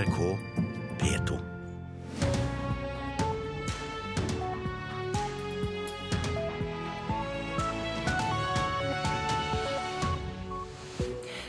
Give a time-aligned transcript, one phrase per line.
[0.00, 0.38] NRK
[0.98, 1.38] P2.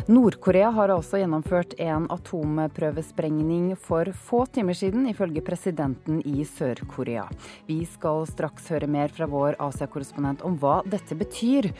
[0.05, 7.29] Nord-Korea har altså gjennomført en atomprøvesprengning for få timer siden, ifølge presidenten i Sør-Korea.
[7.69, 11.71] Vi skal straks høre mer fra vår Asia-korrespondent om hva dette betyr.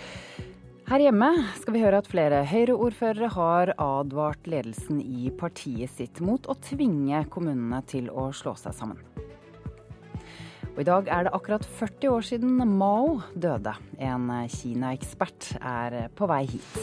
[0.92, 6.50] Her hjemme skal vi høre at flere Høyre-ordførere har advart ledelsen i partiet sitt mot
[6.52, 9.00] å tvinge kommunene til å slå seg sammen.
[10.74, 13.72] Og I dag er det akkurat 40 år siden Mao døde.
[14.04, 16.76] En Kina-ekspert er på vei hit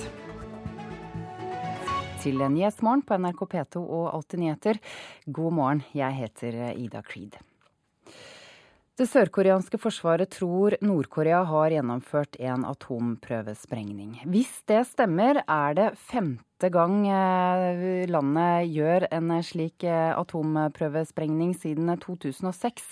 [2.25, 4.81] til Nyhetsmorgen på NRK P2 og Alltid nyheter.
[5.29, 7.37] God morgen, jeg heter Ida Creed.
[8.99, 14.17] Det sørkoreanske forsvaret tror Nord-Korea har gjennomført en atomprøvesprengning.
[14.27, 21.95] Hvis det stemmer, er det femte gang eh, landet gjør en slik eh, atomprøvesprengning siden
[22.03, 22.91] 2006.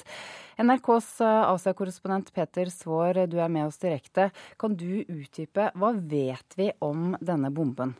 [0.62, 4.30] NRKs eh, Asia-korrespondent Peter Svaar, du er med oss direkte.
[4.62, 7.98] Kan du utdype hva vet vi om denne bomben?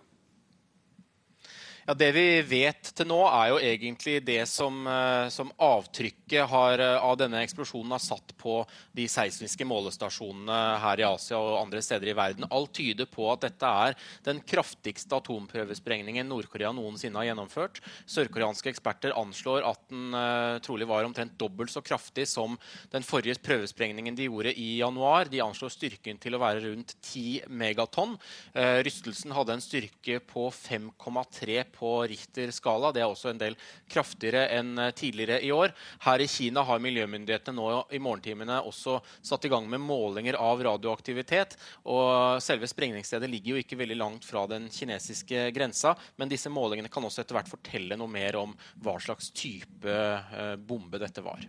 [1.89, 6.81] Ja, Det vi vet til nå, er jo egentlig det som, eh, som avtrykket har,
[6.81, 11.79] eh, av denne eksplosjonen har satt på de seismiske målestasjonene her i Asia og andre
[11.79, 12.49] steder i verden.
[12.51, 17.79] Alt tyder på at dette er den kraftigste atomprøvesprengningen Nord-Korea noensinne har gjennomført.
[18.05, 22.59] Sørkoreanske eksperter anslår at den uh, trolig var omtrent dobbelt så kraftig som
[22.91, 25.31] den forrige prøvesprengningen de gjorde i januar.
[25.31, 28.19] De anslår styrken til å være rundt 10 megatonn.
[28.57, 32.93] Uh, rystelsen hadde en styrke på 5,3 på Richter-skala.
[32.95, 33.57] Det er også en del
[33.91, 35.75] kraftigere enn eh, tidligere i år.
[36.07, 40.63] Her i Kina har miljømyndighetene nå i morgentimene også satt i gang med målinger av
[40.67, 41.57] radioaktivitet.
[41.85, 46.91] og Selve sprengningsstedet ligger jo ikke veldig langt fra den kinesiske grensa, men disse målingene
[46.93, 51.45] kan også etter hvert fortelle noe mer om hva slags type eh, bombe dette var.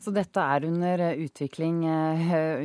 [0.00, 1.82] Så dette er under eh, utvikling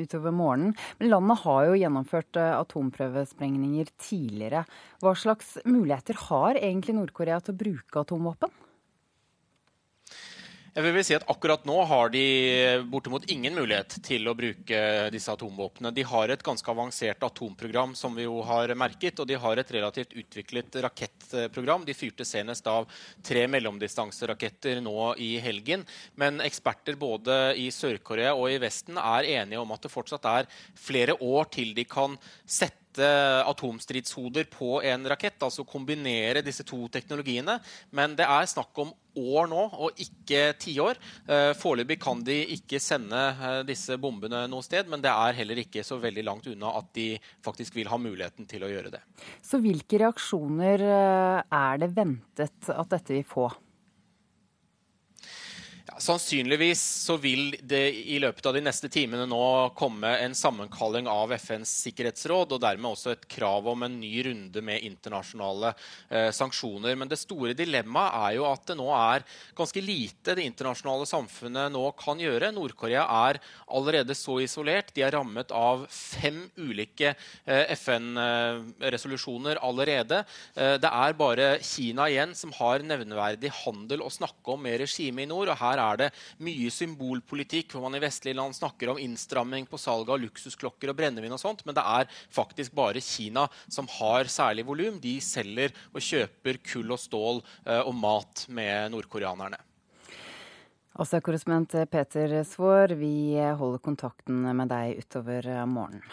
[0.02, 0.74] utover morgenen.
[1.00, 4.66] Men landet har jo gjennomført atomprøvesprengninger tidligere.
[5.06, 8.62] Hva slags muligheter har egentlig Nord-Korea til å bruke atomvåpen?
[10.76, 12.24] Jeg vil si at Akkurat nå har de
[12.92, 14.80] bortimot ingen mulighet til å bruke
[15.14, 15.94] disse atomvåpnene.
[15.96, 19.72] De har et ganske avansert atomprogram, som vi jo har merket, og de har et
[19.78, 21.86] relativt utviklet rakettprogram.
[21.88, 22.90] De fyrte senest av
[23.24, 25.88] tre mellomdistanseraketter nå i helgen.
[26.20, 30.52] Men eksperter både i Sør-Korea og i Vesten er enige om at det fortsatt er
[30.76, 36.88] flere år til de kan sette sette atomstridshoder på en rakett, altså kombinere disse to
[36.88, 37.60] teknologiene.
[37.92, 40.98] Men det er snakk om år nå, og ikke tiår.
[41.28, 45.62] Eh, foreløpig kan de ikke sende eh, disse bombene noe sted, men det er heller
[45.64, 47.14] ikke så veldig langt unna at de
[47.46, 49.04] faktisk vil ha muligheten til å gjøre det.
[49.44, 53.50] Så hvilke reaksjoner eh, er det ventet at dette vil få?
[56.02, 59.42] Sannsynligvis så vil det i løpet av de neste timene nå
[59.78, 64.64] komme en sammenkalling av FNs sikkerhetsråd, og dermed også et krav om en ny runde
[64.66, 65.74] med internasjonale
[66.10, 66.98] eh, sanksjoner.
[66.98, 69.26] Men det store dilemmaet er jo at det nå er
[69.58, 72.54] ganske lite det internasjonale samfunnet nå kan gjøre.
[72.56, 74.94] Nord-Korea er allerede så isolert.
[74.96, 80.24] De er rammet av fem ulike eh, FN-resolusjoner allerede.
[80.56, 85.26] Eh, det er bare Kina igjen som har nevneverdig handel å snakke om med regimet
[85.26, 85.54] i nord.
[85.54, 86.10] og her er det
[86.46, 90.98] mye symbolpolitikk, hvor man i vestlige land snakker om innstramming på salg av luksusklokker og
[91.00, 95.00] brennevin og sånt, men det er faktisk bare Kina som har særlig volum.
[95.04, 99.62] De selger og kjøper kull og stål eh, og mat med nordkoreanerne.
[100.96, 106.06] Altså, korrespondent Peter Svaar, vi holder kontakten med deg utover morgenen.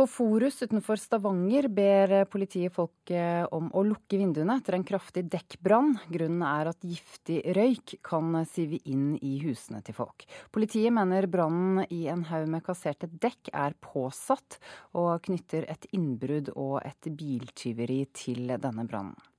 [0.00, 3.10] På Forus utenfor Stavanger ber politiet folk
[3.52, 5.90] om å lukke vinduene etter en kraftig dekkbrann.
[6.08, 10.24] Grunnen er at giftig røyk kan sive inn i husene til folk.
[10.56, 14.56] Politiet mener brannen i en haug med kasserte dekk er påsatt,
[14.96, 19.29] og knytter et innbrudd og et biltyveri til denne brannen.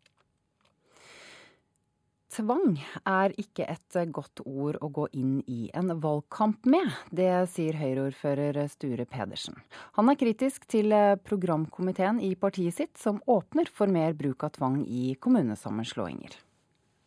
[2.32, 6.88] Tvang er ikke et godt ord å gå inn i en valgkamp med.
[7.12, 9.58] Det sier Høyre-ordfører Sture Pedersen.
[10.00, 10.96] Han er kritisk til
[11.28, 16.40] programkomiteen i partiet sitt, som åpner for mer bruk av tvang i kommunesammenslåinger.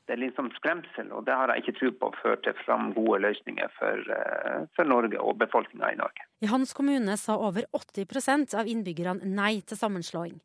[0.04, 3.22] Det er litt som skremsel, og det har jeg ikke tro på fører fram gode
[3.24, 6.26] løsninger for, eh, for Norge og befolkninga i Norge.
[6.44, 10.40] I hans kommune sa over 80% av innbyggerne nei til sammenslåing.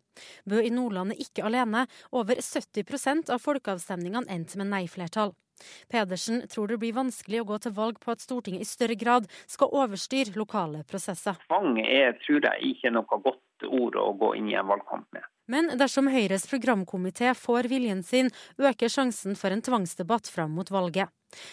[0.48, 1.88] Bø i Nordland er ikke alene.
[2.12, 5.36] Over 70% av folkeavstemningene endte med nei-flertall.
[5.92, 9.28] Pedersen tror det blir vanskelig å gå til valg på at Stortinget i større grad
[9.46, 11.36] skal overstyre lokale prosesser.
[11.48, 15.28] Tvang er, tror jeg, ikke noe godt ord å gå inn i en valgkamp med.
[15.50, 18.30] Men dersom Høyres programkomité får viljen sin,
[18.62, 21.10] øker sjansen for en tvangsdebatt fram mot valget.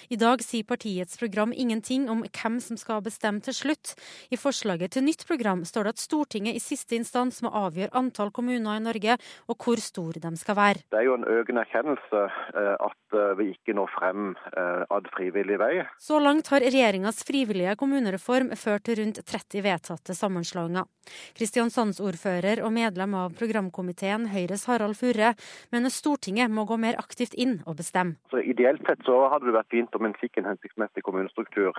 [0.08, 3.92] I dag sier partiets program ingenting om hvem som skal bestemme til slutt.
[4.32, 8.32] I forslaget til nytt program står det at Stortinget i siste instans må avgjøre antall
[8.32, 9.18] kommuner i Norge,
[9.50, 10.84] og hvor store de skal være.
[10.92, 12.22] Det er jo en økende erkjennelse
[12.56, 15.72] eh, at eh, vi ikke når frem eh, ad frivillig vei.
[16.00, 20.88] Så langt har regjeringas frivillige kommunereform ført til rundt 30 vedtatte sammenslåinger.
[21.36, 23.85] Kristiansandsordfører og medlem av programkomiteen
[24.32, 25.34] Høyres Harald Furre
[25.72, 28.16] mener Stortinget må gå mer aktivt inn og bestemme.
[28.30, 31.76] Så ideelt sett så hadde det vært fint om en fikk en hensiktsmessig kommunestruktur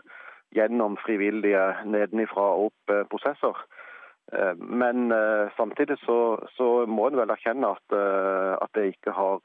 [0.55, 3.55] gjennom frivillige nedenifra og opp-prosesser.
[3.55, 3.86] Eh,
[4.57, 9.39] men uh, samtidig så, så, må en vel erkjenne at, uh, at, det ikke har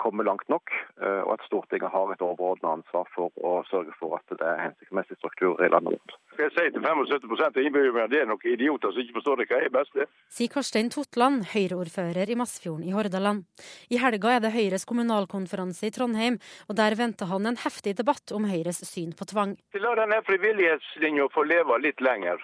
[0.00, 0.70] kommet langt nok,
[1.00, 5.18] og at Stortinget har et overordnet ansvar for å sørge for at det er hensiktsmessig
[5.18, 6.14] struktur i landet vårt.
[6.32, 9.46] Skal jeg si til 75% av innbyggerne det er noen idioter som ikke forstår det
[9.50, 9.98] hva er best?
[10.32, 13.44] Sier Karstein Totland, Høyre-ordfører i Masfjorden i Hordaland.
[13.92, 16.38] I helga er det Høyres kommunalkonferanse i Trondheim,
[16.70, 19.58] og der venter han en heftig debatt om Høyres syn på tvang.
[19.84, 22.40] La denne frivillighetslinja få leve litt lenger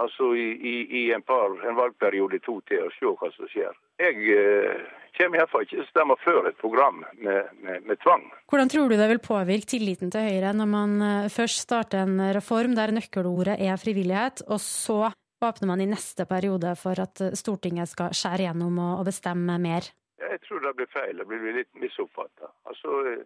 [0.00, 3.78] altså i, i, i en, par, en valgperiode to til, og se hva som skjer.
[4.00, 4.84] Jeg eh,
[5.18, 8.24] kommer iallfall ikke til å stemme for et program med, med, med, tvang.
[8.50, 12.22] Hvordan tror du det vil påvirke tilliten til Høyre når man eh, først starter en
[12.36, 15.12] reform der nøkkelordet er frivillighet, og så
[15.42, 19.58] åpner man i neste periode for at eh, Stortinget skal skjære gjennom og, og bestemme
[19.60, 19.92] mer?
[20.22, 21.18] Jeg tror det blir feil.
[21.18, 22.48] Det blir litt misoppfatta.
[22.70, 23.16] Altså,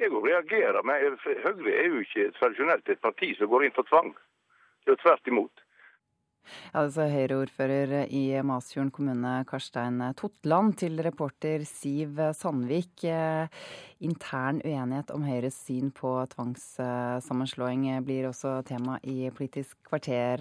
[0.00, 4.12] jeg reagerer, men Høyre er jo ikke tradisjonelt et parti som går inn for tvang.
[4.82, 5.62] Det er jo tvert imot.
[6.76, 13.06] Altså Høyre-ordfører i Masfjorden kommune, Karstein Totland, til reporter Siv Sandvik.
[14.00, 20.40] Intern uenighet om Høyres syn på tvangssammenslåing blir også tema i Politisk kvarter.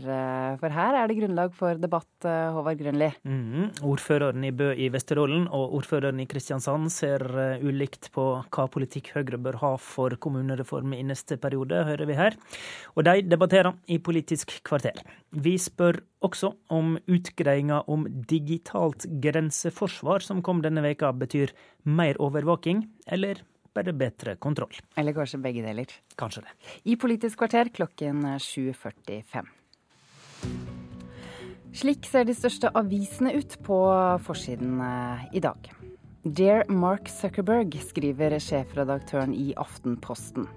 [0.62, 3.10] For her er det grunnlag for debatt, Håvard Grønli.
[3.28, 7.25] Mm, ordføreren i Bø i Vesterålen og ordføreren i Kristiansand ser
[7.66, 12.38] ulikt på hva politikk Høyre bør ha for kommunereform i neste periode, hører vi her.
[12.96, 15.01] Og de debatterer i Politisk kvarter.
[15.30, 15.88] Vi spør
[16.25, 21.53] også om utgreiinga om digitalt grenseforsvar som kom denne veka betyr
[21.83, 23.41] mer overvåking, eller
[23.75, 24.74] bare bedre kontroll.
[24.97, 25.94] Eller kanskje begge deler.
[26.19, 26.56] Kanskje det.
[26.91, 29.50] I Politisk kvarter klokken 7.45.
[31.80, 33.77] Slik ser de største avisene ut på
[34.25, 35.69] forsiden eh, i dag.
[36.25, 40.50] Dear Mark Zuckerberg, skriver sjefredaktøren i Aftenposten.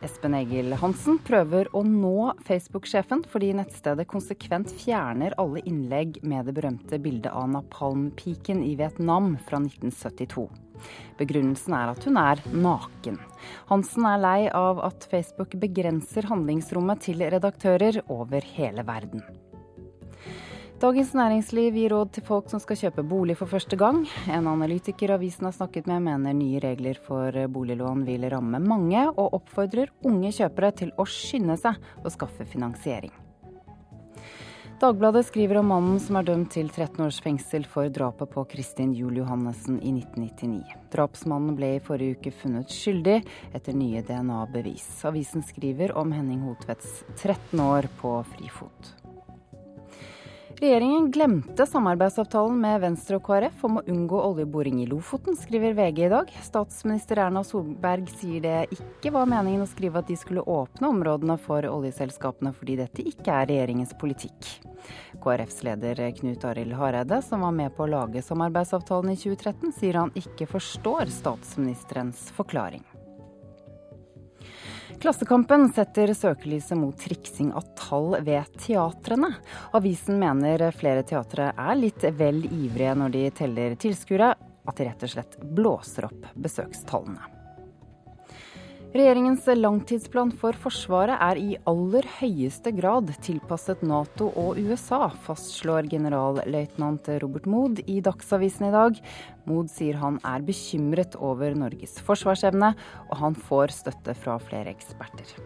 [0.00, 6.54] Espen Egil Hansen prøver å nå Facebook-sjefen fordi nettstedet konsekvent fjerner alle innlegg med det
[6.56, 10.46] berømte bildet av napalmpiken i Vietnam fra 1972.
[11.20, 13.20] Begrunnelsen er at hun er naken.
[13.68, 19.20] Hansen er lei av at Facebook begrenser handlingsrommet til redaktører over hele verden.
[20.80, 23.98] Dagens Næringsliv gir råd til folk som skal kjøpe bolig for første gang.
[24.32, 29.34] En analytiker avisen har snakket med mener nye regler for boliglån vil ramme mange, og
[29.36, 33.12] oppfordrer unge kjøpere til å skynde seg å skaffe finansiering.
[34.80, 38.94] Dagbladet skriver om mannen som er dømt til 13 års fengsel for drapet på Kristin
[38.96, 40.78] Juel Johannessen i 1999.
[40.96, 43.18] Drapsmannen ble i forrige uke funnet skyldig
[43.52, 44.88] etter nye DNA-bevis.
[45.12, 48.94] Avisen skriver om Henning Hotvedts 13 år på frifot.
[50.58, 56.02] Regjeringen glemte samarbeidsavtalen med Venstre og KrF om å unngå oljeboring i Lofoten, skriver VG
[56.04, 56.32] i dag.
[56.44, 61.38] Statsminister Erna Solberg sier det ikke var meningen å skrive at de skulle åpne områdene
[61.40, 64.50] for oljeselskapene, fordi dette ikke er regjeringens politikk.
[65.22, 70.02] KrFs leder Knut Arild Hareide, som var med på å lage samarbeidsavtalen i 2013, sier
[70.02, 72.89] han ikke forstår statsministerens forklaring.
[75.00, 79.30] Klassekampen setter søkelyset mot triksing av tall ved teatrene.
[79.72, 84.34] Avisen mener flere teatre er litt vel ivrige når de teller tilskuere,
[84.68, 87.39] at de rett og slett blåser opp besøkstallene.
[88.90, 97.06] Regjeringens langtidsplan for Forsvaret er i aller høyeste grad tilpasset Nato og USA, fastslår generalløytnant
[97.22, 98.98] Robert Mood i Dagsavisen i dag.
[99.46, 102.72] Mood sier han er bekymret over Norges forsvarsevne,
[103.06, 105.36] og han får støtte fra flere eksperter.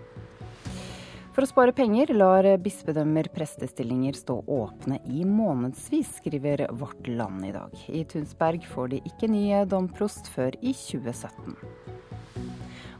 [1.36, 7.52] For å spare penger lar bispedømmer prestestillinger stå åpne i månedsvis, skriver Vårt Land i
[7.52, 7.76] dag.
[7.92, 11.58] I Tunsberg får de ikke ny domprost før i 2017.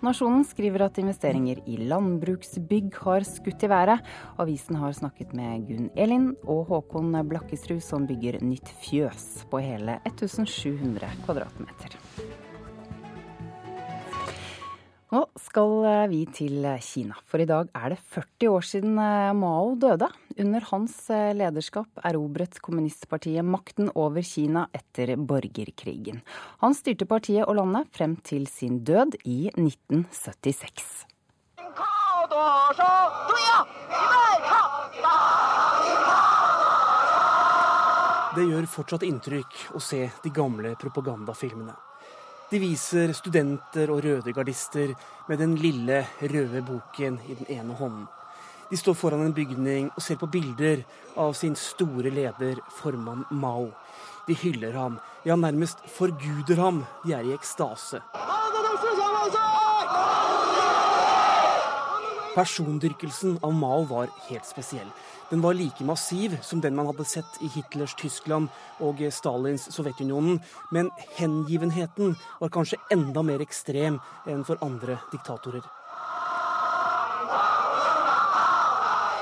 [0.05, 4.05] Nasjonen skriver at investeringer i landbruksbygg har skutt i været.
[4.43, 9.97] Avisen har snakket med Gunn Elin og Håkon Blakkesrud, som bygger nytt fjøs på hele
[10.05, 11.97] 1700 kvadratmeter.
[15.15, 18.97] Nå skal eh, vi til eh, Kina, for i dag er det 40 år siden
[18.99, 20.09] eh, Mao døde.
[20.43, 20.97] Under hans
[21.39, 26.19] lederskap erobret kommunistpartiet makten over Kina etter borgerkrigen.
[26.65, 31.07] Han styrte partiet og landet frem til sin død i 1976.
[38.35, 41.94] Det gjør fortsatt inntrykk å se de gamle propagandafilmene.
[42.51, 44.93] De viser studenter og rødegardister
[45.29, 48.05] med den lille røde boken i den ene hånden.
[48.71, 50.85] De står foran en bygning og ser på bilder
[51.21, 53.71] av sin store leder, formann Mao.
[54.27, 56.85] De hyller ham, ja, nærmest forguder ham.
[57.05, 58.01] De er i ekstase.
[62.35, 64.89] Persondyrkelsen av Mao var helt spesiell.
[65.31, 68.49] Den var like massiv som den man hadde sett i Hitlers Tyskland
[68.83, 70.41] og Stalins Sovjetunionen,
[70.75, 75.63] men hengivenheten var kanskje enda mer ekstrem enn for andre diktatorer.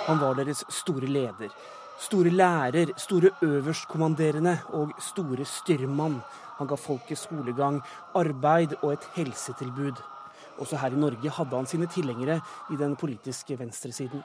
[0.06, 1.52] Han var deres store leder,
[2.00, 6.16] store lærer, store øverstkommanderende og store styrmann.
[6.58, 7.78] Han ga folket skolegang,
[8.18, 10.00] arbeid og et helsetilbud.
[10.60, 12.40] Også her i Norge hadde han sine tilhengere
[12.72, 14.22] i den politiske venstresiden.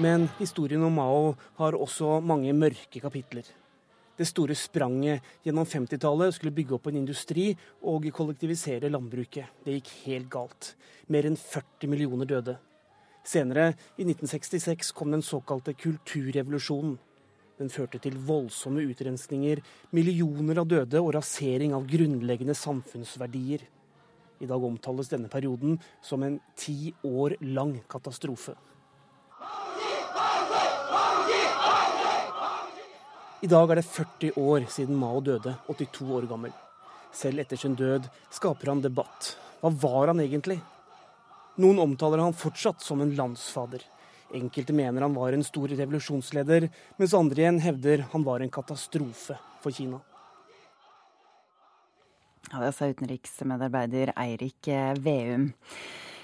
[0.00, 3.44] Men historien om Mao har også mange mørke kapitler.
[4.16, 7.50] Det store spranget gjennom 50-tallet skulle bygge opp en industri
[7.88, 9.48] og kollektivisere landbruket.
[9.64, 10.72] Det gikk helt galt.
[11.12, 12.56] Mer enn 40 millioner døde.
[13.24, 16.96] Senere, i 1966, kom den såkalte kulturrevolusjonen.
[17.62, 19.60] Den førte til voldsomme utrensninger,
[19.94, 23.62] millioner av døde og rasering av grunnleggende samfunnsverdier.
[24.42, 28.56] I dag omtales denne perioden som en ti år lang katastrofe.
[33.42, 36.50] I dag er det 40 år siden Mao døde, 82 år gammel.
[37.14, 39.36] Selv etter sin død skaper han debatt.
[39.62, 40.58] Hva var han egentlig?
[41.62, 43.86] Noen omtaler han fortsatt som en landsfader.
[44.32, 49.36] Enkelte mener han var en stor revolusjonsleder, mens andre igjen hevder han var en katastrofe
[49.60, 50.00] for Kina.
[52.52, 54.68] Ja, det sa utenriksmedarbeider Eirik
[55.04, 55.52] Veum.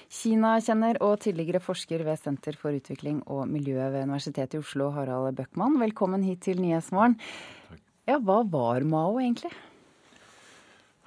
[0.09, 5.37] Kina-kjenner og tidligere forsker ved Senter for utvikling og miljø ved Universitetet i Oslo, Harald
[5.37, 5.77] Bøckmann.
[5.81, 7.19] Velkommen hit til Nyhetsmorgen.
[8.09, 9.53] Ja, hva var Mao egentlig?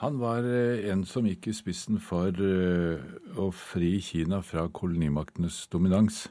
[0.02, 3.02] Han var eh, en som gikk i spissen for eh,
[3.38, 6.24] å fri Kina fra kolonimaktenes dominans.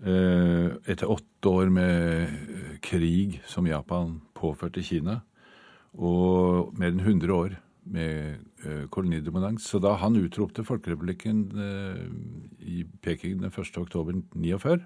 [0.00, 5.18] Eh, etter åtte år med krig som Japan påførte Kina,
[5.92, 7.58] og mer enn 100 år
[7.90, 9.64] med uh, kolonidominans.
[9.66, 11.40] Så da han utropte folkerepublikken
[12.60, 13.72] i Peking den 1.
[13.80, 14.84] oktober 49,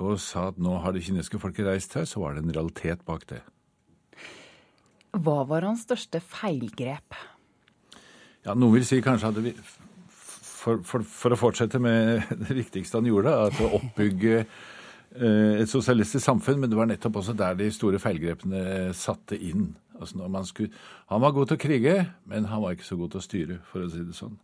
[0.00, 3.04] og sa at nå har det kinesiske folket reist her, så var det en realitet
[3.06, 3.40] bak det.
[5.14, 7.16] Hva var hans største feilgrep?
[8.44, 9.52] Ja, Noen vil si kanskje at vi,
[10.64, 15.70] for, for, for, å fortsette med det viktigste han gjorde, at å oppbygge uh, et
[15.70, 19.72] sosialistisk samfunn, men det var nettopp også der de store feilgrepene satte inn.
[19.94, 20.72] Altså skulle,
[21.12, 21.98] han var god til å krige,
[22.30, 24.34] men han var ikke så god til å styre, for å si det sånn.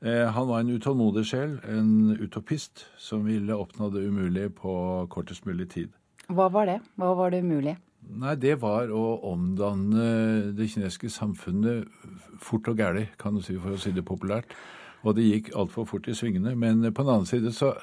[0.00, 4.72] Eh, han var en utålmodig sjel, en utopist, som ville oppnå det umulige på
[5.12, 5.92] kortest mulig tid.
[6.32, 6.78] Hva var det?
[6.96, 7.76] Hva var det umulige?
[8.10, 11.84] Nei, Det var å omdanne det kinesiske samfunnet
[12.40, 14.56] fort og gæli, kan du si, for å si det populært.
[15.04, 16.54] Og det gikk altfor fort i svingene.
[16.58, 17.74] Men på den annen side så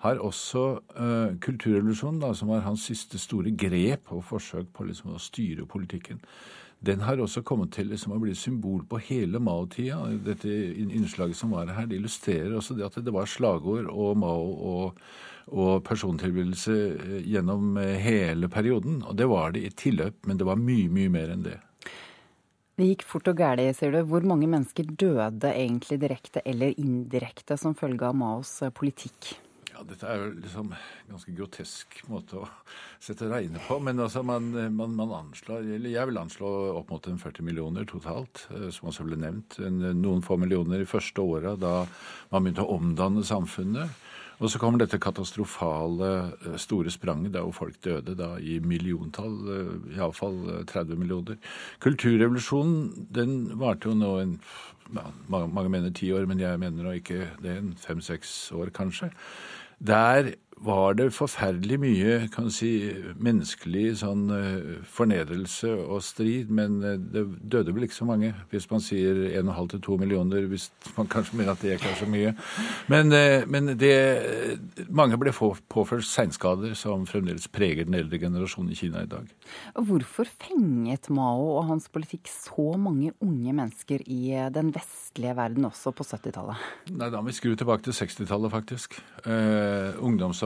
[0.00, 0.64] har også
[0.96, 5.66] uh, kulturrevolusjonen, da, som var hans siste store grep og forsøk på liksom, å styre
[5.68, 6.22] politikken,
[6.80, 9.98] den har også kommet til liksom, å bli symbol på hele Mao-tida.
[10.24, 10.48] Dette
[10.80, 15.02] innslaget som var her, det illustrerer også det at det var slagord og Mao og,
[15.52, 19.02] og persontilbydelse eh, gjennom eh, hele perioden.
[19.04, 21.58] Og det var det i tilløp, men det var mye, mye mer enn det.
[22.80, 23.98] Det gikk fort og gæli, sier du.
[24.08, 29.34] Hvor mange mennesker døde egentlig direkte eller indirekte som følge av Maos politikk?
[29.68, 32.48] Ja, Dette er jo liksom en ganske grotesk måte å
[33.06, 33.76] sette regne på.
[33.84, 38.46] Men altså man, man, man, anslår, eller jeg vil anslå opp mot 40 millioner totalt,
[38.56, 39.60] eh, som også ble nevnt.
[39.60, 41.82] Noen få millioner i første åra da
[42.32, 43.92] man begynte å omdanne samfunnet.
[44.40, 49.96] Og så kommer dette katastrofale eh, store spranget hvor folk døde da i milliontall, eh,
[49.98, 51.40] iallfall 30 millioner.
[51.84, 54.36] Kulturrevolusjonen den varte jo nå en
[54.94, 59.12] ja, mange mener ti år, men jeg mener nå ikke det, en fem-seks år kanskje.
[59.78, 62.70] Der var det forferdelig mye kan si,
[63.20, 67.22] menneskelig sånn eh, fornedrelse og strid, men eh, det
[67.54, 71.64] døde vel ikke så mange, hvis man sier 1,5-2 millioner, hvis man kanskje mener at
[71.64, 72.34] det ikke er så mye.
[72.92, 73.94] Men, eh, men det,
[74.92, 79.32] mange ble påført seinskader som fremdeles preger den eldre generasjonen i Kina i dag.
[79.74, 85.94] Hvorfor fenget Mao og hans politikk så mange unge mennesker i den vestlige verden også
[85.96, 86.68] på 70-tallet?
[86.92, 89.00] Nei, Da må vi skru tilbake til 60-tallet, faktisk.
[89.24, 89.96] Uh,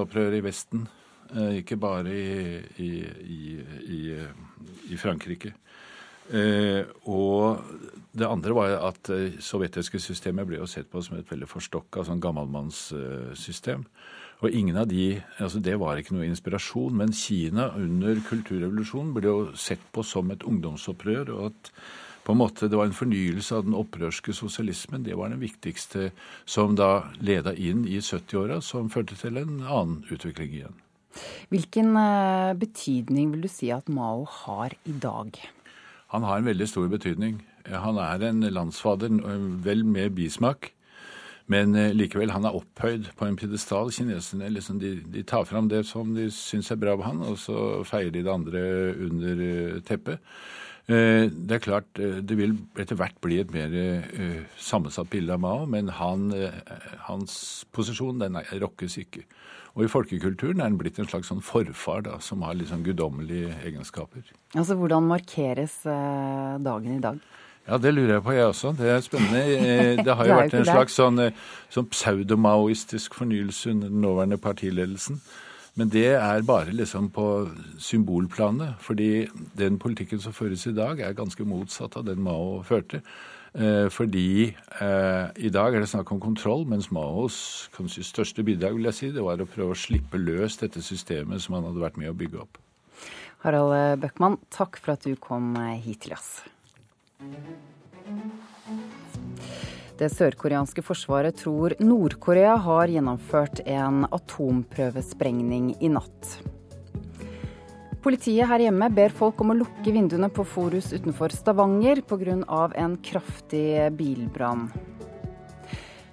[0.05, 0.89] ungdomsopprøret i Vesten.
[1.35, 3.59] Uh, ikke bare i, i,
[3.89, 4.01] i,
[4.93, 5.55] i Frankrike.
[6.33, 7.61] Eh, og
[8.17, 12.05] det andre var at det sovjetiske systemet ble jo sett på som et veldig forstokka
[12.07, 13.85] sånn gammalmannssystem.
[14.41, 19.29] Og ingen av de, altså Det var ikke noe inspirasjon, men Kina under kulturrevolusjonen ble
[19.29, 21.31] jo sett på som et ungdomsopprør.
[21.31, 21.71] og at
[22.25, 25.05] på en måte det var en fornyelse av den opprørske sosialismen.
[25.05, 26.11] Det var den viktigste
[26.49, 30.79] som da leda inn i 70-åra, som førte til en annen utvikling igjen.
[31.53, 35.37] Hvilken eh, betydning vil du si at Mao har i dag?
[36.15, 37.43] Han har en veldig stor betydning.
[37.71, 39.13] Han er en landsfader,
[39.65, 40.73] vel med bismak.
[41.47, 43.93] Men eh, likevel, han er opphøyd på en pidestall.
[43.93, 47.39] Kineserne liksom, de, de, tar fram det som de syns er bra med han, og
[47.41, 48.63] så feier de det andre
[49.07, 50.23] under eh, teppet.
[50.85, 55.33] Eh, det er klart eh, det vil etter hvert bli et mer eh, sammensatt bilde
[55.33, 56.27] av Mao, men han,
[57.07, 59.25] hans posisjon den rokkes ikke.
[59.75, 63.57] Og i folkekulturen er han blitt en slags sånn forfar da, som har sånn guddommelige
[63.65, 64.29] egenskaper.
[64.55, 67.19] Altså Hvordan markeres dagen i dag?
[67.65, 68.75] Ja, Det lurer jeg på, jeg også.
[68.77, 69.41] Det er spennende.
[70.05, 71.19] Det har jo vært en slags sånn,
[71.73, 75.19] sånn pseudomaoistisk fornyelse under den nåværende partiledelsen.
[75.75, 77.27] Men det er bare liksom på
[77.83, 78.77] symbolplanet.
[78.83, 79.27] Fordi
[79.59, 83.03] den politikken som føres i dag, er ganske motsatt av den Mao førte.
[83.55, 84.51] Eh, fordi
[84.83, 88.99] eh, i dag er det snakk om kontroll, mens Maos kanskje største bidrag vil jeg
[88.99, 92.11] si, det var å prøve å slippe løs dette systemet som han hadde vært med
[92.11, 92.59] å bygge opp.
[93.45, 95.55] Harald Bøckmann, takk for at du kom
[95.85, 96.41] hit til oss.
[100.05, 106.35] Det sørkoreanske forsvaret tror Nord-Korea har gjennomført en atomprøvesprengning i natt.
[108.05, 112.69] Politiet her hjemme ber folk om å lukke vinduene på Forus utenfor Stavanger pga.
[112.77, 114.69] en kraftig bilbrann.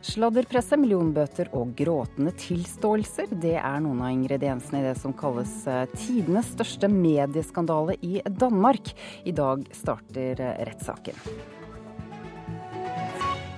[0.01, 5.85] Sladderpresse, millionbøter og gråtende tilståelser, det er noen av ingrediensene i det som kalles eh,
[5.93, 8.95] tidenes største medieskandale i Danmark.
[9.25, 11.59] I dag starter eh, rettssaken.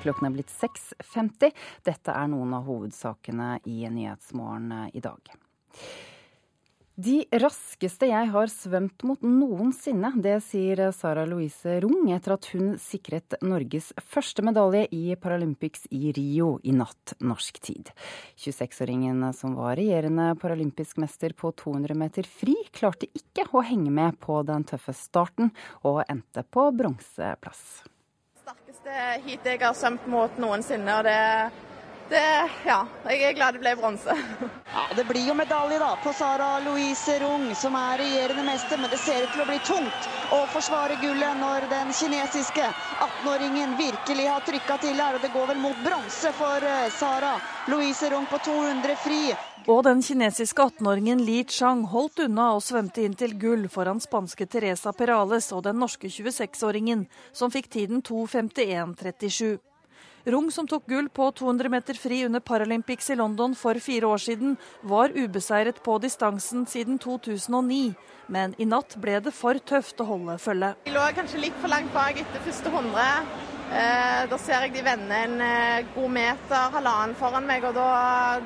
[0.03, 1.53] Klokken er blitt 6.50.
[1.87, 5.35] Dette er noen av hovedsakene i Nyhetsmorgen eh, i dag.
[6.93, 12.75] De raskeste jeg har svømt mot noensinne, det sier Sara Louise Rung etter at hun
[12.77, 17.89] sikret Norges første medalje i Paralympics i Rio i natt norsk tid.
[18.37, 24.19] 26-åringen som var regjerende paralympisk mester på 200 meter fri, klarte ikke å henge med
[24.21, 25.49] på den tøffe starten,
[25.81, 27.81] og endte på bronseplass
[28.83, 30.97] sterkeste heat jeg har svømt mot noensinne.
[30.97, 31.51] og det,
[32.09, 34.11] det Ja, jeg er glad det ble bronse.
[34.73, 38.77] Ja, Det blir jo medalje da på Sara Louise Rung, som er regjerende mester.
[38.77, 42.65] Men det ser ut til å bli tungt å forsvare gullet når den kinesiske
[42.99, 45.15] 18-åringen virkelig har trykka til her.
[45.15, 47.37] Og det går vel mot bronse for eh, Sara
[47.71, 49.23] Louise Rung på 200 fri.
[49.63, 54.43] Og den kinesiske 18-åringen Li Chang holdt unna og svømte inn til gull foran spanske
[54.51, 59.61] Teresa Perales og den norske 26-åringen, som fikk tiden 2.51,37.
[60.25, 64.19] Rung, som tok gull på 200 meter fri under Paralympics i London for fire år
[64.25, 67.95] siden, var ubeseiret på distansen siden 2009.
[68.27, 70.75] Men i natt ble det for tøft å holde følge.
[70.87, 73.52] Vi lå kanskje litt for langt bak etter første 100.
[73.71, 77.87] Eh, da ser jeg de vender en eh, god meter, halvannen foran meg, og da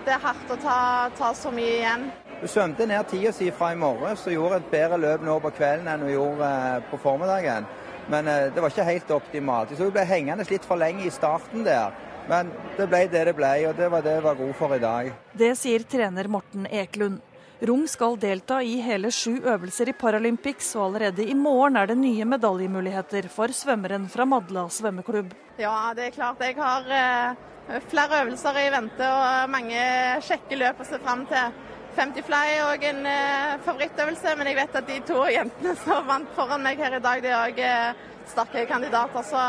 [0.06, 0.78] det er hardt å ta,
[1.18, 2.08] ta så mye igjen.
[2.38, 5.52] Du svømte ned tida si fra i morges og gjorde et bedre løp nå på
[5.58, 7.68] kvelden enn du gjorde eh, på formiddagen.
[8.08, 9.74] Men det var ikke helt optimalt.
[9.76, 11.92] Så du ble hengende litt for lenge i starten der.
[12.30, 14.80] Men det ble det det ble, og det var det jeg var god for i
[14.80, 15.10] dag.
[15.36, 17.20] Det sier trener Morten Eklund.
[17.60, 21.96] Rung skal delta i hele sju øvelser i Paralympics, og allerede i morgen er det
[21.98, 25.32] nye medaljemuligheter for svømmeren fra Madla svømmeklubb.
[25.58, 26.44] Ja, det er klart.
[26.46, 29.80] Jeg har eh, flere øvelser i vente og mange
[30.28, 31.64] kjekke løp å se fram til.
[31.98, 36.30] 50 fly og en eh, favorittøvelse, men jeg vet at de to jentene som vant
[36.38, 39.26] foran meg her i dag, de er òg eh, sterke kandidater.
[39.26, 39.48] Så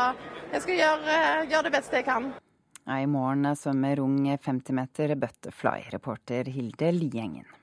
[0.55, 2.31] jeg skal gjøre, gjøre det beste jeg kan.
[2.89, 7.58] I morgen svømmer Rung 50 meter butterfly, reporter Hilde Liengen.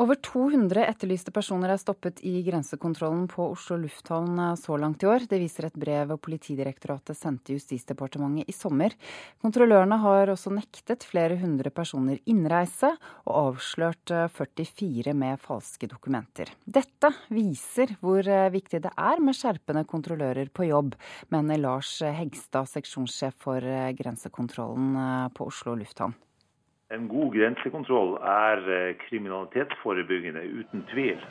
[0.00, 5.08] Over 200 etterlyste personer er stoppet i grensekontrollen på Oslo lufthavn eh, så langt i
[5.10, 5.26] år.
[5.28, 8.96] Det viser et brev Politidirektoratet sendte Justisdepartementet i sommer.
[9.44, 12.94] Kontrollørene har også nektet flere hundre personer innreise,
[13.28, 16.54] og avslørt 44 eh, med falske dokumenter.
[16.64, 20.96] Dette viser hvor eh, viktig det er med skjerpende kontrollører på jobb,
[21.36, 24.96] mener Lars Hegstad, seksjonssjef for grensekontrollen
[25.36, 26.16] på Oslo lufthavn.
[26.92, 31.22] En god grensekontroll er eh, kriminalitetsforebyggende, uten tvil.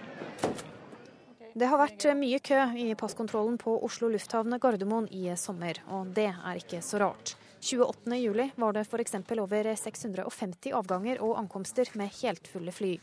[1.53, 6.15] Det har vært eh, mye kø i passkontrollen på Oslo lufthavn Gardermoen i sommer, og
[6.17, 7.35] det er ikke så rart.
[7.61, 9.19] 28.07 var det f.eks.
[9.37, 12.95] over 650 avganger og ankomster med helt fulle fly.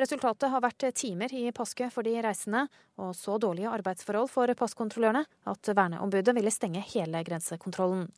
[0.00, 2.64] Resultatet har vært timer i passkø for de reisende,
[2.96, 8.08] og så dårlige arbeidsforhold for passkontrollørene at verneombudet ville stenge hele grensekontrollen.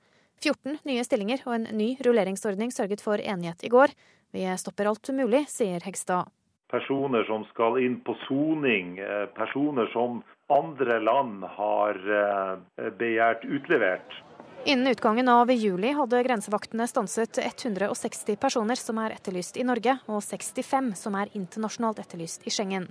[0.41, 3.93] 14 nye stillinger og en ny rulleringsordning sørget for enighet i går.
[4.33, 6.31] Vi stopper alt mulig, sier Hegstad.
[6.71, 14.21] Personer som skal inn på soning, eh, personer som andre land har eh, begjært utlevert.
[14.65, 20.21] Innen utgangen av juli hadde grensevaktene stanset 160 personer som er etterlyst i Norge, og
[20.21, 22.91] 65 som er internasjonalt etterlyst i Schengen.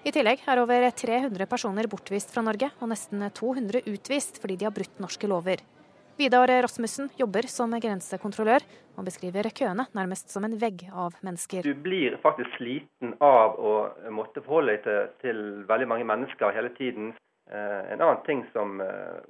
[0.00, 4.64] I tillegg er over 300 personer bortvist fra Norge, og nesten 200 utvist fordi de
[4.64, 5.60] har brutt norske lover.
[6.16, 8.64] Vidar Rasmussen jobber som grensekontrollør,
[8.98, 11.64] og beskriver køene nærmest som en vegg av mennesker.
[11.64, 13.74] Du blir faktisk sliten av å
[14.12, 17.14] måtte forholde deg til, til veldig mange mennesker hele tiden.
[17.50, 19.20] Eh, en annen ting som eh,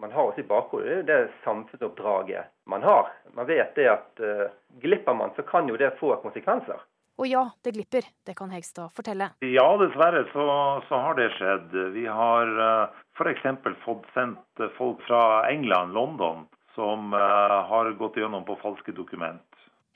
[0.00, 3.12] man har også i bakhodet, er det samfunnsoppdraget man har.
[3.36, 4.48] Man vet det at eh,
[4.82, 6.80] glipper man, så kan jo det få konsekvenser.
[7.20, 8.06] Og ja, det glipper.
[8.24, 9.28] Det kan Hegstad fortelle.
[9.44, 10.44] Ja, dessverre så,
[10.88, 11.74] så har det skjedd.
[11.92, 13.44] Vi har uh, f.eks.
[13.84, 17.20] fått sendt folk fra England, London, som uh,
[17.68, 19.44] har gått gjennom på falske dokument.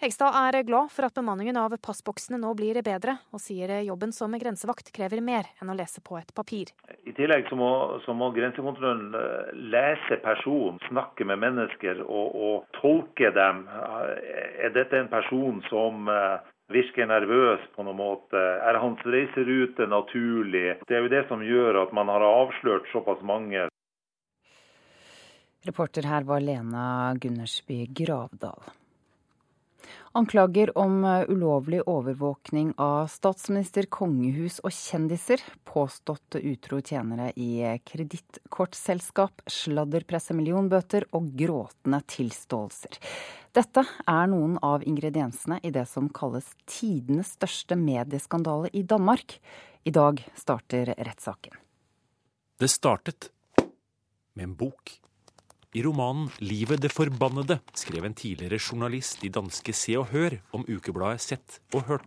[0.05, 4.35] Hegstad er glad for at bemanningen av passboksene nå blir bedre, og sier jobben som
[4.37, 6.73] grensevakt krever mer enn å lese på et papir.
[7.07, 7.71] I tillegg så må,
[8.05, 13.65] så må grensekontrollen eh, lese personen, snakke med mennesker og, og, tolke dem.
[13.71, 16.11] Er dette en person som
[16.75, 18.41] virker nervøs på noen måte.
[18.67, 20.81] Er hans reiserute naturlig?
[20.89, 23.69] Det er jo det som gjør at man har avslørt såpass mange.
[25.65, 28.75] Reporter her var Lena Gundersby Gravdal.
[30.17, 40.37] Anklager om ulovlig overvåkning av statsminister, kongehus og kjendiser, påstått utro tjenere i kredittkortselskap, sladderpresse
[40.39, 43.01] millionbøter og gråtende tilståelser.
[43.59, 49.41] Dette er noen av ingrediensene i det som kalles tidenes største medieskandale i Danmark.
[49.83, 51.59] I dag starter rettssaken.
[52.63, 53.33] Det startet
[54.39, 55.01] med en bok.
[55.75, 60.63] I romanen 'Livet det forbannede' skrev en tidligere journalist i danske Se og Hør om
[60.71, 62.07] ukebladet Sett og Hørt.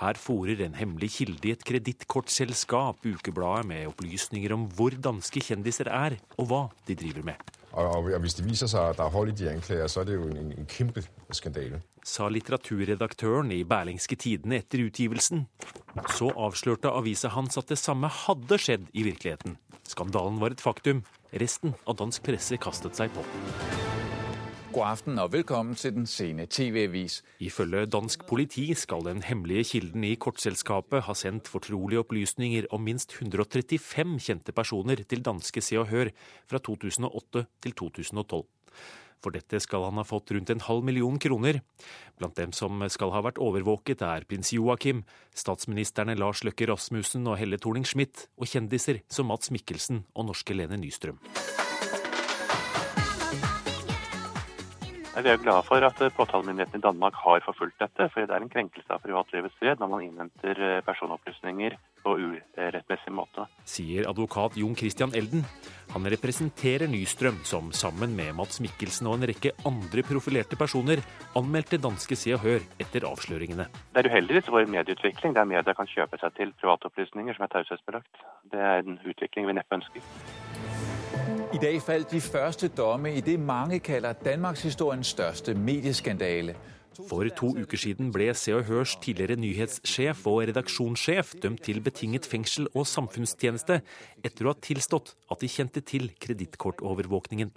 [0.00, 5.86] Her fòrer en hemmelig kilde i et kredittkortselskap ukebladet med opplysninger om hvor danske kjendiser
[5.86, 7.38] er, og hva de driver med.
[7.70, 10.08] Og, og, hvis det viser seg at det er hold i de anklager, så er
[10.08, 11.78] det jo en, en, kjempe skandale.
[12.02, 15.46] Sa litteraturredaktøren i Berlingske Tidende etter utgivelsen.
[16.16, 19.54] Så avslørte avisa hans at det samme hadde skjedd i virkeligheten.
[19.86, 21.04] Skandalen var et faktum.
[21.28, 23.20] Resten av dansk presse kastet seg på.
[24.72, 27.18] God aften og velkommen til den sene TV-avis.
[27.44, 33.12] Ifølge dansk politi skal den hemmelige kilden i kortselskapet ha sendt fortrolige opplysninger om minst
[33.18, 36.12] 135 kjente personer til danske Se og Hør
[36.48, 38.46] fra 2008 til 2012.
[39.22, 41.60] For dette skal han ha fått rundt en halv million kroner.
[42.18, 45.04] Blant dem som skal ha vært overvåket, er prins Joakim,
[45.34, 50.78] statsministrene Lars Løkke Rasmussen og Helle Thorning-Schmidt, og kjendiser som Mats Mikkelsen og norske Lene
[50.80, 51.18] Nystrøm.
[55.18, 58.52] Vi er glade for at påtalemyndigheten i Danmark har forfulgt dette, for det er en
[58.52, 63.48] krenkelse av privatlivets fred når man innhenter eh, personopplysninger på urettmessig måte.
[63.66, 65.42] Sier advokat Jon Christian Elden.
[65.90, 71.02] Han representerer Nystrøm, som sammen med Mats Mikkelsen og en rekke andre profilerte personer
[71.34, 73.66] anmeldte danske Se og Hør etter avsløringene.
[73.90, 78.26] Det er uheldigvis vår medieutvikling der media kan kjøpe seg til privatopplysninger som er taushetsbelagt.
[78.54, 80.67] Det er en utvikling vi neppe ønsker.
[81.48, 86.52] I dag falt de første domme i det mange kaller danmarkshistoriens største medieskandale.
[87.08, 92.28] For to uker siden ble Se og Hørs tidligere nyhetssjef og redaksjonssjef dømt til betinget
[92.28, 93.78] fengsel og samfunnstjeneste
[94.20, 97.54] etter å ha tilstått at de kjente til kredittkortovervåkningen.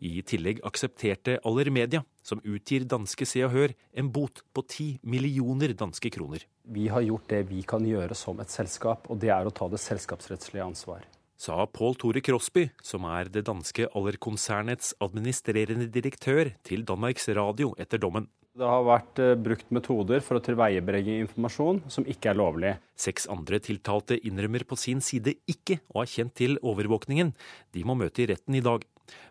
[0.00, 4.88] I tillegg aksepterte Aller Media, som utgir danske Se og Hør, en bot på ti
[5.06, 6.48] millioner danske kroner.
[6.66, 9.70] Vi har gjort det vi kan gjøre som et selskap, og det er å ta
[9.70, 11.06] det selskapsrettslige ansvar
[11.40, 18.02] sa Pål Tore Crosby, som er det danske Aller-konsernets administrerende direktør, til Danmarks Radio etter
[18.02, 18.28] dommen.
[18.60, 22.72] Det har vært eh, brukt metoder for å tilveiebringe informasjon som ikke er lovlig.
[22.98, 27.30] Seks andre tiltalte innrømmer på sin side ikke å ha kjent til overvåkningen.
[27.72, 28.84] De må møte i retten i dag.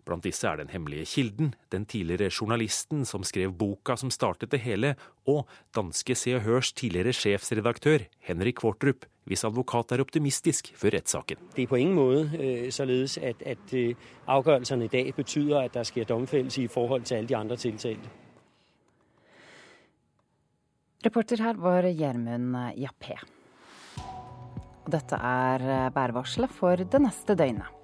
[0.06, 4.62] Blant disse er den hemmelige kilden, den tidligere journalisten som skrev boka som startet det
[4.64, 4.96] hele,
[5.28, 11.38] og danske Se og Hørs tidligere sjefsredaktør Henrik Kvartrup, hvis advokat er optimistisk før rettssaken.
[11.56, 13.96] Det er på ingen måte øh, således at, at øh,
[14.28, 18.10] avgjørelsene i dag betyr at der skjer domfellelse i forhold til alle de andre tiltalte.
[21.06, 23.16] Reporter her var Gjermund Jappé.
[24.86, 27.79] Og dette er værvarselet for det neste døgnet.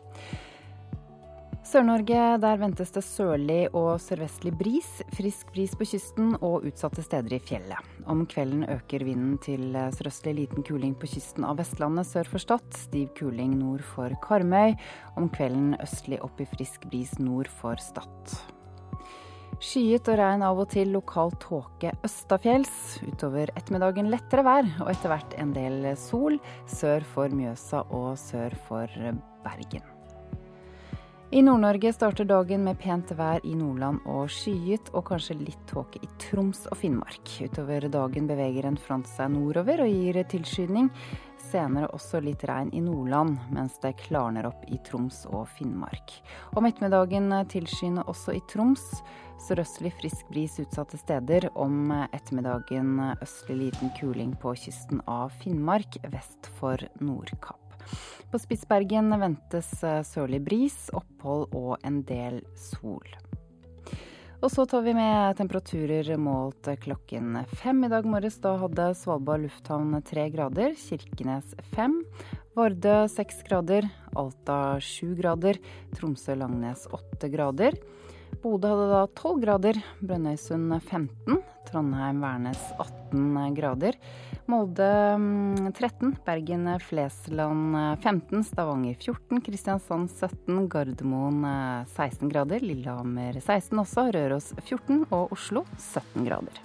[1.66, 4.90] Sør-Norge, der ventes det sørlig og sørvestlig bris.
[5.18, 7.88] Frisk bris på kysten og utsatte steder i fjellet.
[8.06, 12.68] Om kvelden øker vinden til sørøstlig liten kuling på kysten av Vestlandet sør for Stad.
[12.78, 14.76] Stiv kuling nord for Karmøy.
[15.18, 18.38] Om kvelden østlig opp i frisk bris nord for Stad.
[19.58, 23.02] Skyet og regn av og til, lokal tåke østafjells.
[23.10, 26.38] Utover ettermiddagen lettere vær, og etter hvert en del sol
[26.70, 29.02] sør for Mjøsa og sør for
[29.48, 29.95] Bergen.
[31.36, 36.00] I Nord-Norge starter dagen med pent vær i Nordland og skyet, og kanskje litt tåke
[36.00, 37.28] i Troms og Finnmark.
[37.44, 40.88] Utover dagen beveger en front seg nordover og gir tilskyning.
[41.50, 46.16] Senere også litt regn i Nordland, mens det klarner opp i Troms og Finnmark.
[46.56, 48.88] Om ettermiddagen tilskyende også i Troms.
[49.50, 51.50] Sørøstlig frisk bris utsatte steder.
[51.52, 57.65] Om ettermiddagen østlig liten kuling på kysten av Finnmark, vest for Nordkapp.
[58.32, 63.06] På Spitsbergen ventes eh, sørlig bris, opphold og en del sol.
[64.44, 68.36] Og så tar vi med temperaturer målt klokken fem i dag morges.
[68.44, 72.02] Da hadde Svalbard lufthavn tre grader, Kirkenes fem,
[72.56, 75.58] Vardø seks grader, Alta sju grader,
[75.98, 77.80] Tromsø-Langnes åtte grader.
[78.44, 83.98] Bodø hadde da 12 grader, Brønnøysund 15, Trondheim-Værnes 18 grader.
[84.46, 84.86] Molde
[85.74, 91.42] 13, mm, Bergen-Flesland 15, Stavanger 14, Kristiansand 17, Gardermoen
[91.96, 96.62] 16 grader, Lillehammer 16 også, Røros 14 og Oslo 17 grader.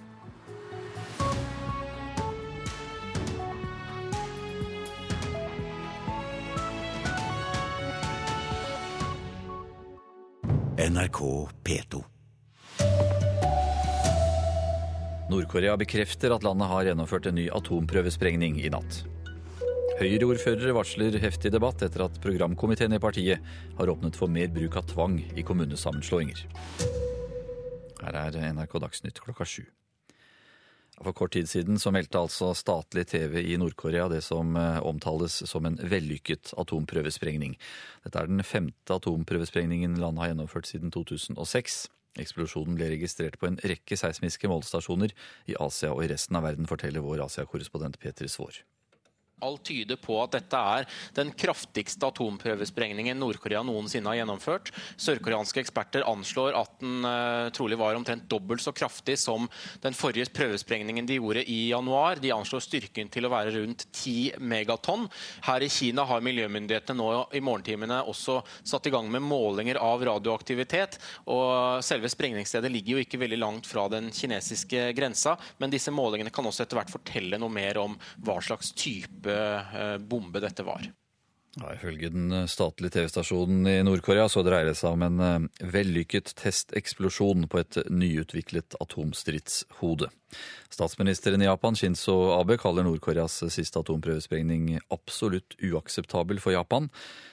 [10.80, 12.19] NRK P2.
[15.30, 19.04] Nord-Korea bekrefter at landet har gjennomført en ny atomprøvesprengning i natt.
[20.00, 23.44] Høyre-ordførere varsler heftig debatt etter at programkomiteen i partiet
[23.78, 26.40] har åpnet for mer bruk av tvang i kommunesammenslåinger.
[28.00, 29.68] Her er NRK Dagsnytt klokka sju.
[31.00, 35.38] For kort tid siden så meldte altså statlig TV i Nord-Korea det som eh, omtales
[35.48, 37.54] som en vellykket atomprøvesprengning.
[38.04, 41.86] Dette er den femte atomprøvesprengningen landet har gjennomført siden 2006.
[42.18, 45.14] Eksplosjonen ble registrert på en rekke seismiske målestasjoner
[45.46, 48.64] i Asia og i resten av verden, forteller vår Asia-korrespondent Peter Svaar.
[49.44, 54.72] Alt tyder på at dette er den kraftigste atomprøvesprengningen Nord-Korea noensinne har gjennomført.
[55.00, 59.48] Sørkoreanske eksperter anslår at den uh, trolig var omtrent dobbelt så kraftig som
[59.84, 62.20] den forrige prøvesprengningen de gjorde i januar.
[62.20, 65.08] De anslår styrken til å være rundt 10 megatonn.
[65.46, 70.04] Her i Kina har miljømyndighetene nå i morgentimene også satt i gang med målinger av
[70.06, 70.98] radioaktivitet.
[71.32, 76.32] og Selve sprengningsstedet ligger jo ikke veldig langt fra den kinesiske grensa, men disse målingene
[76.34, 80.90] kan også etter hvert fortelle noe mer om hva slags type type bombe dette var.
[81.58, 86.30] Ja, ifølge den statlige TV-stasjonen i Nord-Korea så dreier det seg om en eh, vellykket
[86.38, 90.12] testeksplosjon på et nyutviklet atomstridshode.
[90.70, 96.86] Statsministeren i Japan, Shinzo Abe, kaller Nord-Koreas siste atomprøvesprengning absolutt uakseptabel for Japan.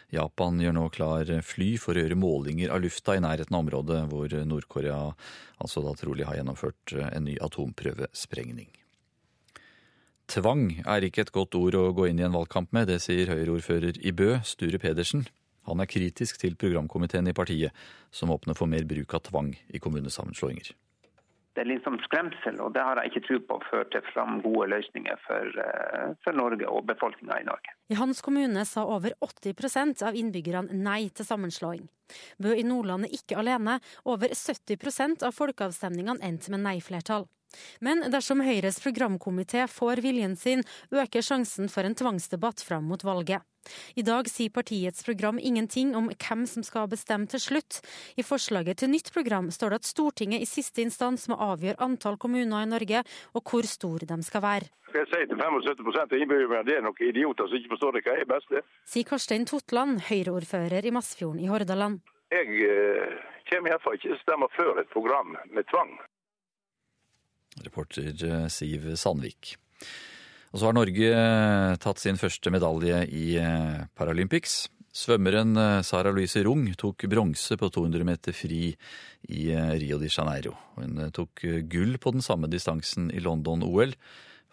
[0.09, 4.01] Japan gjør nå klar fly for å gjøre målinger av lufta i nærheten av området
[4.09, 4.99] hvor Nord-Korea
[5.61, 8.71] altså da trolig har gjennomført en ny atomprøvesprengning.
[10.27, 13.29] Tvang er ikke et godt ord å gå inn i en valgkamp med, det sier
[13.31, 15.23] Høyre-ordfører i Bø, Sture Pedersen.
[15.69, 17.71] Han er kritisk til programkomiteen i partiet,
[18.11, 20.73] som åpner for mer bruk av tvang i kommunesammenslåinger.
[21.55, 25.15] Det er liksom skremsel, og det har jeg ikke tro på fører fram gode løsninger
[25.23, 27.71] for, eh, for Norge og befolkninga i Norge.
[27.89, 31.87] I hans kommune sa over 80% av innbyggerne nei til sammenslåing.
[32.37, 33.79] Bø i Nordland er ikke alene.
[34.05, 37.27] Over 70% av folkeavstemningene endte med nei-flertall.
[37.81, 43.45] Men dersom Høyres programkomité får viljen sin, øker sjansen for en tvangsdebatt fram mot valget.
[43.99, 47.81] I dag sier partiets program ingenting om hvem som skal bestemme til slutt.
[48.15, 52.19] I forslaget til nytt program står det at Stortinget i siste instans må avgjøre antall
[52.21, 53.03] kommuner i Norge,
[53.35, 54.71] og hvor store de skal være.
[54.89, 58.03] Skal jeg si til 75 av innbyggerne det er noen idioter som ikke forstår det,
[58.07, 58.53] hva er best?
[58.87, 61.99] Sier Karstein Totland, Høyre-ordfører i Masfjorden i Hordaland.
[62.31, 63.17] Jeg eh,
[63.51, 65.93] kommer iallfall ikke til å stemme før et program med tvang.
[67.65, 69.55] Reporter eh, Siv Sandvik.
[70.53, 74.65] Og så har Norge eh, tatt sin første medalje i eh, Paralympics.
[74.97, 75.53] Svømmeren
[75.85, 78.71] Sara Louise Rung tok bronse på 200 meter fri
[79.29, 79.43] i
[79.77, 80.55] Rio de Janeiro.
[80.73, 83.93] Hun tok gull på den samme distansen i London-OL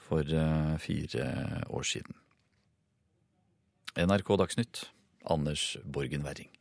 [0.05, 0.37] for
[0.85, 1.31] fire
[1.73, 2.19] år siden.
[3.97, 4.85] NRK Dagsnytt,
[5.33, 6.53] Anders Borgen Werring.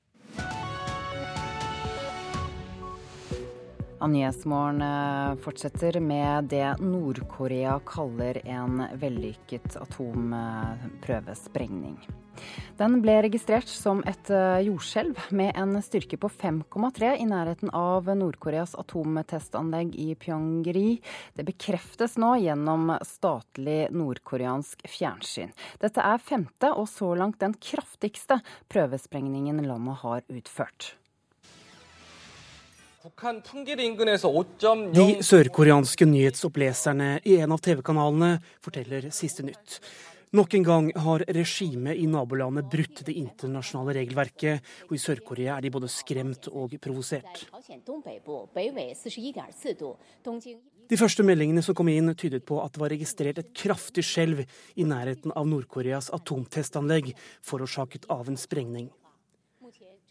[4.08, 11.98] Nyhetsmorgen eh, fortsetter med det Nord-Korea kaller en vellykket atomprøvesprengning.
[12.78, 18.10] Den ble registrert som et eh, jordskjelv med en styrke på 5,3 i nærheten av
[18.18, 21.02] Nord-Koreas atomtestanlegg i Pyongri.
[21.38, 25.52] Det bekreftes nå gjennom statlig nordkoreansk fjernsyn.
[25.84, 28.42] Dette er femte og så langt den kraftigste
[28.74, 31.03] prøvesprengningen landet har utført.
[33.04, 33.10] De
[35.28, 39.84] sørkoreanske nyhetsoppleserne i en av TV-kanalene forteller siste nytt.
[40.34, 45.68] Nok en gang har regimet i nabolandet brutt det internasjonale regelverket, og i Sør-Korea er
[45.68, 47.44] de både skremt og provosert.
[50.90, 54.48] De første meldingene som kom inn, tydet på at det var registrert et kraftig skjelv
[54.80, 57.12] i nærheten av Nord-Koreas atomtestanlegg,
[57.44, 58.88] forårsaket av en sprengning.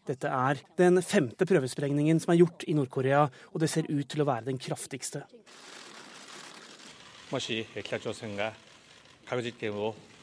[0.09, 4.25] Dette er den femte prøvesprengningen som er gjort i Nord-Korea, og det ser ut til
[4.25, 5.23] å være den kraftigste.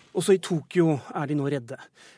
[0.10, 1.78] Også i Tokyo er de nå redde.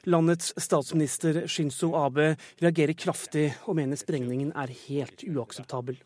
[0.10, 2.32] Landets statsminister Shinzo Abe
[2.64, 6.00] reagerer kraftig og mener sprengningen er helt uakseptabel.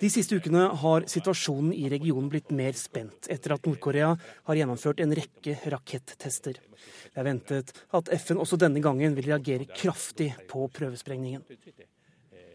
[0.00, 4.14] De siste ukene har situasjonen i regionen blitt mer spent etter at Nord-Korea
[4.48, 6.56] har gjennomført en rekke rakettester.
[6.60, 11.44] Det er ventet at FN også denne gangen vil reagere kraftig på prøvesprengningen.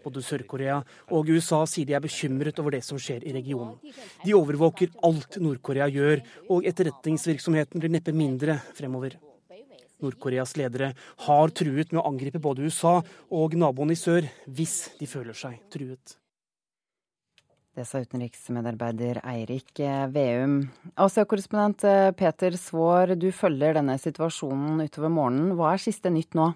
[0.06, 0.80] Både Sør-Korea
[1.18, 3.80] og USA sier de er bekymret over det som skjer i regionen.
[4.22, 6.22] De overvåker alt Nord-Korea gjør,
[6.54, 9.18] og etterretningsvirksomheten blir neppe mindre fremover.
[10.04, 10.92] Nord-Koreas ledere
[11.26, 13.00] har truet med å angripe både USA
[13.34, 16.20] og naboen i sør hvis de føler seg truet.
[17.76, 20.62] Det sa utenriksmedarbeider Eirik eh, Veum.
[20.96, 25.58] Asia-korrespondent eh, Peter Svaar, du følger denne situasjonen utover morgenen.
[25.60, 26.54] Hva er siste nytt nå?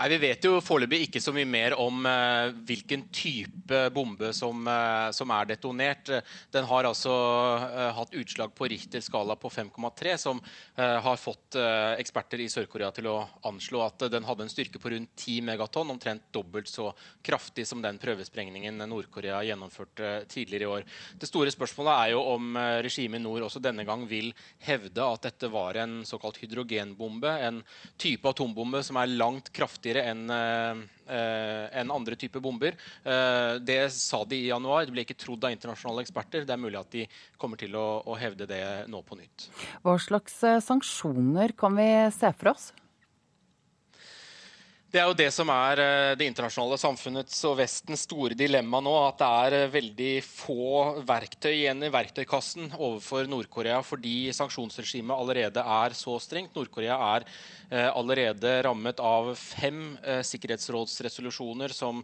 [0.00, 4.62] Nei, Vi vet jo foreløpig ikke så mye mer om eh, hvilken type bombe som,
[4.64, 6.08] eh, som, er detonert.
[6.54, 7.12] Den har altså
[7.66, 10.40] eh, hatt utslag på Richter skala på 5,3, som
[10.80, 11.56] har fått
[12.00, 13.16] eksperter i Sør-Korea til å
[13.48, 16.88] anslå at den hadde en styrke på rundt 10 megatonn, omtrent dobbelt så
[17.26, 20.86] kraftig som den prøvesprengningen Nord-Korea gjennomførte tidligere i år.
[21.20, 24.30] Det store spørsmålet er jo om regimet i nord også denne gang vil
[24.64, 27.60] hevde at dette var en såkalt hydrogenbombe, en
[28.00, 32.76] type atombombe som er langt kraftigere kraftigere enn eh, en andre typer bomber.
[33.04, 34.86] Eh, det sa de i januar.
[34.86, 36.46] Det ble ikke trodd av internasjonale eksperter.
[36.46, 37.06] Det er mulig at de
[37.38, 39.50] kommer til å, å hevde det nå på nytt.
[39.82, 42.70] Hva slags eh, sanksjoner kan vi se for oss?
[44.90, 48.90] Det er jo det som er eh, det internasjonale samfunnets og Vestens store dilemma nå.
[49.06, 50.64] At det er eh, veldig få
[51.06, 56.58] verktøy igjen i verktøykassen overfor Nord-Korea fordi sanksjonsregimet allerede er så strengt.
[56.58, 59.78] Nord-Korea er eh, allerede rammet av fem
[60.26, 62.00] sikkerhetsrådsresolusjoner som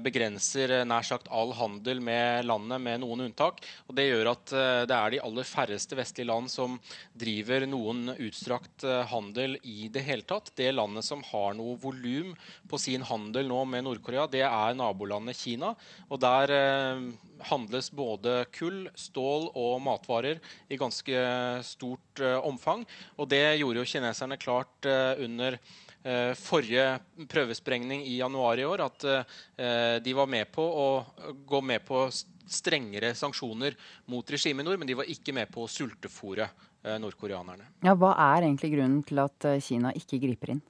[0.00, 3.60] begrenser nær sagt all handel med landet, med noen unntak.
[3.90, 4.54] Og Det gjør at
[4.88, 6.78] det er de aller færreste vestlige land som
[7.18, 10.52] driver noen utstrakt handel i det hele tatt.
[10.56, 12.36] Det landet som har noe volum volum
[12.68, 15.74] på sin handel nå med Nord-Korea, det er nabolandet Kina.
[16.10, 17.12] Og der eh,
[17.50, 22.86] handles både kull, stål og matvarer i ganske stort eh, omfang.
[23.18, 28.86] Og det gjorde jo kineserne klart eh, under eh, forrige prøvesprengning i januar i år
[28.86, 30.88] at eh, de var med på å
[31.46, 32.06] gå med på
[32.52, 33.76] strengere sanksjoner
[34.10, 37.70] mot regimet i nord, men de var ikke med på å sultefòre eh, nordkoreanerne.
[37.86, 40.62] Ja, hva er egentlig grunnen til at Kina ikke griper inn?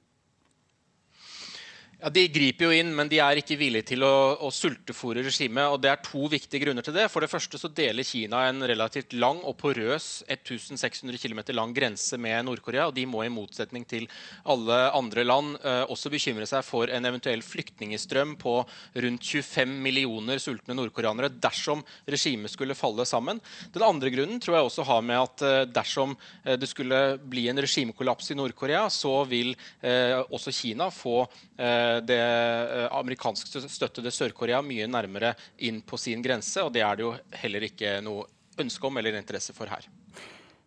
[2.03, 5.71] Ja, De griper jo inn, men de er ikke villige til å, å sultefòre regimet.
[5.71, 7.05] og Det er to viktige grunner til det.
[7.07, 12.19] For det første så deler Kina en relativt lang og porøs 1600 km lang grense
[12.19, 12.89] med Nord-Korea.
[12.89, 14.09] og De må i motsetning til
[14.43, 18.57] alle andre land eh, også bekymre seg for en eventuell flyktningstrøm på
[19.05, 23.39] rundt 25 millioner sultne nordkoreanere dersom regimet skulle falle sammen.
[23.71, 27.47] Den andre grunnen tror jeg også har med at eh, dersom eh, det skulle bli
[27.47, 31.21] en regimekollaps i Nord-Korea, så vil eh, også Kina få
[31.55, 36.63] eh, det eh, amerikansk støttede Sør-Korea mye nærmere inn på sin grense.
[36.63, 38.25] Og det er det jo heller ikke noe
[38.59, 39.87] ønske om eller interesse for her.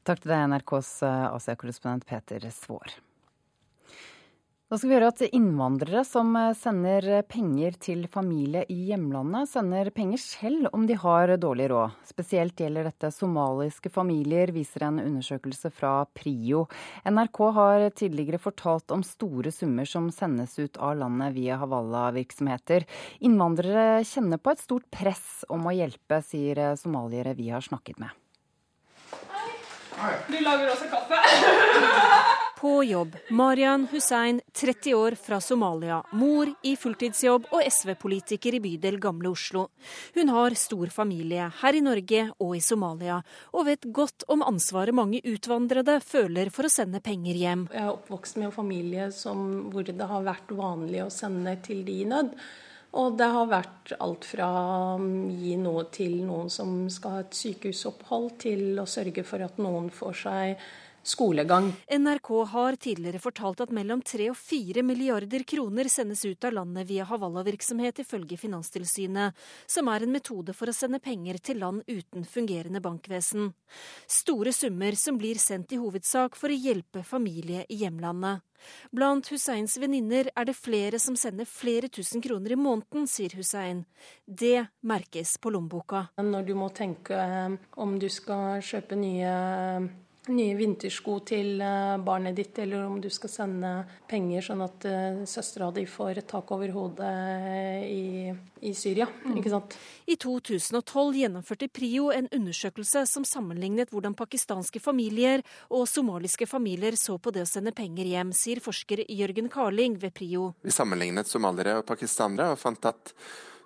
[0.07, 2.95] Takk til deg, NRKs eh, Asia-korrespondent Peter Svaar.
[4.67, 10.19] Da skal vi høre at innvandrere som sender penger til familie i hjemlandet, sender penger
[10.19, 11.93] selv om de har dårlig råd.
[12.09, 16.65] Spesielt gjelder dette somaliske familier, viser en undersøkelse fra Prio.
[17.07, 22.89] NRK har tidligere fortalt om store summer som sendes ut av landet via Havala-virksomheter.
[23.23, 28.11] Innvandrere kjenner på et stort press om å hjelpe, sier somaliere vi har snakket med.
[29.31, 30.19] Hei.
[30.27, 32.43] Du lager også kaffe?
[32.61, 36.03] På jobb, Marian Hussein, 30 år, fra Somalia.
[36.13, 39.67] Mor i fulltidsjobb og SV-politiker i bydel Gamle Oslo.
[40.15, 43.19] Hun har stor familie her i Norge og i Somalia,
[43.53, 47.67] og vet godt om ansvaret mange utvandrede føler for å sende penger hjem.
[47.77, 49.45] Jeg er oppvokst med en familie som,
[49.75, 52.33] hvor det har vært vanlig å sende til de i nød.
[52.97, 54.97] Og det har vært alt fra å
[55.29, 59.93] gi noe til noen som skal ha et sykehusopphold, til å sørge for at noen
[59.93, 60.67] får seg
[61.07, 61.71] skolegang.
[61.91, 66.89] NRK har tidligere fortalt at mellom 3 og 4 milliarder kroner sendes ut av landet
[66.91, 69.37] via Havala-virksomhet, ifølge Finanstilsynet,
[69.67, 73.53] som er en metode for å sende penger til land uten fungerende bankvesen.
[74.11, 78.43] Store summer som blir sendt i hovedsak for å hjelpe familie i hjemlandet.
[78.91, 83.85] Blant Husseins venninner er det flere som sender flere tusen kroner i måneden, sier Hussein.
[84.25, 86.07] Det merkes på lommeboka.
[86.23, 89.37] Når du må tenke eh, om du skal kjøpe nye
[90.33, 93.71] nye vintersko til eh, barnet ditt, eller om du skal sende
[94.11, 98.35] penger sånn at uh, søstera di får et tak over hodet eh, i,
[98.67, 99.09] i Syria.
[99.25, 99.39] Mm.
[99.41, 99.77] ikke sant?
[100.07, 107.19] I 2012 gjennomførte Prio en undersøkelse som sammenlignet hvordan pakistanske familier og somaliske familier så
[107.19, 110.53] på det å sende penger hjem, sier forsker Jørgen Karling ved Prio.
[110.63, 113.15] Vi sammenlignet somaliere og pakistanere og fant at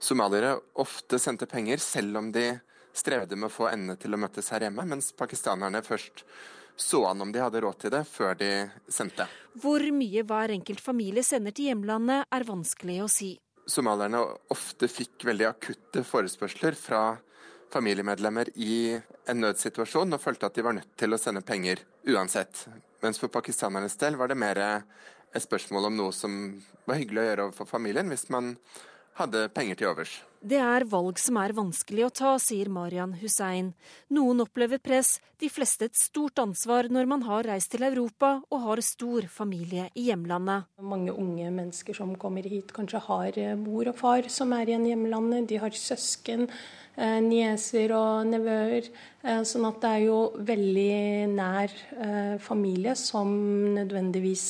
[0.01, 2.53] somaliere ofte sendte penger selv om de
[2.97, 6.25] strevde med å få endene til å møtes her hjemme, mens pakistanerne først
[6.81, 8.51] så an om de hadde råd til det, før de
[8.89, 9.27] sendte.
[9.61, 13.35] Hvor mye hver enkelt familie sender til hjemlandet, er vanskelig å si.
[13.69, 17.03] Somalierne ofte fikk veldig akutte forespørsler fra
[17.71, 18.97] familiemedlemmer i
[19.31, 22.65] en nødsituasjon og følte at de var nødt til å sende penger uansett.
[23.05, 26.41] Mens for pakistanernes del var det mer et spørsmål om noe som
[26.89, 28.57] var hyggelig å gjøre overfor familien, hvis man
[29.19, 30.21] hadde penger til overs.
[30.41, 33.75] Det er valg som er vanskelig å ta, sier Marian Hussein.
[34.09, 38.65] Noen opplever press, de fleste et stort ansvar når man har reist til Europa og
[38.65, 40.65] har stor familie i hjemlandet.
[40.81, 44.89] Mange unge mennesker som kommer hit, kanskje har eh, mor og far som er igjen
[44.89, 45.51] i hjemlandet.
[45.53, 46.49] De har søsken,
[46.97, 48.89] eh, nieser og nevøer.
[49.21, 51.81] Eh, sånn at det er jo veldig nær
[52.41, 53.29] familie som
[53.77, 54.47] nødvendigvis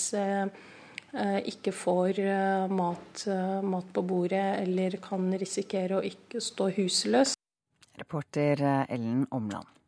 [1.51, 7.35] ikke får eh, mat, eh, mat, på bordet eller kan risikere å ikke stå husløs.
[7.99, 9.80] Reporter Ellen Omland.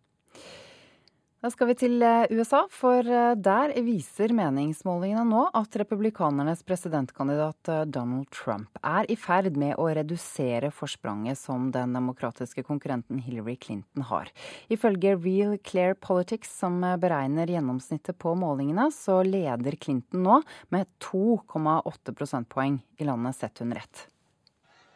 [1.43, 8.79] Da skal vi til USA, for der viser meningsmålingene nå at republikanernes presidentkandidat Donald Trump
[8.79, 14.31] er i ferd med å redusere forspranget som den demokratiske konkurrenten Hillary Clinton har.
[14.71, 20.39] Ifølge Real Clear Politics, som beregner gjennomsnittet på målingene, så leder Clinton nå
[20.71, 24.07] med 2,8 prosentpoeng i landet sett under ett.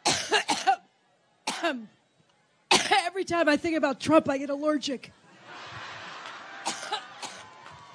[3.03, 5.11] Every time I think about Trump, I get allergic.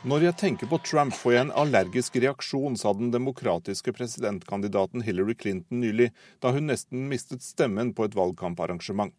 [0.02, 5.36] Når jeg tenker på Trump, får jeg en allergisk reaksjon, sa den demokratiske presidentkandidaten Hillary
[5.38, 6.08] Clinton nylig,
[6.42, 9.14] da hun nesten mistet stemmen på et valgkamparrangement.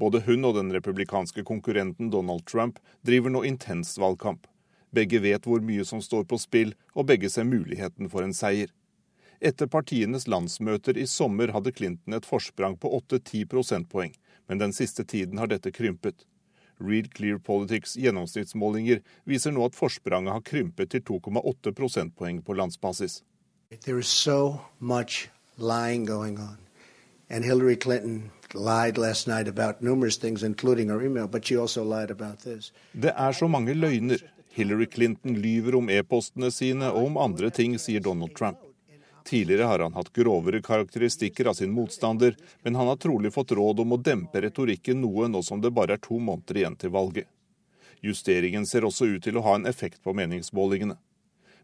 [0.00, 4.48] Både hun og den republikanske konkurrenten Donald Trump driver nå intens valgkamp.
[4.88, 8.72] Begge vet hvor mye som står på spill, og begge ser muligheten for en seier.
[9.36, 14.16] Etter partienes landsmøter i sommer hadde Clinton et forsprang på 8-10 prosentpoeng,
[14.48, 16.24] men den siste tiden har dette krympet.
[16.82, 23.22] Read Clear Politics gjennomsnittsmålinger viser nå at forspranget har krympet til 2,8 prosentpoeng på landsbasis.
[24.02, 24.60] So
[27.32, 31.82] and Hillary Clinton lied last night about numerous things, including her email, but she also
[31.82, 32.72] lied about this.
[32.92, 34.18] Det er så mange løgner.
[34.50, 38.58] Hillary Clinton lyver om e-postene sine og om andre ting, sier Donald Trump.
[39.24, 43.80] Tidligere har han hatt grovere karakteristikker av sin motstander, men han har trolig fått råd
[43.80, 47.28] om å dempe retorikken noe nå som det bare er to måneder igjen til valget.
[48.02, 50.96] Justeringen ser også ut til å ha en effekt på meningsmålingene.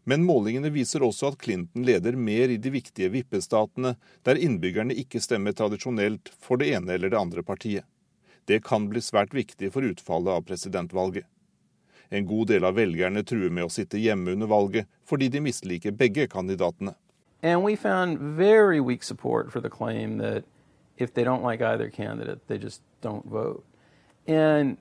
[0.07, 5.19] Men målingene viser også at Clinton leder mer i de viktige vippestatene, der innbyggerne ikke
[5.21, 7.83] stemmer tradisjonelt for det ene eller det andre partiet.
[8.47, 11.27] Det kan bli svært viktig for utfallet av presidentvalget.
[12.09, 15.93] En god del av velgerne truer med å sitte hjemme under valget fordi de misliker
[15.93, 16.95] begge kandidatene.
[17.41, 20.43] And we found very weak support for the claim that
[20.97, 23.63] if they don't like either candidate, they just don't vote.
[24.27, 24.77] And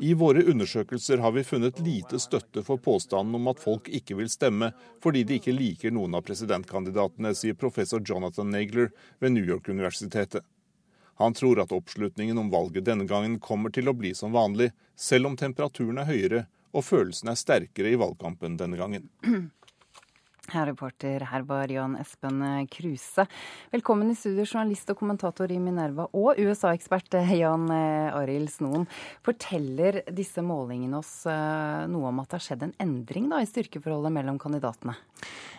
[0.00, 4.28] I våre undersøkelser har vi funnet lite støtte for påstanden om at folk ikke vil
[4.28, 4.68] stemme
[5.00, 10.44] fordi de ikke liker noen av presidentkandidatene, sier professor Jonathan Nagler ved New York-universitetet.
[11.18, 15.32] Han tror at oppslutningen om valget denne gangen kommer til å bli som vanlig, selv
[15.32, 16.44] om temperaturen er høyere
[16.76, 19.08] og følelsene er sterkere i valgkampen denne gangen.
[20.48, 22.40] Her reporter her var Jan Espen
[22.72, 23.26] Kruse.
[23.70, 28.86] Velkommen i studio, journalist og kommentator i Minerva og USA-ekspert Jan eh, Arild Snoen.
[29.26, 33.50] Forteller disse målingene oss eh, noe om at det har skjedd en endring da, i
[33.50, 34.96] styrkeforholdet mellom kandidatene?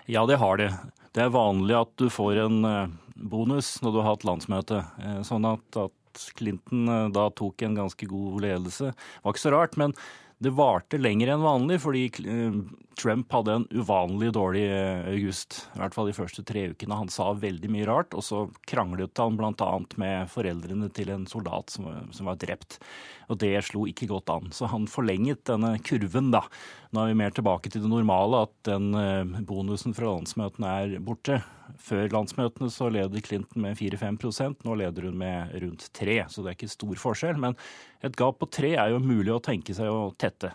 [0.10, 0.72] Ja, det har det.
[1.14, 4.82] Det er vanlig at du får en eh, bonus når du har hatt landsmøte.
[5.28, 8.90] Sånn at, at Clinton da tok en ganske god ledelse.
[8.90, 9.78] Det var ikke så rart.
[9.78, 9.94] men
[10.40, 12.54] det varte lenger enn vanlig fordi eh,
[13.00, 15.62] Trump hadde en uvanlig dårlig eh, august.
[15.76, 17.00] I hvert fall de første tre ukene.
[17.00, 19.70] Han sa veldig mye rart, og så kranglet han bl.a.
[20.00, 22.80] med foreldrene til en soldat som, som, var drept.
[23.28, 24.52] Og det slo ikke godt an.
[24.56, 26.46] Så han forlenget denne kurven, da.
[26.90, 30.96] Nå er vi mer tilbake til det normale, at den eh, bonusen fra landsmøtene er
[31.06, 31.36] borte.
[31.78, 36.50] Før landsmøtene så leder Clinton med 4-5% nå leder hun med rundt 3 så det
[36.50, 37.38] er ikke stor forskjell.
[37.44, 37.54] Men
[38.02, 40.50] et gap på 3 er jo mulig å tenke seg å tette.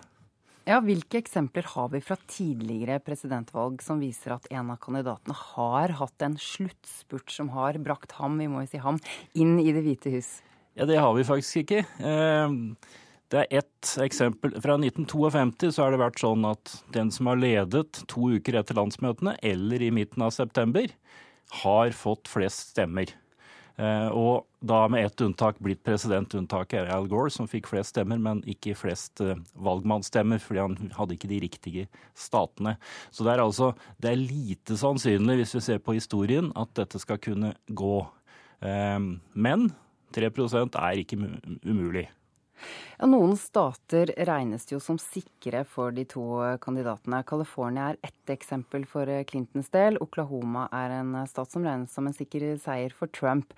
[0.66, 5.94] Ja, Hvilke eksempler har vi fra tidligere presidentvalg som viser at en av kandidatene har
[6.00, 8.98] hatt en sluttspurt som har brakt ham, vi må jo si ham,
[9.36, 10.34] inn i Det hvite hus?
[10.74, 11.84] Ja, Det har vi faktisk ikke.
[12.02, 12.58] Eh,
[13.32, 14.54] det er ett eksempel.
[14.62, 18.76] Fra 1952 så har det vært sånn at den som har ledet to uker etter
[18.78, 20.90] landsmøtene, eller i midten av september,
[21.64, 23.12] har fått flest stemmer.
[23.74, 26.34] Eh, og da med ett unntak blitt president.
[26.38, 30.92] Unntaket er Al Gore, som fikk flest stemmer, men ikke flest eh, valgmannsstemmer, fordi han
[30.94, 31.86] hadde ikke de riktige
[32.18, 32.76] statene.
[33.10, 33.72] Så det er altså
[34.02, 37.96] det er lite sannsynlig, hvis vi ser på historien, at dette skal kunne gå.
[38.62, 39.00] Eh,
[39.34, 39.72] men
[40.14, 41.18] 3% er ikke
[41.66, 42.06] umulig.
[42.98, 46.24] Ja, noen stater regnes jo som sikre for de to
[46.62, 47.22] kandidatene.
[47.26, 49.98] California er ett eksempel for Clintons del.
[50.04, 53.52] Oklahoma er en stat som regnes som en sikker seier for Trump.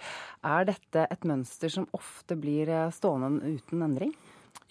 [0.45, 4.17] Er dette et mønster som ofte blir stående uten endring?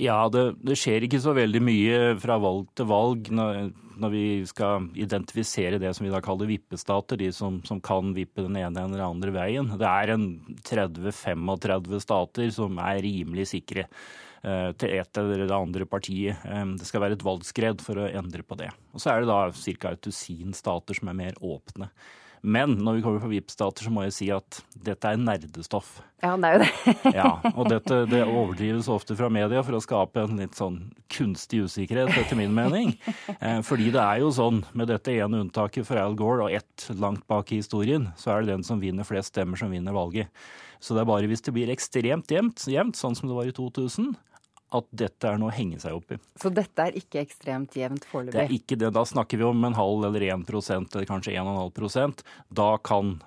[0.02, 4.26] Ja, det, det, skjer ikke så veldig mye fra valg til valg når, når, vi
[4.50, 8.84] skal identifisere det som vi da kaller vippestater, de som, som kan vippe den ene
[8.84, 9.72] eller andre veien.
[9.80, 10.28] Det er en
[10.68, 16.44] 30-35 stater som er rimelig sikre eh, til et eller det andre partiet.
[16.44, 18.74] Eh, det skal være et valgskred for å endre på det.
[18.92, 19.96] Og så er det da ca.
[19.96, 21.88] et dusin stater som er mer åpne.
[22.46, 25.98] Men når vi kommer på VIP-stater, så må jeg si at dette er nerdestoff.
[26.22, 26.94] Ja, det er jo det.
[27.18, 30.78] ja, og dette det overdrives ofte fra media for å skape en litt sånn
[31.12, 32.94] kunstig usikkerhet, etter min mening.
[33.40, 36.88] Eh, fordi det er jo sånn, med dette ene unntaket for Al Gore og ett
[36.94, 40.30] langt bak i historien, så er det den som vinner flest stemmer, som vinner valget.
[40.80, 43.56] Så det er bare hvis det blir ekstremt jevnt, jevnt sånn som det var i
[43.56, 44.14] 2000,
[44.74, 46.20] at dette er noe å henge seg opp i.
[46.42, 48.36] Så dette er ikke ekstremt jevnt foreløpig?
[48.36, 48.92] Det er ikke det.
[48.96, 52.24] Da snakker vi om en halv eller 1% eller kanskje 1,5%
[52.58, 53.20] Da kan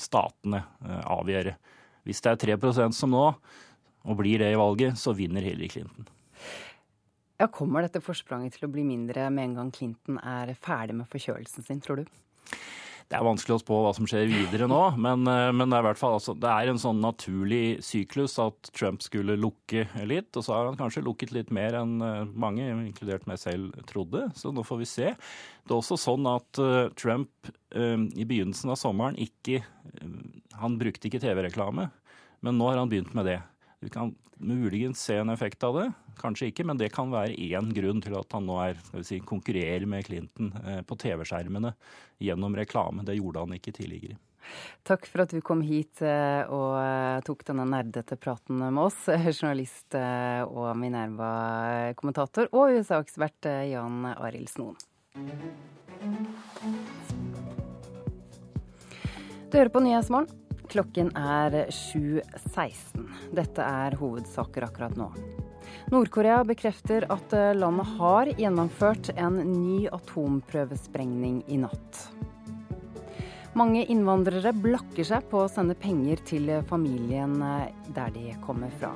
[0.00, 1.56] statene eh, avgjøre.
[2.04, 3.24] Hvis det er 3% som nå,
[4.04, 6.10] og blir det i valget, så vinner Hillary Clinton.
[7.40, 11.08] Ja, Kommer dette forspranget til å bli mindre med en gang Clinton er ferdig med
[11.10, 12.04] forkjølelsen sin, tror du?
[13.04, 15.86] Det er vanskelig å spå hva som skjer videre nå, men, eh, men det, er
[15.86, 20.30] hvert fall, altså, det er en sånn naturlig syklus at Trump skulle lukke litt.
[20.32, 24.26] Og så har han kanskje lukket litt mer enn eh, mange, inkludert meg selv, trodde.
[24.38, 25.12] Så nå får vi se.
[25.64, 29.64] Det er også sånn at uh, Trump i begynnelsen av sommeren ikke
[30.60, 31.88] Han brukte ikke TV-reklame,
[32.44, 33.38] men nå har han begynt med det.
[33.84, 35.92] Vi kan muligens se en effekt av det.
[36.16, 39.84] Kanskje ikke, men det kan være én grunn til at han nå er, si, konkurrerer
[39.90, 41.74] med Clinton eh, på TV-skjermene
[42.22, 43.04] gjennom reklame.
[43.04, 44.16] Det gjorde han ikke tidligere.
[44.88, 49.02] Takk for at du kom hit eh, og eh, tok denne nerdete praten med oss,
[49.36, 54.80] journalist og Minerva-kommentator, og USA-ekspert Jan Arild Snoen.
[59.52, 60.43] Du hører på Nyhetsmorgen.
[60.74, 63.04] Klokken er 7.16.
[63.30, 65.06] Dette er hovedsaker akkurat nå.
[65.92, 72.00] Nord-Korea bekrefter at landet har gjennomført en ny atomprøvesprengning i natt.
[73.54, 77.36] Mange innvandrere blakker seg på å sende penger til familien
[77.94, 78.90] der de kommer fra.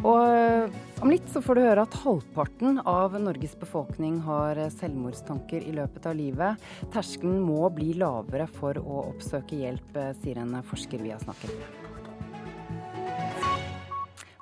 [0.00, 5.66] Og eh, om litt så får du høre at halvparten av Norges befolkning har selvmordstanker
[5.68, 6.70] i løpet av livet.
[6.94, 11.52] Terskelen må bli lavere for å oppsøke hjelp, eh, sier en forsker vi har snakket
[11.60, 11.79] med.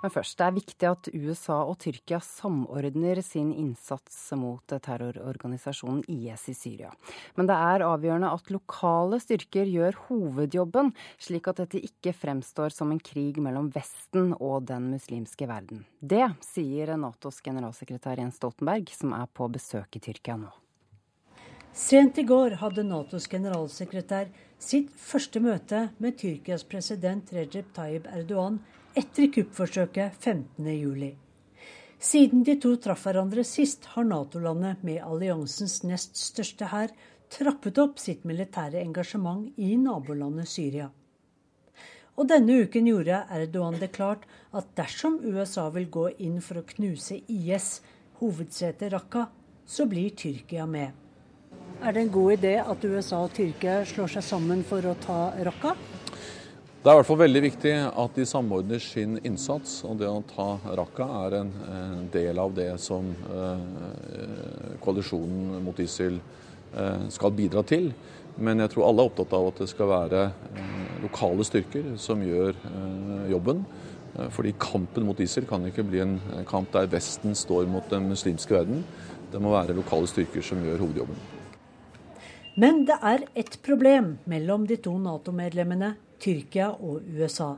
[0.02, 6.46] Men først, det er viktig at USA og Tyrkia samordner sin innsats mot terrororganisasjonen IS
[6.52, 6.92] i Syria.
[7.34, 12.94] Men det er avgjørende at lokale styrker gjør hovedjobben, slik at dette ikke fremstår som
[12.94, 15.82] en krig mellom Vesten og den muslimske verden.
[15.98, 20.54] Det sier Natos generalsekretær Jens Stoltenberg, som er på besøk i Tyrkia nå.
[21.78, 28.58] Sent i går hadde Natos generalsekretær sitt første møte med Tyrkias president Recep Tayyip Erdogan
[28.98, 31.12] etter kuppforsøket 15.7.
[32.02, 36.90] Siden de to traff hverandre sist, har Nato-landet med alliansens nest største hær
[37.30, 40.88] trappet opp sitt militære engasjement i nabolandet Syria.
[42.18, 46.66] Og denne uken gjorde Erdogan det klart at dersom USA vil gå inn for å
[46.66, 47.76] knuse IS,
[48.18, 49.28] hovedsetet Raqqa,
[49.62, 50.90] så blir Tyrkia med.
[51.84, 55.20] Er det en god idé at USA og Tyrkia slår seg sammen for å ta
[55.46, 55.76] Raqqa?
[56.78, 59.80] Det er i hvert fall veldig viktig at de samordner sin innsats.
[59.82, 60.44] og Det å ta
[60.78, 67.66] Raqqa er en, en, del av det som eh, koalisjonen mot ISIL eh, skal bidra
[67.66, 67.90] til.
[68.38, 72.22] Men jeg tror alle er opptatt av at det skal være eh, lokale styrker som
[72.22, 73.66] gjør eh, jobben.
[74.14, 78.06] Eh, fordi kampen mot ISIL kan ikke bli en kamp der Vesten står mot den
[78.14, 78.86] muslimske verden.
[79.34, 81.24] Det må være lokale styrker som gjør hovedjobben.
[82.54, 87.54] Men det er ett problem mellom de to Nato-medlemmene Tyrkia og USA.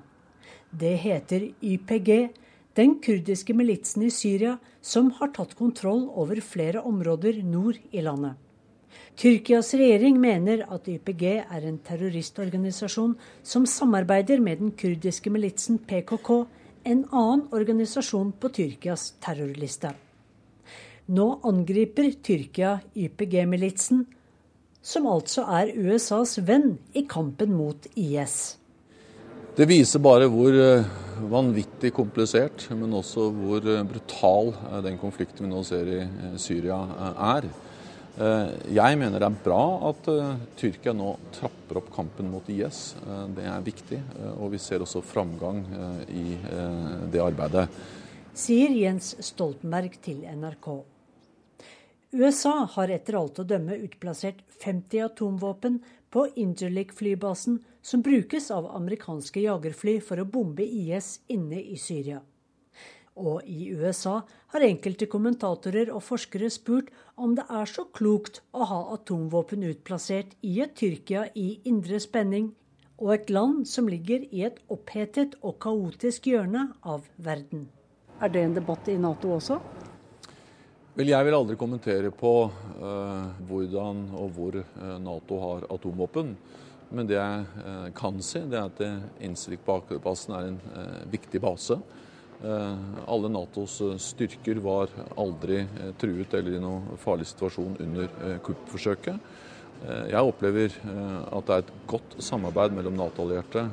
[0.71, 2.31] Det heter YPG,
[2.77, 8.39] den kurdiske militsen i Syria som har tatt kontroll over flere områder nord i landet.
[9.21, 16.31] Tyrkias regjering mener at YPG er en terroristorganisasjon som samarbeider med den kurdiske militsen PKK,
[16.85, 19.93] en annen organisasjon på Tyrkias terrorliste.
[21.11, 24.07] Nå angriper Tyrkia YPG-militsen,
[24.83, 28.57] som altså er USAs venn i kampen mot IS.
[29.57, 30.87] Det viser bare hvor eh,
[31.29, 36.05] vanvittig komplisert, men også hvor eh, brutal eh, den konflikten vi nå ser i
[36.41, 36.79] Syria
[37.35, 37.51] er.
[38.21, 40.09] Jeg mener det er bra at
[40.59, 42.81] Tyrkia nå trapper opp kampen mot IS.
[43.33, 44.01] Det er viktig,
[44.35, 45.63] og vi ser også framgang
[46.11, 46.35] i
[47.15, 47.69] det arbeidet.
[48.37, 50.69] Sier Jens Stoltenberg til NRK.
[52.13, 55.77] USA har etter alt å dømme utplassert 50 atomvåpen
[56.11, 62.19] på Interlik-flybasen, som brukes av amerikanske jagerfly for å bombe IS inne i Syria.
[63.15, 64.17] Og i USA
[64.51, 70.35] har enkelte kommentatorer og forskere spurt om det er så klokt å ha atomvåpen utplassert
[70.43, 72.51] i et Tyrkia i indre spenning,
[72.99, 77.69] og et land som ligger i et opphetet og kaotisk hjørne av verden.
[78.19, 79.61] Er det en debatt i Nato også?
[81.01, 86.35] Vel, Jeg vil aldri kommentere på uh, hvordan og hvor uh, Nato har atomvåpen.
[86.93, 88.83] Men det jeg uh, kan si, det er at
[89.25, 90.61] Incirlik-basen er en
[91.09, 91.81] viktig base.
[93.07, 95.63] alle Natos styrker var aldri
[96.01, 99.33] truet eller i noen farlig situasjon under kuppforsøket.
[100.09, 100.73] Jeg opplever
[101.33, 103.69] at det er et godt samarbeid mellom Nato-allierte,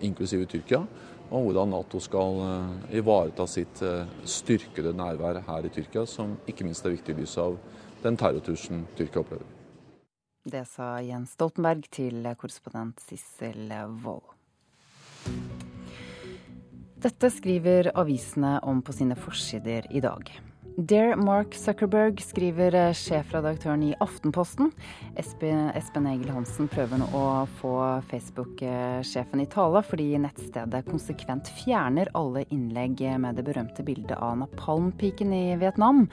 [0.00, 0.84] inklusive Tyrkia
[1.30, 6.66] om hvordan Nato skal eh, ivareta sitt eh, styrkede nærvær her i Tyrkia, som ikke
[6.66, 7.58] minst er viktig i lys av
[8.02, 9.54] den terrortrusselen Tyrkia opplever.
[10.48, 13.68] Det sa Jens Stoltenberg til korrespondent Sissel
[14.02, 14.34] Wold.
[16.98, 20.32] Dette skriver avisene om på sine forsider i dag.
[20.78, 24.68] Dear Mark Zuckerberg, skriver eh, sjefredaktøren i Aftenposten.
[25.18, 27.22] Espen Egil Hansen prøver nå å
[27.58, 27.72] få
[28.06, 35.34] Facebook-sjefen i tale, fordi nettstedet konsekvent fjerner alle innlegg med det berømte bildet av napalmpiken
[35.34, 36.04] i Vietnam.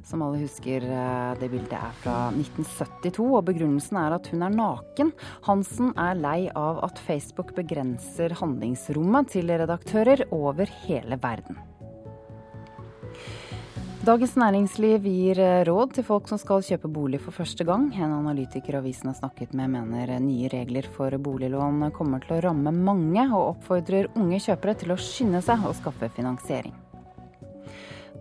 [0.00, 4.60] Som alle husker, eh, det bildet er fra 1972, og begrunnelsen er at hun er
[4.64, 5.12] naken.
[5.44, 11.60] Hansen er lei av at Facebook begrenser handlingsrommet til redaktører over hele verden.
[14.06, 17.88] Dagens Næringsliv gir eh, råd til folk som skal kjøpe bolig for første gang.
[17.90, 22.70] En analytiker avisen har snakket med mener nye regler for boliglån kommer til å ramme
[22.70, 26.76] mange, og oppfordrer unge kjøpere til å skynde seg å skaffe finansiering.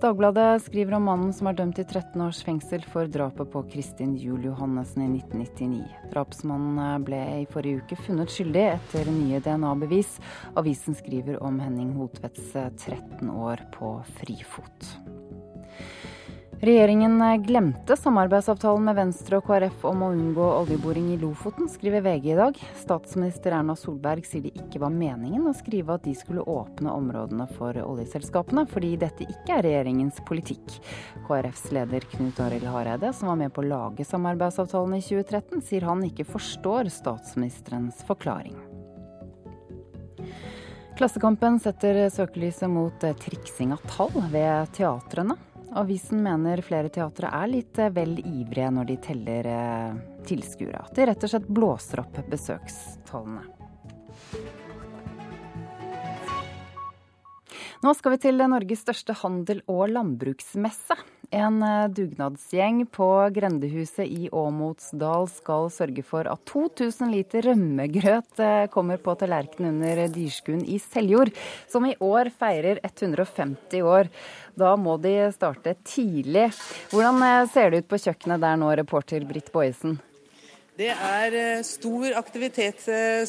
[0.02, 4.16] Dagbladet skriver om mannen som er dømt til 13 års fengsel for drapet på Kristin
[4.18, 5.86] Juel Johannessen i 1999.
[6.16, 10.18] Drapsmannen eh, ble i forrige uke funnet skyldig etter nye DNA-bevis.
[10.58, 14.96] Avisen skriver om Henning Hotvedts 13 eh, år på frifot.
[16.66, 22.32] Regjeringen glemte samarbeidsavtalen med Venstre og KrF om å unngå oljeboring i Lofoten, skriver VG
[22.32, 22.58] i dag.
[22.80, 27.46] Statsminister Erna Solberg sier det ikke var meningen å skrive at de skulle åpne områdene
[27.54, 30.80] for oljeselskapene, fordi dette ikke er regjeringens politikk.
[31.30, 35.86] KrFs leder Knut Arild Hareide, som var med på å lage samarbeidsavtalen i 2013, sier
[35.86, 38.58] han ikke forstår statsministerens forklaring.
[40.98, 45.38] Klassekampen setter søkelyset mot triksing av tall ved teatrene.
[45.76, 50.86] Avisen mener flere teatre er litt vel ivrige når de teller eh, tilskuere.
[50.86, 53.44] At de rett og slett blåser opp besøkstallene.
[57.84, 60.96] Nå skal vi til Norges største handel- og landbruksmesse.
[61.36, 68.68] En eh, dugnadsgjeng på grendehuset i Åmotsdal skal sørge for at 2000 liter rømmegrøt eh,
[68.72, 71.34] kommer på tallerkenen under Dyrskuen i Seljord,
[71.68, 74.08] som i år feirer 150 år.
[74.56, 76.54] Da må de starte tidlig.
[76.94, 80.00] Hvordan eh, ser det ut på kjøkkenet der nå, reporter Britt Boyesen?
[80.76, 82.82] Det er stor aktivitet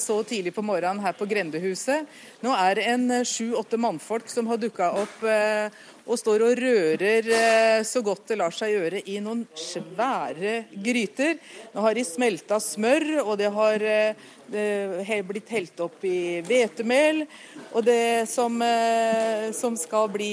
[0.02, 2.08] så tidlig på morgenen her på Grendehuset.
[2.42, 5.22] Nå er det en sju-åtte mannfolk som har dukka opp
[6.06, 7.28] og står og rører
[7.86, 11.36] så godt det lar seg gjøre i noen svære gryter.
[11.74, 13.84] Nå har de smelta smør, og det har
[15.26, 17.24] blitt helt opp i hvetemel.
[17.72, 18.62] Og det som,
[19.58, 20.30] som skal bli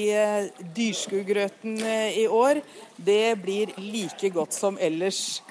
[0.78, 1.80] dyrskugrøten
[2.22, 2.62] i år,
[2.96, 5.42] det blir like godt som ellers.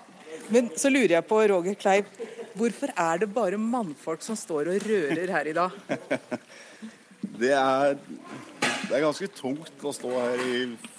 [0.51, 2.09] Men så lurer jeg på, Roger Kleiv,
[2.57, 5.78] hvorfor er det bare mannfolk som står og rører her i dag?
[7.41, 7.95] det, er,
[8.88, 10.57] det er ganske tungt å stå her i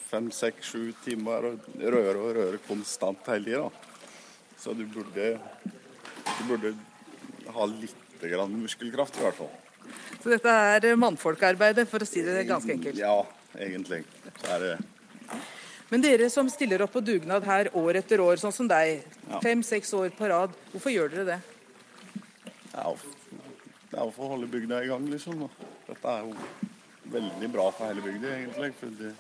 [0.09, 3.69] fem, seks, sju timer og røre og røre konstant hele tida.
[4.61, 5.35] Så du burde,
[6.25, 6.75] du burde
[7.55, 9.53] ha litt grann muskelkraft, i hvert fall.
[10.23, 12.97] Så dette er mannfolkarbeidet, for å si det ganske enkelt?
[12.97, 13.19] Ja,
[13.59, 14.05] egentlig.
[14.41, 14.75] Så er det
[15.93, 19.39] men dere som stiller opp på dugnad her år etter år, sånn som deg, ja.
[19.45, 21.37] fem-seks år på rad, hvorfor gjør dere det?
[22.73, 25.45] Det er for å holde bygda i gang, liksom.
[25.87, 26.33] Dette er jo
[27.13, 28.73] veldig bra for hele bygda, egentlig.
[28.81, 29.13] For det,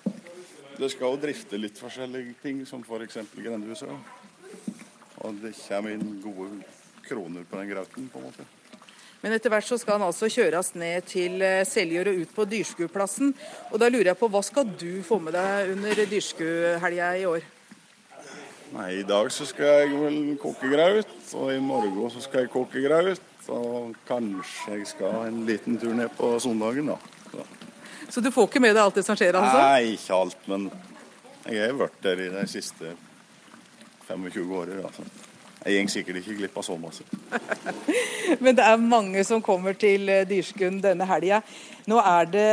[0.78, 3.20] det, skal jo drifte litt forskjellige ting, som f.eks.
[3.36, 3.94] grendehuset.
[5.24, 6.50] Og det kommer inn gode
[7.04, 8.46] kroner på den grauten, på en måte.
[9.24, 12.44] Men etter hvert så skal han altså kjøres ned til eh, Seljord og ut på
[12.44, 13.32] Dyrskuplassen.
[13.70, 17.46] Og da lurer jeg på, hva skal du få med deg under Dyrskuehelga i år?
[18.74, 22.52] Nei, I dag så skal jeg vel koke graut, og i morgen så skal jeg
[22.52, 23.30] koke graut.
[23.54, 27.13] Og kanskje jeg skal en liten tur ned på søndagen, da.
[28.14, 28.22] Så.
[28.22, 29.34] du får ikke med deg alt det som skjer?
[29.34, 29.58] altså?
[29.58, 30.48] Nei, ikke alt.
[30.50, 30.68] Men
[31.50, 32.94] jeg har vært der i de siste
[34.06, 34.84] 25 årene.
[34.86, 35.06] Altså.
[35.64, 37.06] Jeg går sikkert ikke glipp av så masse.
[38.44, 41.40] Men det er mange som kommer til Dyrskund denne helga.
[41.88, 42.50] Nå er det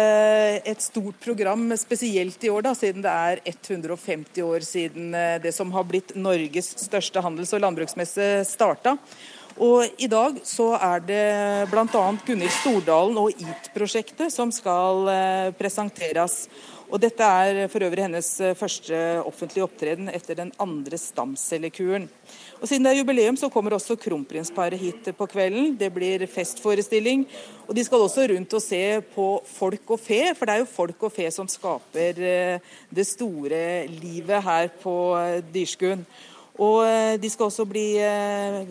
[0.71, 5.53] et stort program, spesielt i år, da, siden det er 150 år siden eh, det
[5.55, 8.97] som har blitt Norges største handels- og landbruksmesse starta.
[9.59, 11.23] Og I dag så er det
[11.71, 11.85] bl.a.
[12.25, 16.45] Gunhild Stordalen og EAT-prosjektet som skal eh, presenteres.
[16.91, 18.29] Og Dette er for øvrig hennes
[18.59, 22.09] første offentlige opptreden etter den andre stamcellekuren.
[22.59, 25.77] Og Siden det er jubileum, så kommer også kronprinsparet hit på kvelden.
[25.79, 27.23] Det blir festforestilling.
[27.65, 28.83] Og de skal også rundt og se
[29.15, 33.07] på folk og fe, for det er jo folk og fe som skaper eh, det
[33.07, 36.03] store livet her på eh, Dyrskuen.
[36.59, 37.85] Og eh, de skal også bli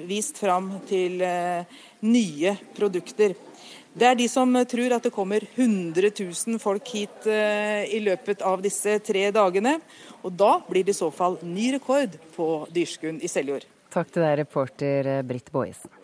[0.08, 1.22] vist fram til
[2.04, 3.36] nye produkter.
[3.90, 8.62] Det er de som tror at det kommer 100 000 folk hit i løpet av
[8.62, 9.80] disse tre dagene.
[10.22, 13.66] Og da blir det i så fall ny rekord på Dyrskuen i Seljord.
[13.90, 15.99] Takk til deg, reporter Britt Boisen.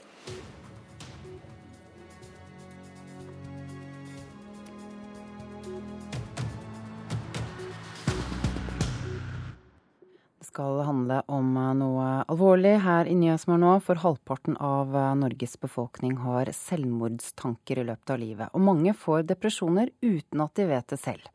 [10.57, 16.49] Skal handle om noe alvorlig her i Nyhetsmorgen nå, for halvparten av Norges befolkning har
[16.49, 18.55] selvmordstanker i løpet av livet.
[18.57, 21.29] Og mange får depresjoner uten at de vet det selv.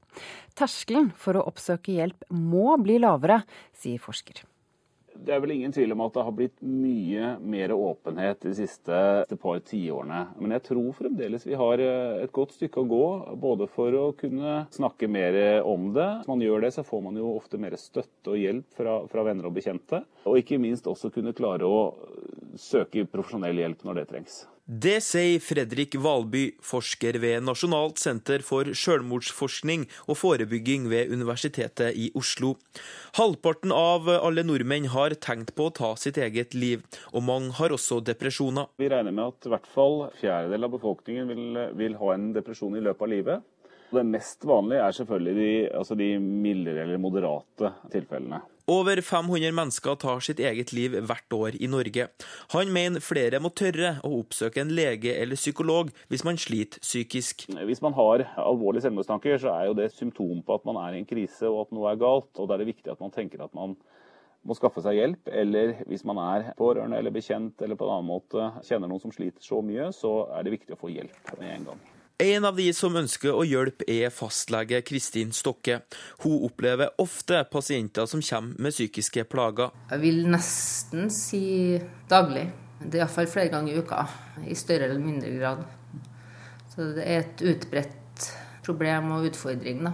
[0.58, 3.44] Terskelen for å oppsøke hjelp må bli lavere,
[3.78, 4.42] sier forsker.
[5.16, 9.02] Det er vel ingen tvil om at det har blitt mye mer åpenhet de siste
[9.42, 10.22] par tiårene.
[10.40, 13.06] Men jeg tror fremdeles vi har eh, et godt stykke å gå,
[13.42, 15.38] både for å kunne snakke mer
[15.68, 16.10] om det.
[16.22, 19.28] Hvis man gjør det, så får man jo ofte mer støtte og hjelp fra, fra
[19.28, 20.04] venner og bekjente.
[20.26, 21.84] Og ikke minst også kunne klare å
[22.60, 24.42] søke profesjonell hjelp når det trengs.
[24.72, 32.06] Det sier Fredrik Valby, forsker ved Nasjonalt senter for selvmordsforskning og forebygging ved Universitetet i
[32.16, 32.54] Oslo.
[33.18, 37.76] Halvparten av alle nordmenn har tenkt på å ta sitt eget liv, og mange har
[37.76, 38.72] også depresjoner.
[38.80, 42.80] Vi regner med at i hvert fall fjerdedel av befolkningen vil, vil ha en depresjon
[42.80, 43.50] i løpet av livet.
[43.92, 45.52] Det mest vanlige er selvfølgelig de,
[45.82, 48.40] altså de mildere eller moderate tilfellene.
[48.72, 52.06] Over 500 mennesker tar sitt eget liv hvert år i Norge.
[52.54, 57.50] Han mener flere må tørre å oppsøke en lege eller psykolog hvis man sliter psykisk.
[57.68, 60.96] Hvis man har alvorlige selvmordstanker, så er jo det et symptom på at man er
[60.96, 62.32] i en krise og at noe er galt.
[62.38, 63.76] Og da er det viktig at man tenker at man
[64.48, 68.10] må skaffe seg hjelp, eller hvis man er pårørende eller bekjent eller på en annen
[68.10, 71.58] måte kjenner noen som sliter så mye, så er det viktig å få hjelp med
[71.58, 71.90] en gang.
[72.22, 75.80] En av de som ønsker å hjelpe, er fastlege Kristin Stokke.
[76.22, 79.72] Hun opplever ofte pasienter som kommer med psykiske plager.
[79.90, 81.80] Jeg vil nesten si
[82.12, 82.44] daglig.
[82.78, 84.04] Det er iallfall flere ganger i uka.
[84.46, 85.66] I større eller mindre grad.
[86.70, 88.30] Så det er et utbredt
[88.72, 89.92] problem og utfordring da,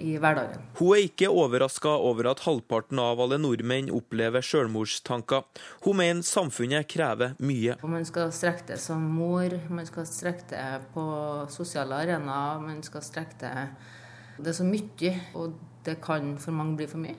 [0.00, 0.64] i, hverdagen.
[0.78, 5.44] Hun er ikke overraska over at halvparten av alle nordmenn opplever selvmordstanker.
[5.84, 7.76] Hun mener samfunnet krever mye.
[7.86, 11.06] Man skal strekke det som mor, man skal strekke det på
[11.52, 13.54] sosiale arenaer, man skal strekke det
[14.36, 15.54] Det er så mye, og
[15.86, 17.16] det kan for mange bli for mye.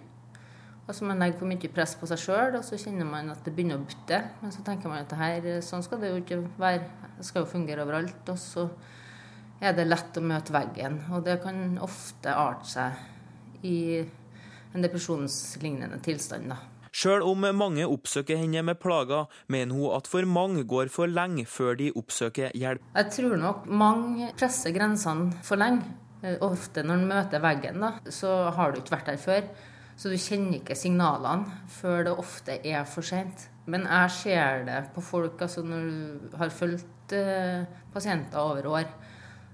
[0.88, 3.52] Altså Man legger for mye press på seg sjøl, og så kjenner man at det
[3.56, 4.22] begynner å butte.
[4.40, 6.86] Men så tenker man at det her, sånn skal det jo ikke være.
[7.18, 8.22] Det skal jo fungere overalt.
[8.32, 8.68] Og så
[9.62, 11.02] er det lett å møte veggen.
[11.14, 13.78] Og det kan ofte arte seg i
[14.74, 16.52] en depresjonslignende tilstand.
[16.52, 16.60] da.
[16.98, 21.46] Sjøl om mange oppsøker henne med plager, mener hun at for mange går for lenge
[21.46, 22.82] før de oppsøker hjelp.
[22.96, 25.86] Jeg tror nok mange presser grensene for lenge.
[26.42, 29.52] Ofte når en møter veggen, da, så har du ikke vært der før.
[29.98, 33.48] Så du kjenner ikke signalene før det ofte er for sent.
[33.70, 38.90] Men jeg ser det på folk, altså når du har fulgt eh, pasienter over år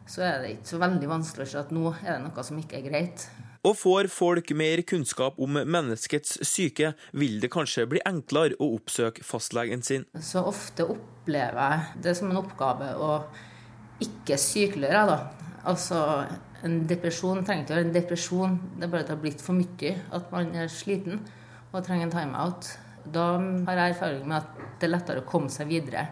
[0.10, 2.60] så er det ikke så veldig vanskelig å se at nå er det noe som
[2.60, 3.26] ikke er greit.
[3.64, 9.24] Og får folk mer kunnskap om menneskets syke, vil det kanskje bli enklere å oppsøke
[9.24, 10.04] fastlegen sin.
[10.20, 13.14] Så ofte opplever jeg det som en oppgave å
[14.04, 15.47] ikke sykeliggjøre, da.
[15.72, 16.01] Altså,
[16.68, 19.45] en depresjon trenger ikke å være en depresjon, det er bare at det har blitt
[19.45, 19.95] for mye.
[20.12, 21.24] At man er sliten
[21.72, 22.72] og trenger en timeout.
[23.16, 26.10] Da har jeg erfaring med at det er lettere å komme seg videre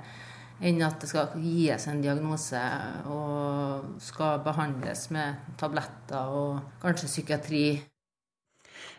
[0.61, 2.61] enn at det skal gis en diagnose
[3.09, 7.65] og skal behandles med tabletter og kanskje psykiatri.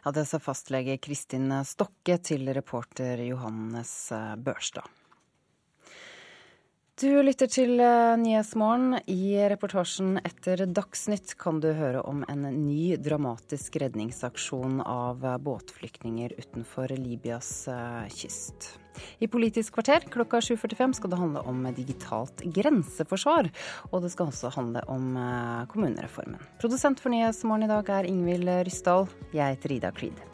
[0.04, 4.90] Ja, Det sa fastlege Kristin Stokke til reporter Johannes Børstad.
[7.00, 7.80] Du lytter til
[8.20, 8.98] Nyhetsmorgen.
[9.10, 16.92] I reportasjen etter Dagsnytt kan du høre om en ny dramatisk redningsaksjon av båtflyktninger utenfor
[16.94, 18.81] Libyas eh, kyst.
[19.22, 23.53] I Politisk kvarter klokka 7.45 skal det handle om digitalt grenseforsvar.
[23.93, 26.43] Og det skal også handle om eh, kommunereformen.
[26.62, 29.11] Produsent for Nyhetsmorgen i dag er Ingvild Ryssdal.
[29.32, 30.31] Jeg heter Ida Creed.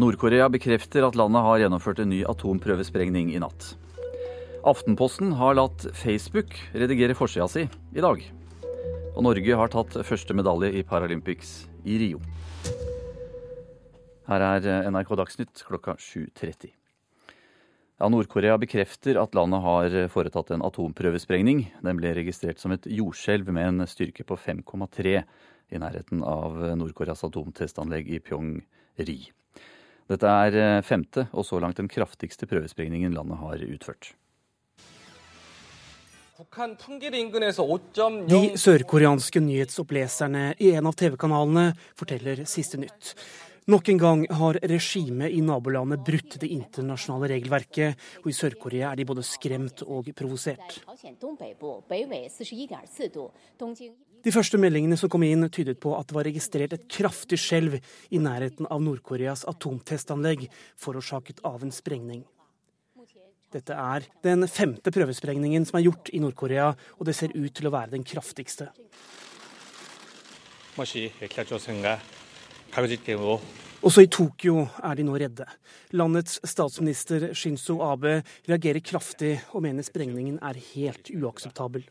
[0.00, 3.74] Nord-Korea bekrefter at landet har gjennomført en ny atomprøvesprengning i natt.
[4.64, 8.22] Aftenposten har latt Facebook redigere forsida si i dag.
[9.12, 11.50] Og Norge har tatt første medalje i Paralympics
[11.84, 12.20] i Rio.
[14.30, 16.70] Her er NRK Dagsnytt klokka 7.30.
[18.00, 21.66] Ja, Nord-Korea bekrefter at landet har foretatt en atomprøvesprengning.
[21.84, 27.26] Den ble registrert som et jordskjelv med en styrke på 5,3 i nærheten av Nord-Koreas
[27.28, 29.18] atomtestanlegg i Pyong-ri.
[30.10, 34.12] Dette er eh, femte og så langt den kraftigste prøvesprengningen landet har utført.
[38.30, 41.66] De sørkoreanske nyhetsoppleserne i en av TV-kanalene
[42.00, 43.12] forteller siste nytt.
[43.70, 48.98] Nok en gang har regimet i nabolandet brutt det internasjonale regelverket, og i Sør-Korea er
[48.98, 50.80] de både skremt og provosert.
[54.20, 57.78] De første meldingene som kom inn, tydet på at det var registrert et kraftig skjelv
[57.80, 60.44] i nærheten av Nord-Koreas atomtestanlegg,
[60.76, 62.26] forårsaket av en sprengning.
[63.50, 66.68] Dette er den femte prøvesprengningen som er gjort i Nord-Korea,
[66.98, 68.68] og det ser ut til å være den kraftigste.
[73.80, 75.46] Også i Tokyo er de nå redde.
[75.96, 78.18] Landets statsminister Shinzo Abe
[78.48, 81.86] reagerer kraftig og mener sprengningen er helt uakseptabel.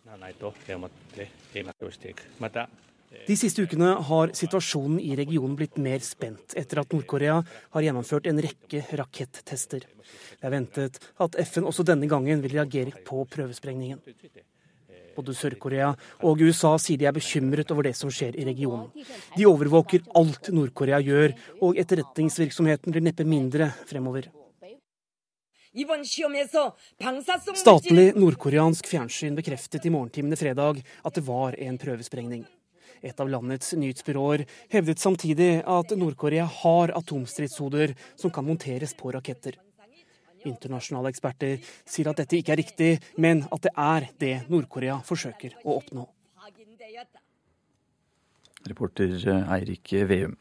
[3.25, 7.39] De siste ukene har situasjonen i regionen blitt mer spent etter at Nord-Korea
[7.73, 9.89] har gjennomført en rekke rakettester.
[9.89, 14.05] Det er ventet at FN også denne gangen vil reagere på prøvesprengningen.
[15.19, 15.91] Både Sør-Korea
[16.23, 18.87] og USA sier de er bekymret over det som skjer i regionen.
[19.35, 24.29] De overvåker alt Nord-Korea gjør, og etterretningsvirksomheten blir neppe mindre fremover.
[27.59, 32.47] Statlig nordkoreansk fjernsyn bekreftet i morgentimene fredag at det var en prøvesprengning.
[33.05, 39.59] Et av landets nyhetsbyråer hevdet samtidig at Nord-Korea har atomstridshoder som kan monteres på raketter.
[40.47, 45.57] Internasjonale eksperter sier at dette ikke er riktig, men at det er det Nord-Korea forsøker
[45.65, 46.05] å oppnå.
[48.69, 49.15] Reporter
[49.55, 50.37] Eirik Veum.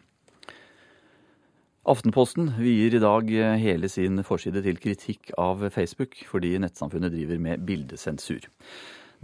[1.89, 3.31] Aftenposten vier i dag
[3.63, 8.45] hele sin forside til kritikk av Facebook, fordi nettsamfunnet driver med bildesensur.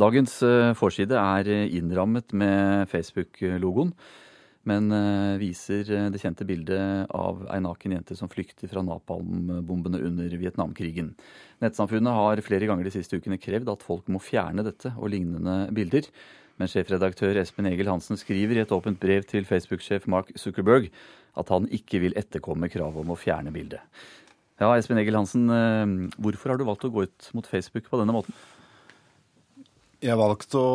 [0.01, 0.39] Dagens
[0.79, 3.93] forside er innrammet med Facebook-logoen
[4.69, 10.01] men uh, viser eh, det kjente bildet av ei naken jente som flykter fra napalmbombene
[10.09, 11.13] under Vietnamkrigen.
[11.65, 15.69] Nettsamfunnet har flere ganger de siste ukene krevd at folk må fjerne dette og lignende
[15.77, 16.09] bilder.
[16.61, 20.89] Men sjefredaktør Espen Egil Hansen skriver i et åpent brev til Facebook-sjef Mark Zuckerberg
[21.35, 23.83] at han ikke vil etterkomme kravet om å fjerne bildet.
[24.63, 28.01] Ja, Espen Egil Hansen, uh, hvorfor har du valgt å gå ut mot Facebook på
[28.01, 28.37] denne måten?
[30.01, 30.67] Jeg har valgt å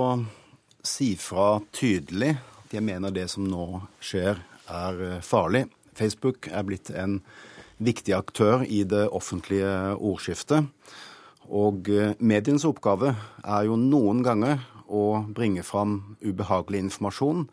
[0.85, 2.35] si fra tydelig
[2.73, 4.39] jeg mener det som nå skjer,
[4.69, 5.65] er eh, farlig.
[5.97, 7.19] Facebook er blitt en
[7.81, 10.69] viktig aktør i det offentlige ordskiftet.
[11.49, 17.47] Og eh, medienes oppgave er jo noen ganger å bringe fram ubehagelig informasjon.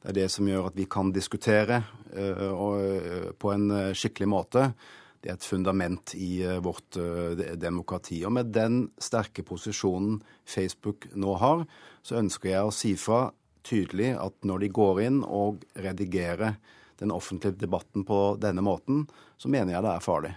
[0.00, 1.82] Det er det som gjør at vi kan diskutere
[2.16, 4.62] uh, på en skikkelig måte.
[5.20, 6.96] Det er et fundament i vårt
[7.60, 8.22] demokrati.
[8.24, 11.66] Og med den sterke posisjonen Facebook nå har,
[12.02, 13.26] så ønsker jeg å si fra
[13.66, 16.58] tydelig at når de går inn og redigerer
[17.00, 19.06] den offentlige debatten på denne måten,
[19.40, 20.36] så mener jeg det er farlig.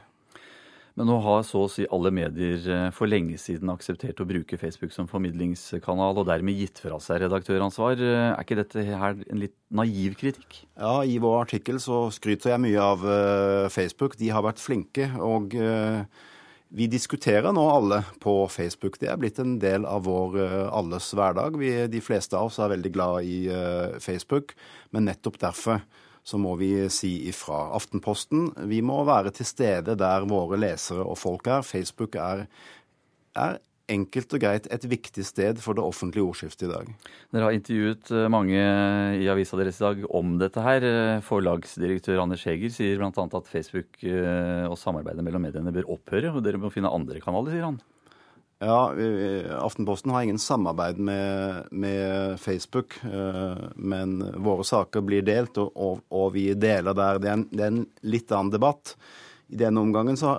[0.93, 4.59] Men nå har så å si alle medier eh, for lenge siden akseptert å bruke
[4.61, 7.97] Facebook som formidlingskanal, og dermed gitt fra seg redaktøransvar.
[7.97, 10.59] Eh, er ikke dette her en litt naiv kritikk?
[10.77, 14.19] Ja, i vår artikkel så skryter jeg mye av eh, Facebook.
[14.21, 15.09] De har vært flinke.
[15.17, 15.57] og...
[16.73, 18.95] Vi diskuterer nå alle på Facebook.
[18.97, 21.59] Det er blitt en del av vår uh, alles hverdag.
[21.61, 24.55] Vi, de fleste av oss er veldig glad i uh, Facebook,
[24.89, 25.83] men nettopp derfor
[26.25, 27.67] så må vi si ifra.
[27.77, 31.67] Aftenposten, vi må være til stede der våre lesere og folk er.
[31.67, 32.47] Facebook er,
[33.37, 33.59] er
[33.93, 36.91] enkelt og greit et viktig sted for det offentlige ordskiftet i dag.
[37.33, 38.59] Dere har intervjuet eh, mange
[39.19, 40.85] i avisa deres i dag om dette her.
[40.87, 43.09] Eh, forlagsdirektør Anders Heger sier bl.a.
[43.13, 47.55] at Facebook eh, og samarbeidet mellom mediene bør opphøre, og dere må finne andre kanaler,
[47.55, 47.81] sier han.
[48.63, 48.93] Ja,
[49.59, 52.95] Aftenposten har ingen samarbeid med, med Facebook,
[53.75, 57.19] men våre saker blir delt, og, og, og vi deler der.
[57.19, 58.93] Det er, en, det er en litt annen debatt.
[59.51, 60.37] I denne omgangen så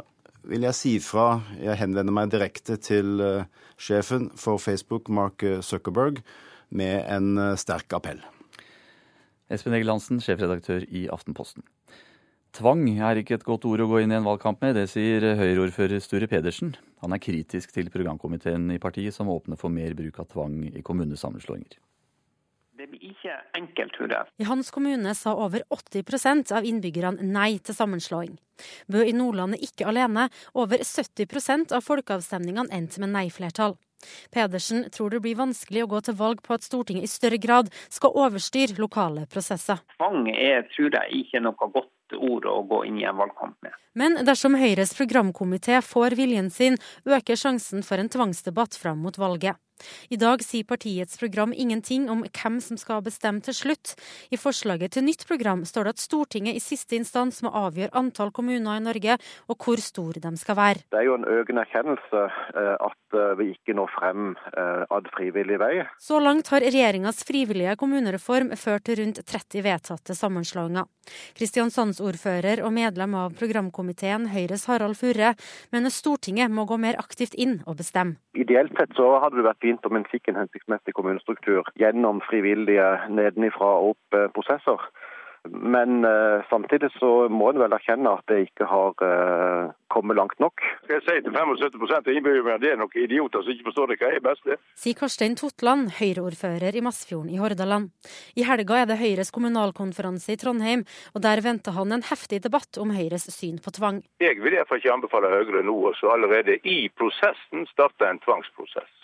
[0.51, 3.45] vil jeg si fra Jeg henvender meg direkte til uh,
[3.80, 6.22] sjefen for Facebook, Mark Zuckerberg,
[6.70, 8.20] med en uh, sterk appell.
[9.53, 11.64] Espen Egil Hansen, sjefredaktør i Aftenposten.
[12.55, 15.24] Tvang er ikke et godt ord å gå inn i en valgkamp med, det sier
[15.40, 16.76] Høyre-ordfører Sture Pedersen.
[17.03, 20.84] Han er kritisk til programkomiteen i partiet som åpner for mer bruk av tvang i
[20.86, 21.80] kommunesammenslåinger.
[22.74, 24.30] Det blir ikke enkelt, tror jeg.
[24.42, 28.34] I hans kommune sa over 80% av innbyggerne nei til sammenslåing.
[28.90, 30.26] Bø i Nordland er ikke alene.
[30.58, 33.76] Over 70% av folkeavstemningene endte med nei-flertall.
[34.34, 37.70] Pedersen tror det blir vanskelig å gå til valg på at Stortinget i større grad
[37.86, 39.80] skal overstyre lokale prosesser.
[39.96, 43.74] Tvang er, tror jeg, ikke noe godt ord å gå inn i en valgkamp med.
[43.94, 49.56] Men dersom Høyres programkomité får viljen sin, øker sjansen for en tvangsdebatt fram mot valget.
[50.10, 53.94] I dag sier partiets program ingenting om hvem som skal bestemme til slutt.
[54.30, 58.32] I forslaget til nytt program står det at Stortinget i siste instans må avgjøre antall
[58.34, 59.18] kommuner i Norge,
[59.48, 60.84] og hvor store de skal være.
[60.92, 65.10] Det er jo en økende erkjennelse eh, at eh, vi ikke når frem eh, ad
[65.16, 65.72] frivillig vei.
[66.00, 70.88] Så langt har regjeringas frivillige kommunereform ført til rundt 30 vedtatte sammenslåinger.
[71.38, 75.34] Kristiansandsordfører og medlem av programkomiteen Høyres Harald Furre
[75.74, 78.18] mener Stortinget må gå mer aktivt inn og bestemme.
[78.34, 82.88] Ideelt sett så hadde det vært fint om en fikk en hensiktsmessig kommunestruktur gjennom frivillige
[83.12, 84.88] nedenifra og opp-prosesser.
[85.45, 90.16] Eh, men uh, samtidig så må en vel erkjenne at det ikke har uh, kommet
[90.16, 90.62] langt nok.
[90.84, 93.99] Skal jeg si til 75% av innbyggerne det er noen idioter som ikke forstår det
[94.03, 94.59] hva er best det?
[94.80, 97.92] Sier Karstein Totland, Høyre-ordfører i Masfjorden i Hordaland.
[98.38, 100.84] I helga er det Høyres kommunalkonferanse i Trondheim,
[101.14, 104.03] og der venter han en heftig debatt om Høyres syn på tvang.
[104.22, 109.03] Jeg vil derfor ikke anbefale Høyre nå også allerede i prosessen starte en tvangsprosess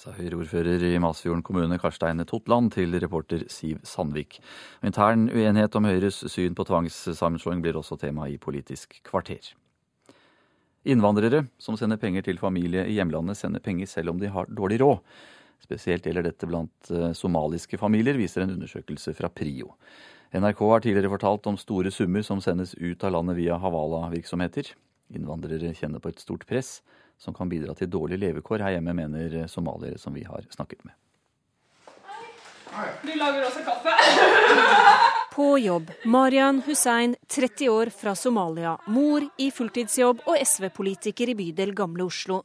[0.00, 4.38] sa Høyre-ordfører i Masfjorden kommune Karstein Totland til reporter Siv Sandvik.
[4.86, 9.50] Intern uenighet om Høyres syn på tvangssammenslåing blir også tema i Politisk kvarter.
[10.88, 14.78] Innvandrere som sender penger til familie i hjemlandet, sender penger selv om de har dårlig
[14.80, 15.02] råd.
[15.60, 19.74] Spesielt gjelder dette blant eh, somaliske familier, viser en undersøkelse fra Prio.
[20.32, 24.72] NRK har tidligere fortalt om store summer som sendes ut av landet via Havala-virksomheter.
[25.12, 26.78] Innvandrere kjenner på et stort press
[27.20, 30.96] som kan bidra til dårlige levekår her hjemme, mener somaliere som vi har snakket med.
[33.02, 33.94] Du lager også kaffe?
[35.34, 35.90] På jobb.
[36.04, 38.72] Marian Hussein, 30 år, fra Somalia.
[38.90, 42.40] Mor i fulltidsjobb og SV-politiker i bydel Gamle Oslo.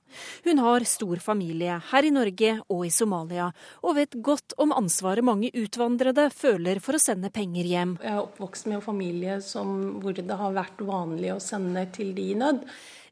[0.46, 3.50] Hun har stor familie her i Norge og i Somalia,
[3.82, 7.96] og vet godt om ansvaret mange utvandrede føler for å sende penger hjem.
[8.06, 9.74] Jeg er oppvokst med en familie som,
[10.04, 12.62] hvor det har vært vanlig å sende til de i nød.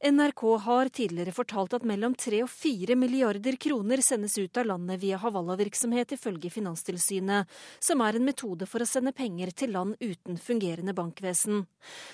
[0.03, 4.99] NRK har tidligere fortalt at mellom 3 og 4 milliarder kroner sendes ut av landet
[4.99, 7.47] via Havala-virksomhet, ifølge Finanstilsynet,
[7.79, 11.61] som er en metode for å sende penger til land uten fungerende bankvesen.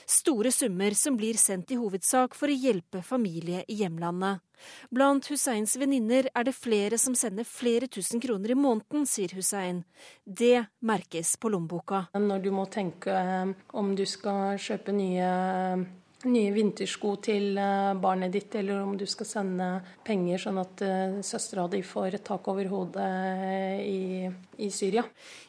[0.05, 4.43] Store summer som blir sendt i hovedsak for å hjelpe familie i hjemlandet.
[4.93, 9.81] Blant Husseins venninner er det flere som sender flere tusen kroner i måneden, sier Hussein.
[10.25, 12.03] Det merkes på lommeboka.
[12.13, 15.31] Når du må tenke eh, om du skal kjøpe nye
[16.27, 19.67] nye vintersko til eh, barnet ditt, eller om du skal sende
[20.03, 25.05] penger sånn at uh, søstera di får tak over hodet eh, i, i, Syria.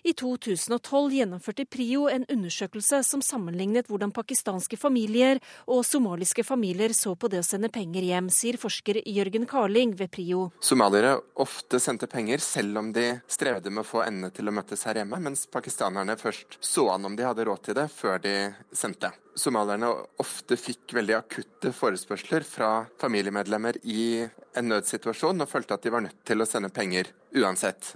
[0.06, 7.16] I 2012 gjennomførte Prio en undersøkelse som sammenlignet hvordan pakistanske familier og somaliske familier så
[7.18, 10.50] på det å sende penger hjem, sier forsker Jørgen Karling ved Prio.
[10.62, 14.86] Somaliere ofte sendte penger selv om de strevde med å få endene til å møtes
[14.86, 18.36] her hjemme, mens pakistanerne først så an om de hadde råd til det, før de
[18.70, 19.10] sendte
[19.40, 19.88] somalierne
[20.22, 22.70] ofte fikk veldig akutte forespørsler fra
[23.00, 24.22] familiemedlemmer i
[24.56, 27.10] en nødsituasjon, og følte at de var nødt til å sende penger
[27.40, 27.94] uansett.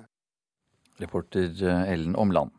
[1.03, 2.55] Reporter eh, Ellen Omland.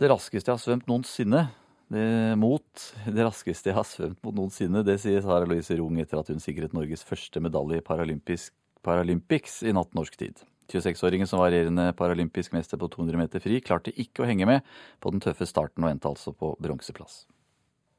[0.00, 1.46] Det raskeste jeg har svømt noensinne.
[1.94, 2.04] Det,
[2.40, 6.32] mot det raskeste jeg har svømt mot noensinne, det sier Sara Louise Rung etter at
[6.32, 10.40] hun sikret Norges første medalje i Paralympics i natt norsk tid.
[10.72, 14.76] 26-åringen som var regjerende paralympisk mester på 200 meter fri, klarte ikke å henge med
[15.00, 17.24] på den tøffe starten og endte altså på bronseplass.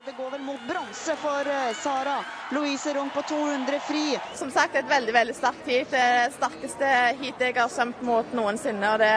[0.05, 2.19] Det går vel mot bronse for eh, Sara
[2.53, 4.03] Louise Rung på 200 fri.
[4.37, 5.89] Som sagt et veldig veldig sterkt heat.
[5.89, 6.91] Det sterkeste
[7.23, 8.91] heatet jeg har svømt mot noensinne.
[8.93, 9.13] og det,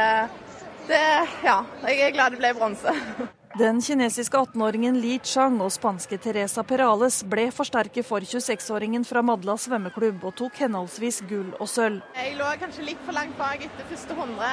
[0.88, 1.02] det,
[1.44, 2.94] Ja, jeg er glad det ble bronse.
[3.58, 9.18] Den kinesiske 18-åringen Li Chang og spanske Teresa Perales ble for sterke for 26-åringen fra
[9.26, 12.04] Madla svømmeklubb og tok henholdsvis gull og sølv.
[12.14, 14.52] Jeg lå kanskje litt for langt bak etter første 100.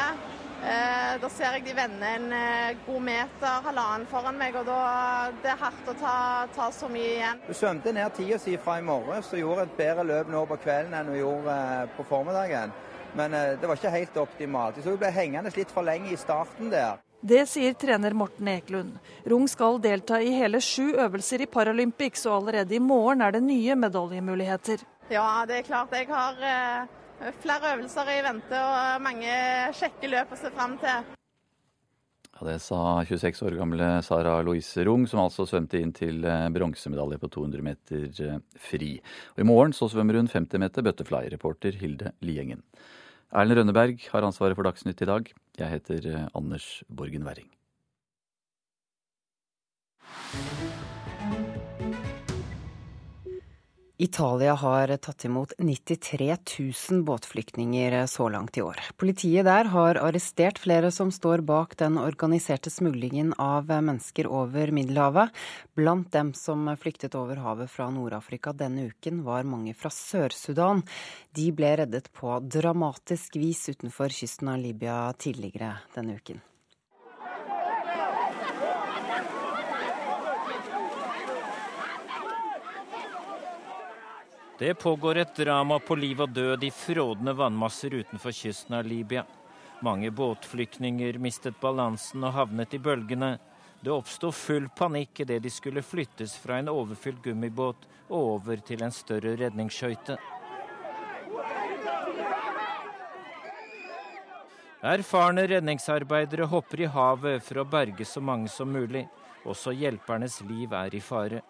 [0.71, 4.81] Eh, da ser jeg de vender en eh, god meter, halvannen foran meg, og da
[5.43, 6.17] det er hardt å ta,
[6.57, 7.45] ta så mye igjen.
[7.45, 10.63] Du svømte ned tida si fra i morges og gjorde et bedre løp nå på
[10.65, 12.73] kvelden enn du gjorde eh, på formiddagen.
[13.15, 14.81] Men det var ikke helt optimalt.
[14.83, 16.97] Så du ble hengende litt for lenge i starten der.
[17.21, 18.97] Det sier trener Morten Eklund.
[19.25, 23.43] Rung skal delta i hele sju øvelser i Paralympics, og allerede i morgen er det
[23.45, 24.83] nye medaljemuligheter.
[25.09, 25.93] Ja, det er klart.
[25.93, 29.35] Jeg har eh, flere øvelser i vente og mange
[29.77, 31.13] kjekke løp å se fram til.
[32.35, 36.49] Ja, det sa 26 år gamle Sara Louise Rung, som altså svømte inn til eh,
[36.51, 38.91] bronsemedalje på 200 meter eh, fri.
[39.37, 42.65] Og I morgen så svømmer hun 50 meter butterfly, reporter Hilde Liengen.
[43.31, 45.31] Erlend Rønneberg har ansvaret for Dagsnytt i dag.
[45.57, 47.54] Jeg heter eh, Anders Borgen Werring.
[53.97, 56.37] Italia har tatt imot 93
[56.91, 58.79] 000 båtflyktninger så langt i år.
[58.97, 65.31] Politiet der har arrestert flere som står bak den organiserte smuglingen av mennesker over Middelhavet.
[65.79, 70.83] Blant dem som flyktet over havet fra Nord-Afrika denne uken, var mange fra Sør-Sudan.
[71.31, 76.43] De ble reddet på dramatisk vis utenfor kysten av Libya tidligere denne uken.
[84.57, 89.25] Det pågår et drama på liv og død i frådende vannmasser utenfor kysten av Libya.
[89.83, 93.33] Mange båtflyktninger mistet balansen og havnet i bølgene.
[93.83, 98.85] Det oppsto full panikk idet de skulle flyttes fra en overfylt gummibåt og over til
[98.85, 100.15] en større redningsskøyte.
[104.85, 109.03] Erfarne redningsarbeidere hopper i havet for å berge så mange som mulig.
[109.43, 111.43] Også hjelpernes liv er i fare.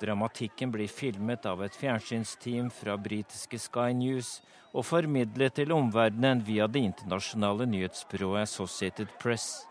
[0.00, 4.40] Dramatikken blir filmet av et fjernsynsteam fra britiske Sky News
[4.74, 9.66] og formidlet til omverdenen via det internasjonale nyhetsbyrået Associated Press.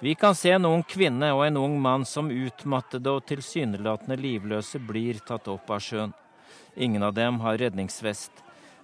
[0.00, 4.78] Vi kan se en ung kvinne og en ung mann som utmattede og tilsynelatende livløse
[4.78, 6.12] blir tatt opp av sjøen.
[6.76, 8.30] Ingen av dem har redningsvest.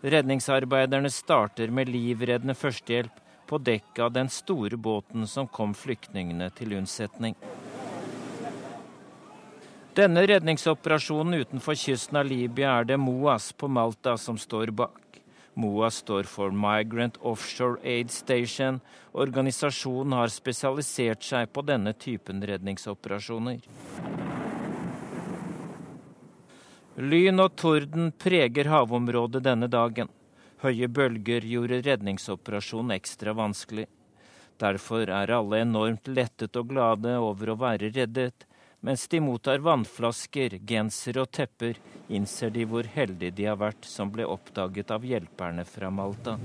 [0.03, 6.75] Redningsarbeiderne starter med livreddende førstehjelp på dekket av den store båten som kom flyktningene til
[6.79, 7.39] unnsetning.
[9.95, 15.21] Denne redningsoperasjonen utenfor kysten av Libya er det MOAS på Malta som står bak.
[15.55, 18.81] MOAS står for Migrant Offshore Aid Station.
[19.13, 23.61] Organisasjonen har spesialisert seg på denne typen redningsoperasjoner.
[26.99, 30.11] Lyn og torden preger havområdet denne dagen.
[30.65, 33.87] Høye bølger gjorde redningsoperasjonen ekstra vanskelig.
[34.59, 38.49] Derfor er alle enormt lettet og glade over å være reddet,
[38.85, 41.79] mens de mottar vannflasker, genser og tepper,
[42.13, 46.37] innser de hvor heldige de har vært som ble oppdaget av hjelperne fra Malta.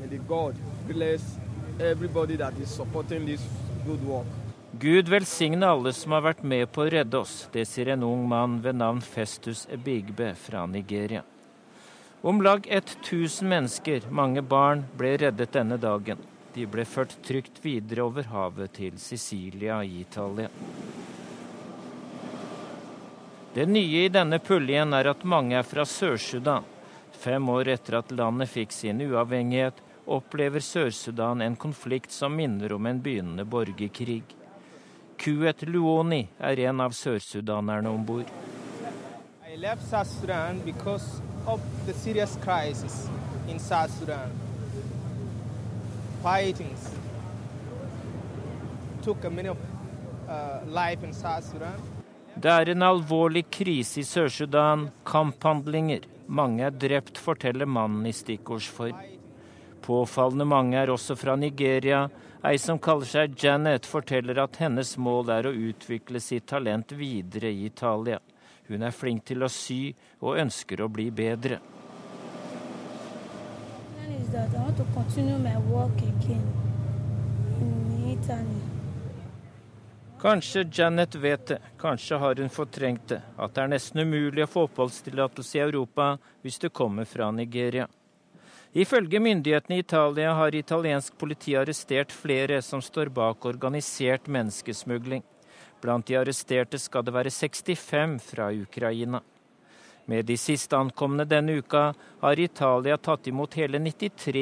[4.79, 7.35] Gud velsigne alle som har vært med på å redde oss.
[7.51, 11.25] Det sier en ung mann ved navn Festus Ebigbe fra Nigeria.
[12.21, 16.23] Om lag 1000 mennesker, mange barn, ble reddet denne dagen.
[16.55, 20.47] De ble ført trygt videre over havet til Sicilia i Italia.
[23.53, 26.65] Det nye i denne puljen er at mange er fra Sør-Sudan.
[27.19, 32.85] Fem år etter at landet fikk sin uavhengighet, opplever Sør-Sudan en konflikt som minner om
[32.85, 34.21] en begynnende borgerkrig.
[35.19, 38.29] Kuet Luoni er en av sørsudanerne om bord.
[52.39, 56.05] Det er en alvorlig krise i Sør-Sudan, kamphandlinger.
[56.31, 59.01] Mange er drept, forteller mannen i stikkordsform.
[59.83, 62.05] Påfallende mange er også fra Nigeria.
[62.47, 67.51] Ei som kaller seg Janet, forteller at hennes mål er å utvikle sitt talent videre
[67.51, 68.21] i Italia.
[68.69, 69.81] Hun er flink til å sy
[70.21, 71.59] og ønsker å bli bedre.
[80.19, 84.49] Kanskje Janet vet det, kanskje har hun fortrengt det, at det er nesten umulig å
[84.51, 86.09] få oppholdstillatelse i Europa
[86.43, 87.85] hvis du kommer fra Nigeria.
[88.75, 95.23] Ifølge myndighetene i Italia har italiensk politi arrestert flere som står bak organisert menneskesmugling.
[95.79, 99.23] Blant de arresterte skal det være 65 fra Ukraina.
[100.09, 104.41] Med de siste ankomne denne uka har Italia tatt imot hele 93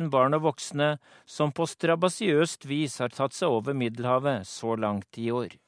[0.00, 0.86] 000 barn og voksne
[1.28, 5.58] som på strabasiøst vis har tatt seg over Middelhavet så langt i år.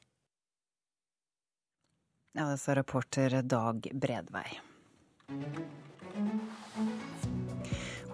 [2.32, 4.46] Ja, det sa reporter Dag Bredvei.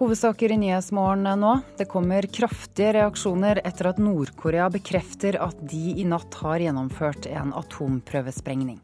[0.01, 1.53] Hovedsaker i Nyhetsmorgen nå.
[1.79, 7.55] Det kommer kraftige reaksjoner etter at Nord-Korea bekrefter at de i natt har gjennomført en
[7.63, 8.83] atomprøvesprengning.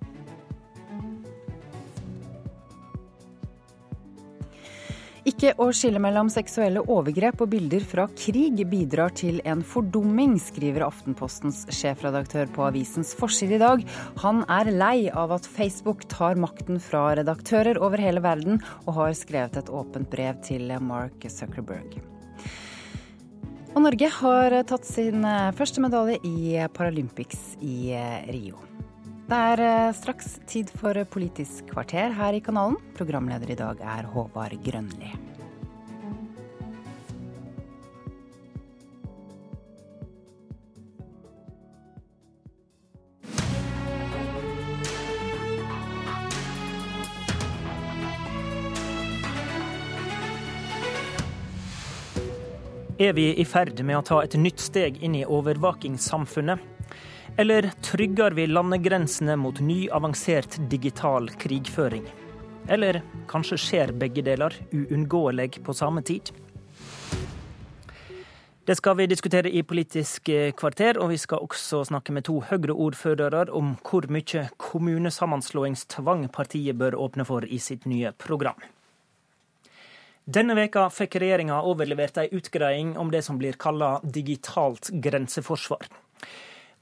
[5.28, 10.86] Ikke å skille mellom seksuelle overgrep og bilder fra krig bidrar til en fordumming, skriver
[10.86, 13.84] Aftenpostens sjefredaktør på avisens forside i dag.
[14.24, 19.18] Han er lei av at Facebook tar makten fra redaktører over hele verden, og har
[19.18, 22.00] skrevet et åpent brev til Mark Zuckerberg.
[23.76, 27.92] Og Norge har tatt sin første medalje i Paralympics i
[28.32, 28.58] Rio.
[29.30, 32.80] Det er straks tid for Politisk kvarter her i kanalen.
[32.98, 35.12] Programleder i dag er Håvard Grønli.
[52.98, 56.79] Er vi i ferd med å ta et nytt steg inn i overvåkingssamfunnet?
[57.40, 62.04] Eller trygger vi landegrensene mot ny, avansert digital krigføring?
[62.68, 62.98] Eller
[63.32, 66.34] kanskje skjer begge deler uunngåelig på samme tid?
[68.68, 70.28] Det skal vi diskutere i Politisk
[70.60, 77.00] kvarter, og vi skal også snakke med to Høyre-ordførere om hvor mye kommunesammenslåingstvang partiet bør
[77.00, 78.60] åpne for i sitt nye program.
[80.28, 85.88] Denne veka fikk regjeringa overlevert ei utgreiing om det som blir kalla digitalt grenseforsvar.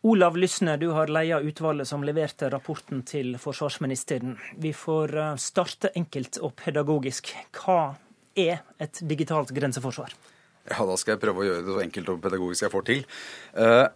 [0.02, 4.38] Olav Lysne, du har leia utvalget som leverte rapporten til forsvarsministeren.
[4.62, 7.34] Vi får starte enkelt og pedagogisk.
[7.58, 7.96] Hva
[8.38, 10.14] er et digitalt grenseforsvar?
[10.68, 13.02] Ja, Da skal jeg prøve å gjøre det så enkelt og pedagogisk jeg får til.
[13.56, 13.88] Uh,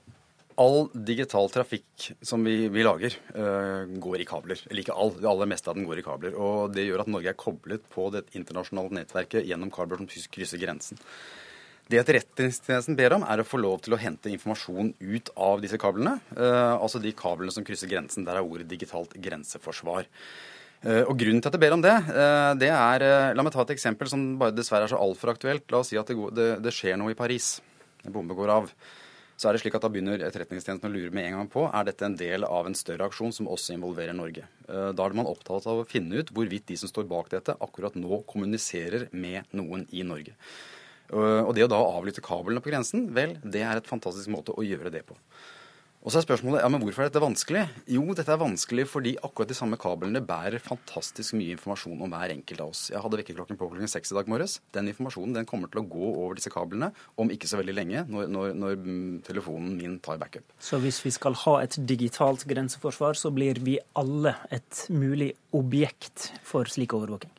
[0.61, 4.63] all digital trafikk som vi, vi lager, uh, går i kabler.
[4.69, 6.37] Eller ikke all, det aller meste av den går i kabler.
[6.39, 10.61] Og det gjør at Norge er koblet på det internasjonale nettverket gjennom kabler som krysser
[10.61, 11.01] grensen.
[11.91, 15.79] Det Etterretningstjenesten ber om, er å få lov til å hente informasjon ut av disse
[15.81, 16.21] kablene.
[16.37, 18.23] Eh, altså de kablene som krysser grensen.
[18.27, 20.07] Der er ordet digitalt grenseforsvar.
[20.85, 23.65] Eh, og Grunnen til at jeg ber om det, eh, det er La meg ta
[23.65, 25.67] et eksempel som bare dessverre er så altfor aktuelt.
[25.69, 27.59] La oss si at det, det, det skjer noe i Paris.
[28.05, 28.71] En bombe går av
[29.41, 31.85] så er det slik at da begynner Etterretningstjenesten å lure med en gang på er
[31.87, 34.45] dette en del av en større aksjon som også involverer Norge.
[34.67, 37.97] Da er man opptatt av å finne ut hvorvidt de som står bak dette, akkurat
[37.97, 40.37] nå kommuniserer med noen i Norge.
[41.11, 44.63] Og det å da avlytte kablene på grensen, vel, det er et fantastisk måte å
[44.65, 45.17] gjøre det på.
[46.01, 47.61] Og så er spørsmålet ja, men hvorfor er dette vanskelig?
[47.93, 52.33] Jo, dette er vanskelig fordi akkurat de samme kablene bærer fantastisk mye informasjon om hver
[52.33, 52.87] enkelt av oss.
[52.89, 54.57] Jeg hadde vekkerklokken på klokken seks i dag morges.
[54.73, 56.89] Den informasjonen den kommer til å gå over disse kablene
[57.21, 58.81] om ikke så veldig lenge, når, når, når
[59.27, 60.57] telefonen min tar backup.
[60.57, 66.31] Så hvis vi skal ha et digitalt grenseforsvar, så blir vi alle et mulig objekt
[66.41, 67.29] for slik overvåking?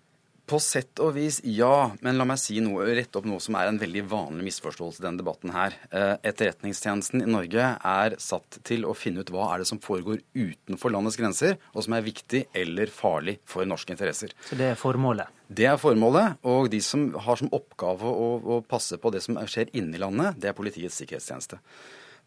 [0.53, 3.71] På sett og vis ja, men la meg si noe, rette opp noe som er
[3.71, 5.79] en veldig vanlig misforståelse i denne debatten her.
[5.89, 10.21] Eh, etterretningstjenesten i Norge er satt til å finne ut hva er det som foregår
[10.37, 14.37] utenfor landets grenser, og som er viktig eller farlig for norske interesser.
[14.45, 15.33] Så det er formålet?
[15.49, 19.41] Det er formålet, og de som har som oppgave å, å passe på det som
[19.49, 21.63] skjer inni landet, det er Politiets sikkerhetstjeneste.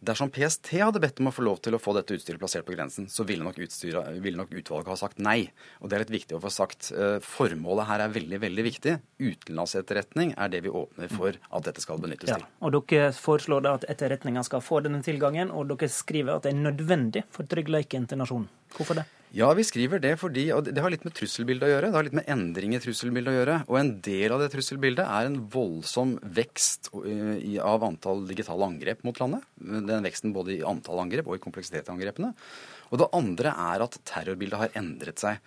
[0.04, 2.76] Dersom PST hadde bedt om å få lov til å få dette utstyret plassert på
[2.76, 5.48] grensen, så ville nok, utstyret, ville nok utvalget ha sagt nei.
[5.80, 6.92] Og det er litt viktig å få sagt.
[6.92, 8.96] Eh, formålet her er veldig, veldig viktig.
[9.24, 12.48] Utenlandsetterretning er det vi åpner for at dette skal benyttes ja, til.
[12.62, 16.54] Og dere foreslår da at etterretninga skal få denne tilgangen, og dere skriver at det
[16.54, 18.52] er nødvendig for tryggheten til nasjonen.
[18.76, 19.08] Hvorfor det?
[19.36, 21.90] Ja, vi skriver det fordi og det har litt med trusselbildet å gjøre.
[21.92, 23.58] Det har litt med endring i trusselbildet å gjøre.
[23.68, 29.20] Og en del av det trusselbildet er en voldsom vekst av antall digitale angrep mot
[29.20, 29.44] landet.
[29.60, 32.32] Den veksten både i antall angrep og i kompleksitet i angrepene.
[32.96, 35.44] Og det andre er at terrorbildet har endret seg.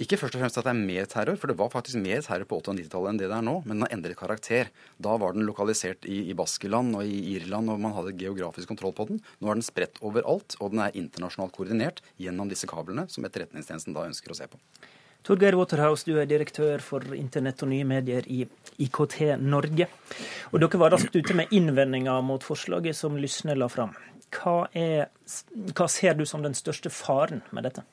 [0.00, 2.46] Ikke først og fremst at det er mer terror, for det var faktisk mer terror
[2.48, 4.70] på 80- og 90-tallet enn det det er nå, men den har endret karakter.
[4.96, 8.94] Da var den lokalisert i, i Baskeland og i Irland, og man hadde geografisk kontroll
[8.96, 9.20] på den.
[9.44, 13.96] Nå er den spredt overalt, og den er internasjonalt koordinert gjennom disse kablene, som Etterretningstjenesten
[13.96, 14.62] da ønsker å se på.
[15.26, 18.46] Torgeir Waterhouse, du er direktør for internett og nye medier i
[18.80, 19.90] IKT Norge.
[20.48, 23.92] Og dere var raskt ute med innvendinger mot forslaget som Lysne la fram.
[24.32, 25.10] Hva, er,
[25.76, 27.84] hva ser du som den største faren med dette?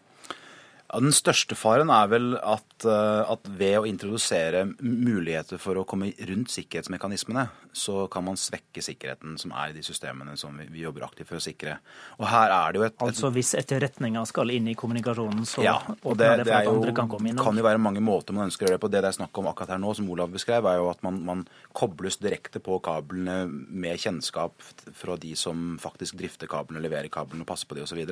[0.88, 5.84] Ja, den største faren er vel at, eh, at, ved å introdusere muligheter for å
[5.84, 7.44] komme rundt sikkerhetsmekanismene,
[7.76, 11.28] så kan man svekke sikkerheten som er i de systemene som vi, vi jobber aktivt
[11.34, 11.76] for å sikre.
[12.22, 15.66] Og her er det jo et, et Altså hvis etterretninga skal inn i kommunikasjonen, så
[15.66, 17.42] ja, og det, det for at andre kan komme inn?
[17.42, 18.92] Det kan jo være mange måter man ønsker å gjøre det på.
[18.96, 21.20] Det det er snakk om akkurat her nå, som Olav beskrev, er jo at man,
[21.28, 21.44] man
[21.76, 24.64] kobles direkte på kablene med kjennskap
[24.96, 28.06] fra de som faktisk drifter kablene, leverer kablene og passer på de osv.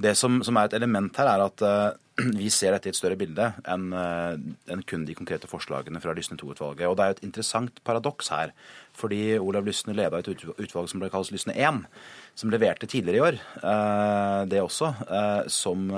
[0.00, 2.98] Det som, som, er et element her, er at uh, vi ser dette i et
[2.98, 4.36] større bilde enn uh,
[4.72, 6.86] en kun de konkrete forslagene fra Lysne II-utvalget.
[6.88, 8.54] Og det er jo et interessant paradoks her.
[8.96, 11.82] Fordi Olav Lysne leda et utvalg som ble kalt Lysne 1,
[12.40, 14.94] som leverte tidligere i år, uh, det også,
[15.52, 15.88] som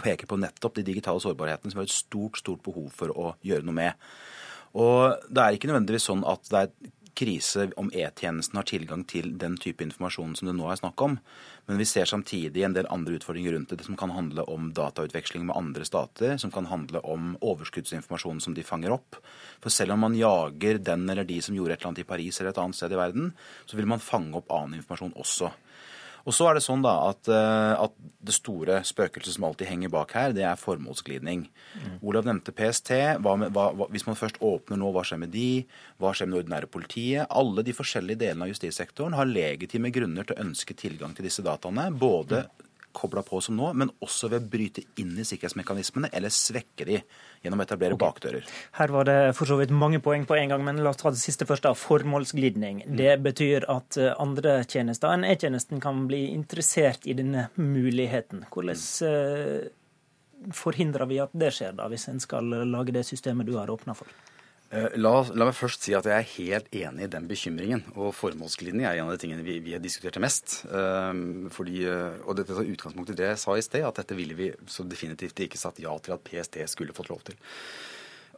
[0.00, 3.34] peker på nettopp de digitale sårbarhetene som vi har et stort, stort behov for å
[3.44, 4.08] gjøre noe med.
[4.78, 9.32] Og det er ikke nødvendigvis sånn at det er krise om E-tjenesten har tilgang til
[9.38, 11.18] den type informasjon som det nå er snakk om.
[11.68, 15.44] Men vi ser samtidig en del andre utfordringer rundt det, som kan handle om datautveksling
[15.46, 19.20] med andre stater, som kan handle om overskuddsinformasjon som de fanger opp.
[19.62, 22.40] For selv om man jager den eller de som gjorde et eller annet i Paris
[22.40, 23.30] eller et annet sted i verden,
[23.66, 25.52] så vil man fange opp annen informasjon også.
[26.22, 29.92] Og så er det sånn da at, eh, at det store spøkelset som alltid henger
[29.92, 31.46] bak her, det er formålsglidning.
[31.74, 31.94] Mm.
[32.00, 32.92] Olav nevnte PST.
[33.22, 35.64] Hva med, hva, hvis man først åpner nå, hva skjer med de?
[36.02, 37.30] Hva skjer med det ordinære politiet?
[37.30, 41.44] Alle de forskjellige delene av justissektoren har legitime grunner til å ønske tilgang til disse
[41.46, 41.90] dataene.
[41.98, 46.32] Både mm kobla på som nå, men også ved å bryte inn i sikkerhetsmekanismene eller
[46.32, 46.98] svekke de
[47.42, 48.04] gjennom å etablere okay.
[48.06, 48.50] bakdører.
[48.78, 51.12] Her var det for så vidt mange poeng på en gang, men la oss ta
[51.12, 51.66] det siste først.
[51.66, 52.82] da, Formålsglidning.
[52.86, 52.96] Mm.
[53.00, 58.46] Det betyr at eh, andre tjenester enn E-tjenesten kan bli interessert i denne muligheten.
[58.52, 60.52] Hvordan mm.
[60.56, 63.96] forhindrer vi at det skjer, da, hvis en skal lage det systemet du har åpna
[63.98, 64.10] for?
[64.72, 67.84] Eh, la, la, meg først si at jeg er helt enig i den bekymringen.
[67.92, 70.62] Og formålsglidning er en av de tingene vi, vi har diskutert mest.
[70.72, 74.16] Um, fordi, eh, og dette tar utgangspunkt i det jeg sa i sted, at dette
[74.16, 77.36] ville vi så definitivt ikke satt ja til at PST skulle fått lov til.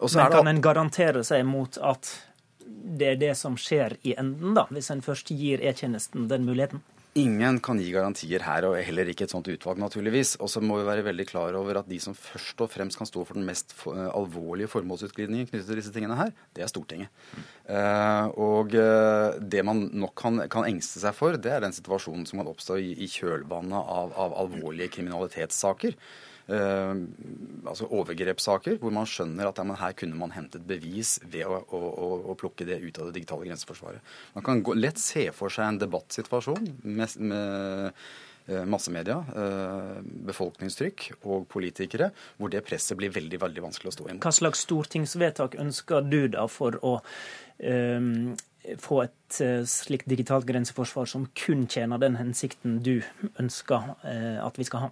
[0.03, 2.11] Men kan en garantere seg mot at
[2.65, 6.83] det er det som skjer i enden, da, hvis en først gir E-tjenesten den muligheten?
[7.15, 10.33] Ingen kan gi garantier her, og heller ikke et sånt utvalg, naturligvis.
[10.43, 13.07] Og så må vi være veldig klar over at de som først og fremst kan
[13.07, 17.15] stå for den mest alvorlige formålsutglidningen knyttet til disse tingene her, det er Stortinget.
[17.37, 17.47] Mm.
[17.71, 22.27] Uh, og uh, det man nok kan, kan, engste seg for, det er den situasjonen
[22.27, 25.95] som kan oppstå i, i kjølvannet av, av alvorlige kriminalitetssaker.
[26.45, 26.93] Uh,
[27.65, 32.09] altså overgrepssaker, hvor man skjønner at ja, her kunne man hentet bevis ved å, å,
[32.21, 34.05] å, plukke det ut av det digitale grenseforsvaret.
[34.35, 41.07] Man kan gå, lett se for seg en debattsituasjon med, med uh, massemedia, uh, befolkningstrykk
[41.23, 44.21] og politikere, hvor det presset blir veldig veldig vanskelig å stå inn.
[44.21, 46.99] Hva slags stortingsvedtak ønsker du da for å
[47.65, 48.35] um
[48.81, 49.37] få et
[49.69, 52.95] slikt digitalt grenseforsvar som kun tjener den hensikten du
[53.37, 54.89] ønsker at vi skal ha?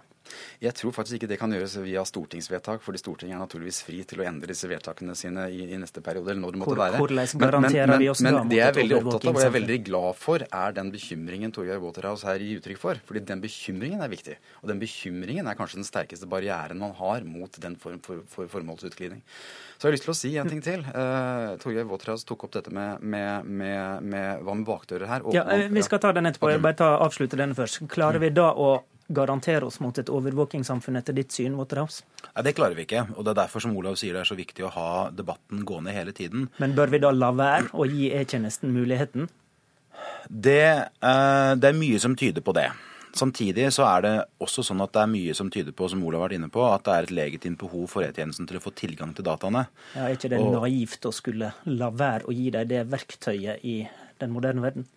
[0.63, 4.23] Jeg tror faktisk ikke det kan gjøres via stortingsvedtak, fordi Stortinget er naturligvis fri til
[4.23, 7.01] å endre disse vedtakene sine i, i neste periode, eller når det måtte være.
[7.03, 10.19] Men, men, men, men det jeg er veldig opptatt av, og jeg er veldig glad
[10.19, 13.01] for, er den bekymringen Torgeir Waterhouse her gir uttrykk for.
[13.09, 14.37] Fordi den bekymringen er viktig.
[14.61, 18.49] Og den bekymringen er kanskje den sterkeste barrieren man har mot den form for, for
[18.51, 19.23] formålsutglidning.
[19.77, 20.85] Så jeg har lyst til å si en ting til.
[20.95, 25.25] Uh, Torgeir Waterhouse tok opp dette med, med, med, med hva med bakdører her.
[25.27, 26.53] Åpne, ja, vi skal ta den etterpå.
[26.53, 27.83] Jeg bare ta, avslutte denne først.
[27.91, 28.75] Klarer vi da å
[29.13, 32.03] garantere oss mot et overvåkingssamfunn etter ditt syn, Waterhouse?
[32.35, 33.05] Nei, Det klarer vi ikke.
[33.17, 35.93] og Det er derfor som Olav sier det er så viktig å ha debatten gående
[35.93, 36.49] hele tiden.
[36.59, 39.29] Men bør vi da la være å gi E-tjenesten muligheten?
[40.29, 42.69] Det, eh, det er mye som tyder på det.
[43.13, 46.21] Samtidig så er det også sånn at det er mye som tyder på, som Olav
[46.23, 48.73] har vært inne på, at det er et legitimt behov for E-tjenesten til å få
[48.73, 49.67] tilgang til dataene.
[49.95, 53.59] Ja, Er ikke det Og- naivt å skulle la være å gi dem det verktøyet
[53.63, 53.87] i
[54.19, 54.87] den moderne verden?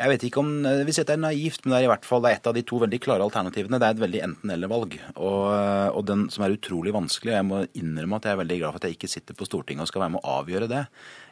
[0.00, 2.24] Jeg vet ikke om jeg vil det er naivt, men det er i hvert fall
[2.30, 3.76] et av de to veldig klare alternativene.
[3.80, 4.94] Det er et veldig enten-eller-valg.
[5.20, 5.42] Og,
[5.92, 7.34] og den som er utrolig vanskelig.
[7.34, 9.48] og Jeg må innrømme at jeg er veldig glad for at jeg ikke sitter på
[9.48, 10.86] Stortinget og skal være med å avgjøre det.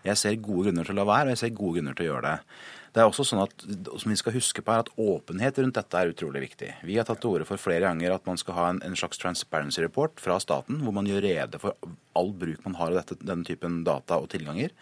[0.04, 2.10] Jeg ser gode grunner til å la være, og jeg ser gode grunner til å
[2.10, 2.60] gjøre det.
[2.92, 3.66] Det er også sånn at,
[4.02, 6.70] som vi skal huske på her, at Åpenhet rundt dette er utrolig viktig.
[6.88, 9.20] Vi har tatt til orde for flere ganger at man skal ha en, en slags
[9.22, 11.76] transparency report fra staten, hvor man gjør rede for
[12.18, 14.74] all bruk man har av denne typen data og tilganger.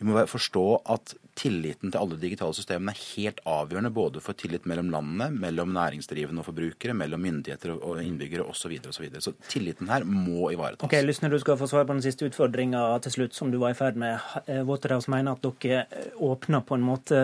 [0.00, 4.66] Vi må forstå at tilliten til alle digitale systemene er helt avgjørende både for tillit
[4.70, 8.58] mellom landene, mellom næringsdrivende og forbrukere, mellom myndigheter og innbyggere osv.
[8.60, 9.20] Så, videre, og så, videre.
[9.24, 10.84] så tilliten her må ivaretas.
[10.86, 13.70] Ok, Lysner, du skal få svar på den siste utfordringa til slutt, som du var
[13.74, 14.12] i ferd med.
[14.46, 15.80] Eh, Waterhouse mener at dere
[16.20, 17.16] åpner på en måte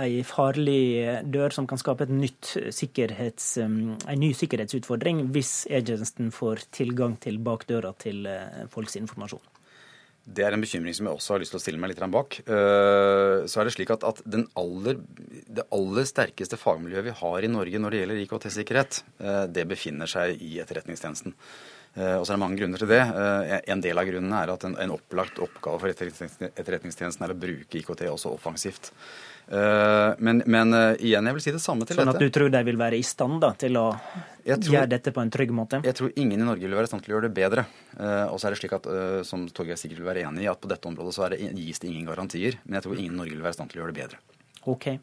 [0.00, 0.84] ei farlig
[1.30, 2.30] dør som kan skape en ny
[2.74, 9.46] sikkerhetsutfordring hvis E-tjenesten får tilgang til bakdøra til eh, folks informasjon.
[10.30, 12.38] Det er en bekymring som jeg også har lyst til å stille meg litt bak.
[12.44, 14.22] Eh, Så er det slik at, at
[14.60, 15.00] aller,
[15.50, 20.06] det aller sterkeste fagmiljøet vi har i Norge når det gjelder IKT-sikkerhet, eh, det befinner
[20.10, 21.34] seg i Etterretningstjenesten.
[21.96, 23.02] Eh, Og så er det mange grunner til det.
[23.66, 27.82] En del av grunnene er at en, en opplagt oppgave for Etterretningstjenesten er å bruke
[27.82, 28.92] IKT også offensivt.
[29.50, 32.16] Eh, Men, men eh, igjen, jeg vil si det samme til Sånn dette.
[32.16, 33.86] at du tror de vil være i stand da, til å
[34.46, 35.80] tror- gjøre dette på en trygg måte?
[35.84, 37.66] Jeg tror ingen i Norge vil være i stand til å gjøre det bedre.
[37.98, 38.86] Eh, og så er det slik at,
[39.26, 41.80] som Torgeir sikkert vil være enig i, at på dette området så er det, gis
[41.82, 42.58] det ingen garantier.
[42.64, 44.18] Men jeg tror ingen i Norge vil være i stand til å gjøre det bedre.
[44.68, 44.98] Ok,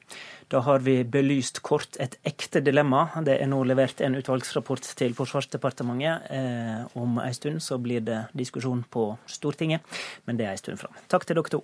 [0.53, 3.07] da har vi belyst kort et ekte dilemma.
[3.26, 6.30] Det er nå levert en utvalgsrapport til Forsvarsdepartementet.
[6.30, 9.82] Eh, om en stund så blir det diskusjon på Stortinget,
[10.28, 10.94] men det er en stund fram.
[11.10, 11.64] Takk til dere to.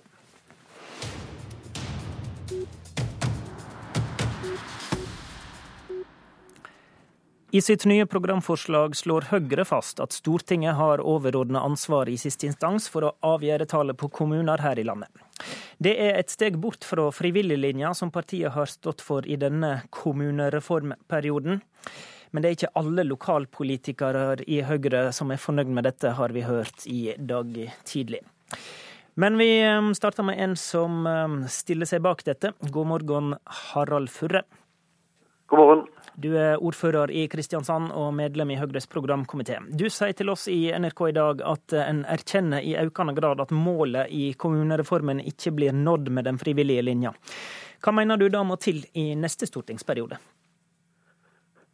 [7.54, 12.88] I sitt nye programforslag slår Høyre fast at Stortinget har overordna ansvar i siste instans
[12.90, 15.06] for å avgjøre tallet på kommuner her i landet.
[15.78, 21.62] Det er et steg bort fra frivilliglinja som partiet har stått for i denne kommunereformperioden.
[22.34, 26.42] Men det er ikke alle lokalpolitikere i Høyre som er fornøyd med dette, har vi
[26.42, 27.54] hørt i dag
[27.86, 28.24] tidlig.
[29.14, 32.50] Men vi eh, starter med en som eh, stiller seg bak dette.
[32.74, 34.42] God morgen, Harald Furre.
[35.46, 35.86] God morgen.
[36.16, 39.56] Du er ordfører i Kristiansand og medlem i Høyres programkomité.
[39.66, 43.50] Du sier til oss i NRK i dag at en erkjenner i økende grad at
[43.54, 47.14] målet i kommunereformen ikke blir nådd med den frivillige linja.
[47.82, 50.20] Hva mener du da må til i neste stortingsperiode?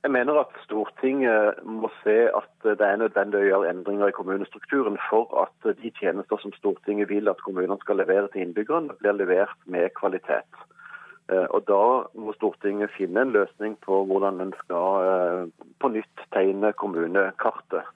[0.00, 4.96] Jeg mener at Stortinget må se at det er nødvendig å gjøre endringer i kommunestrukturen
[5.10, 9.52] for at de tjenester som Stortinget vil at kommunene skal levere til innbyggerne, blir levert
[9.68, 10.64] med kvalitet.
[11.30, 11.84] Eh, Og Da
[12.18, 17.86] må Stortinget finne en løsning på hvordan en skal eh, på nytt tegne kommunekartet.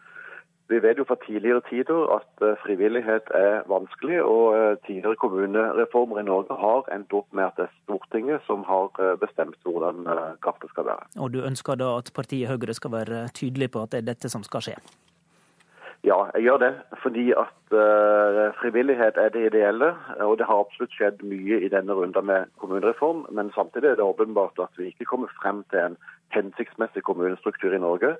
[0.72, 6.26] Vi vet jo fra tidligere tider at eh, frivillighet er vanskelig, og tidligere kommunereformer i
[6.30, 10.06] Norge har endt opp med at det er Stortinget som har bestemt hvordan
[10.44, 11.10] kartet skal være.
[11.18, 14.30] Og du ønsker da at partiet Høyre skal være tydelig på at det er dette
[14.32, 14.78] som skal skje?
[16.04, 16.72] Ja, jeg gjør det
[17.02, 19.94] fordi at uh, frivillighet er det ideelle.
[20.20, 23.24] Og det har absolutt skjedd mye i denne runden med kommunereform.
[23.32, 25.96] Men samtidig er det åpenbart at vi ikke kommer frem til en
[26.34, 28.16] hensiktsmessig kommunestruktur i Norge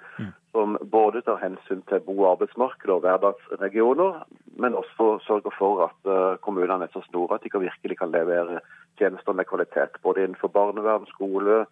[0.55, 4.21] som både tar hensyn til bo- og arbeidsmarked og hverdagsregioner,
[4.63, 8.61] men også sørger for at uh, kommunene er så store at de virkelig kan levere
[8.99, 9.99] tjenester med kvalitet.
[10.03, 11.65] Både innenfor barnevern, skole,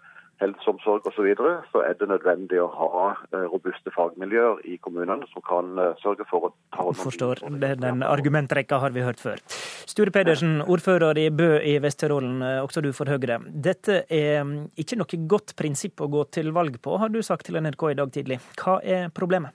[0.42, 1.16] helseomsorg osv.
[1.16, 5.70] Så, videre, så er det nødvendig å ha eh, robuste fagmiljøer i kommunene som kan
[5.78, 7.42] eh, sørge for å ta hånd om Forstår.
[7.62, 9.38] Det- Den argumentrekka har vi hørt før.
[9.86, 13.38] Sture Pedersen, ordfører i Bø i Vesterålen, eh, også du for Høyre.
[13.48, 17.46] Dette er mm, ikke noe godt prinsipp å gå til valg på, har du sagt
[17.46, 18.40] til NRK i dag tidlig.
[18.58, 19.54] Hva er problemet?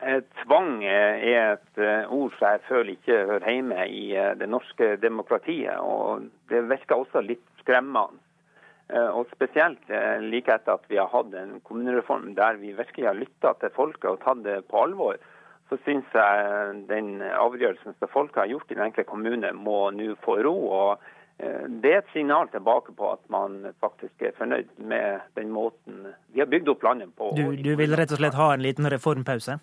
[0.00, 4.06] Tvang er et ord som jeg føler ikke hører hjemme i
[4.40, 5.76] det norske demokratiet.
[5.76, 8.16] og Det virker også litt skremmende.
[8.92, 13.06] Eh, Og Spesielt eh, like etter at vi har hatt en kommunereform der vi virkelig
[13.06, 15.20] har lytta til folket og tatt det på alvor,
[15.70, 20.16] så syns jeg den avgjørelsen som folket har gjort i den enkelte kommune, må nå
[20.24, 20.54] få ro.
[20.74, 21.04] og
[21.38, 26.08] eh, Det er et signal tilbake på at man faktisk er fornøyd med den måten
[26.34, 27.30] vi har bygd opp landet på.
[27.38, 29.60] Du, du vil rett og slett ha en liten reformpause?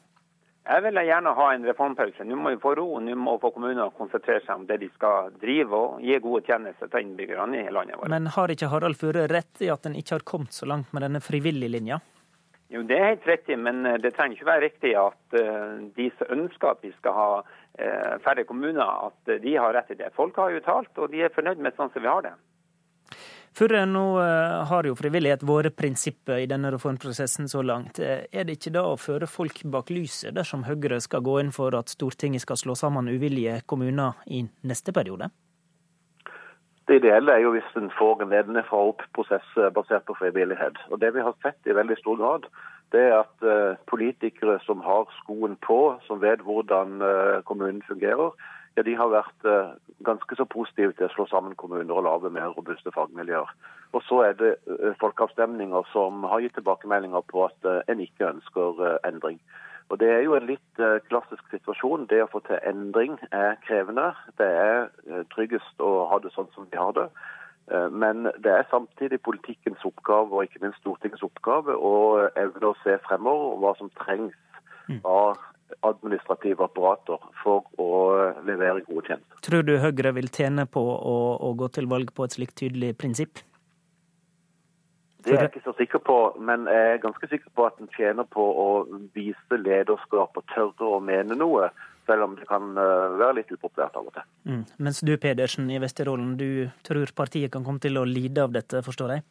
[0.67, 2.25] Jeg vil gjerne ha en reformpause.
[2.27, 2.87] Nå må vi få ro.
[2.99, 6.91] Nå må få kommunene konsentrere seg om det de skal drive og gi gode tjenester
[6.91, 8.11] til innbyggerne i landet vårt.
[8.11, 11.05] Men har ikke Harald Furre rett i at en ikke har kommet så langt med
[11.07, 12.01] denne frivillige linja?
[12.67, 16.09] Jo, Det er helt riktig, men eh, det trenger ikke være riktig at uh, de
[16.17, 20.11] som ønsker at vi skal ha uh, færre kommuner, at de har rett i det.
[20.19, 22.35] Folk har jo talt, og de er fornøyd med sånn som vi har det.
[23.57, 24.03] For nå
[24.69, 27.97] har jo frivillighet vært prinsippet i denne reformprosessen så langt.
[27.97, 31.73] Er det ikke da å føre folk bak lyset dersom Høyre skal gå inn for
[31.73, 35.31] at Stortinget skal slå sammen uvillige kommuner i neste periode?
[36.87, 40.77] Det ideelle er jo hvis en får en nedenfra opp-prosess eh, basert på frivillighet.
[40.91, 42.45] Og Det vi har sett i veldig stor grad,
[42.93, 47.01] det er at politikere som har skoen på, som vet hvordan
[47.43, 48.31] kommunen fungerer,
[48.77, 49.75] ja, de har vært uh,
[50.05, 53.53] ganske så positive til å slå sammen kommuner og lage mer robuste fagmiljøer.
[53.97, 54.51] Og så er det
[55.01, 59.39] folkeavstemninger som har gitt tilbakemeldinger på at en ikke ønsker endring.
[59.89, 62.09] Og Det er jo en litt klassisk situasjon.
[62.11, 64.09] Det å få til endring er krevende.
[64.37, 67.07] Det er tryggest å ha det sånn som vi har det.
[67.91, 71.95] Men det er samtidig politikkens oppgave og ikke minst Stortingets oppgave å
[72.39, 74.35] evne å se fremover hva som trengs
[74.87, 75.01] mm.
[75.03, 75.39] av
[75.85, 77.89] administrative apparater for å
[78.47, 79.41] levere gode tjenester.
[79.45, 82.93] Tror du Høyre vil tjene på å, å gå til valg på et slikt tydelig
[82.99, 83.43] prinsipp?
[85.27, 87.89] Det er jeg ikke så sikker på, men jeg er ganske sikker på at en
[87.97, 88.67] tjener på å
[89.15, 91.67] vise lederskap og tørre å mene noe,
[92.07, 94.27] selv om det kan eh, være litt upopulært av og til.
[94.47, 94.61] Mm.
[94.87, 98.79] Mens du Pedersen i Vesterålen, du tror partiet kan komme til å lide av dette,
[98.85, 99.25] forstår jeg?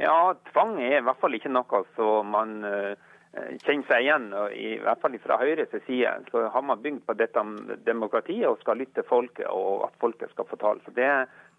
[0.00, 4.28] Ja, tvang er i hvert fall ikke noe som man uh, kjenner seg igjen.
[4.50, 7.44] I hvert fall fra Høyres side så har man bygd på dette
[7.86, 10.82] demokratiet og skal lytte folket, og at folket skal få tale.
[10.84, 11.10] Så Det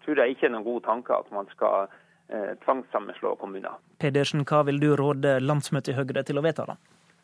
[0.04, 1.88] tror jeg ikke er noen god tanke at man skal
[2.28, 3.78] eh, tvangssammenslå kommuner.
[4.02, 6.76] Pedersen, hva vil du råde landsmøtet i Høyre til å vedta, da?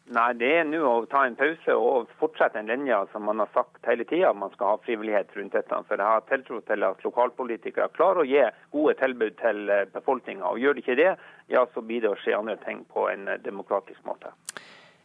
[0.09, 3.51] Nei, Det er nå å ta en pause og fortsette en linje som man har
[3.53, 5.81] sagt hele tida, man skal ha frivillighet rundt dette.
[5.89, 10.49] For jeg har tiltro til at lokalpolitikere klarer å gi gode tilbud til eh, befolkninga.
[10.49, 11.11] Og gjør de ikke det,
[11.53, 14.33] ja, så blir det å skje andre ting på en eh, demokratisk måte.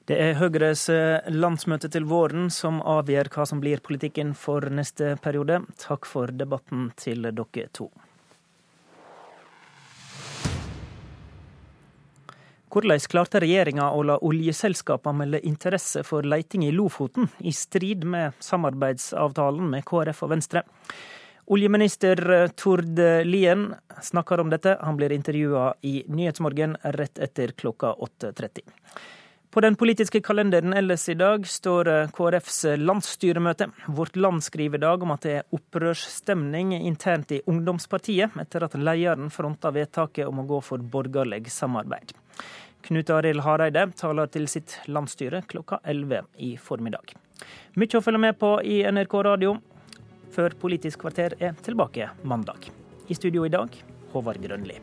[0.08, 5.18] Det er Høyres eh, landsmøte til våren som avgjør hva som blir politikken for neste
[5.24, 5.66] periode.
[5.84, 7.92] Takk for debatten til dere to.
[12.74, 18.34] Hvordan klarte regjeringa å la oljeselskapene melde interesse for leiting i Lofoten, i strid med
[18.42, 20.64] samarbeidsavtalen med KrF og Venstre?
[21.54, 22.18] Oljeminister
[22.58, 22.98] Tord
[23.28, 23.68] Lien
[24.02, 24.80] snakker om dette.
[24.82, 28.66] Han blir intervjua i Nyhetsmorgen rett etter klokka 8.30.
[29.54, 33.68] På den politiske kalenderen ellers i dag står KrFs landsstyremøte.
[33.86, 38.80] Vårt Land skriver i dag om at det er opprørsstemning internt i ungdomspartiet, etter at
[38.82, 42.18] lederen fronta vedtaket om å gå for borgerlig samarbeid.
[42.84, 47.14] Knut Arild Hareide taler til sitt landsstyre klokka 11 i formiddag.
[47.80, 49.56] Mykje å følge med på i NRK radio,
[50.34, 52.68] før Politisk kvarter er tilbake mandag.
[53.08, 53.72] I studio i dag,
[54.14, 54.80] Håvard Grønli.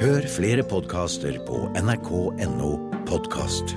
[0.00, 2.72] Hør flere podkaster på nrk.no
[3.08, 3.76] podkast.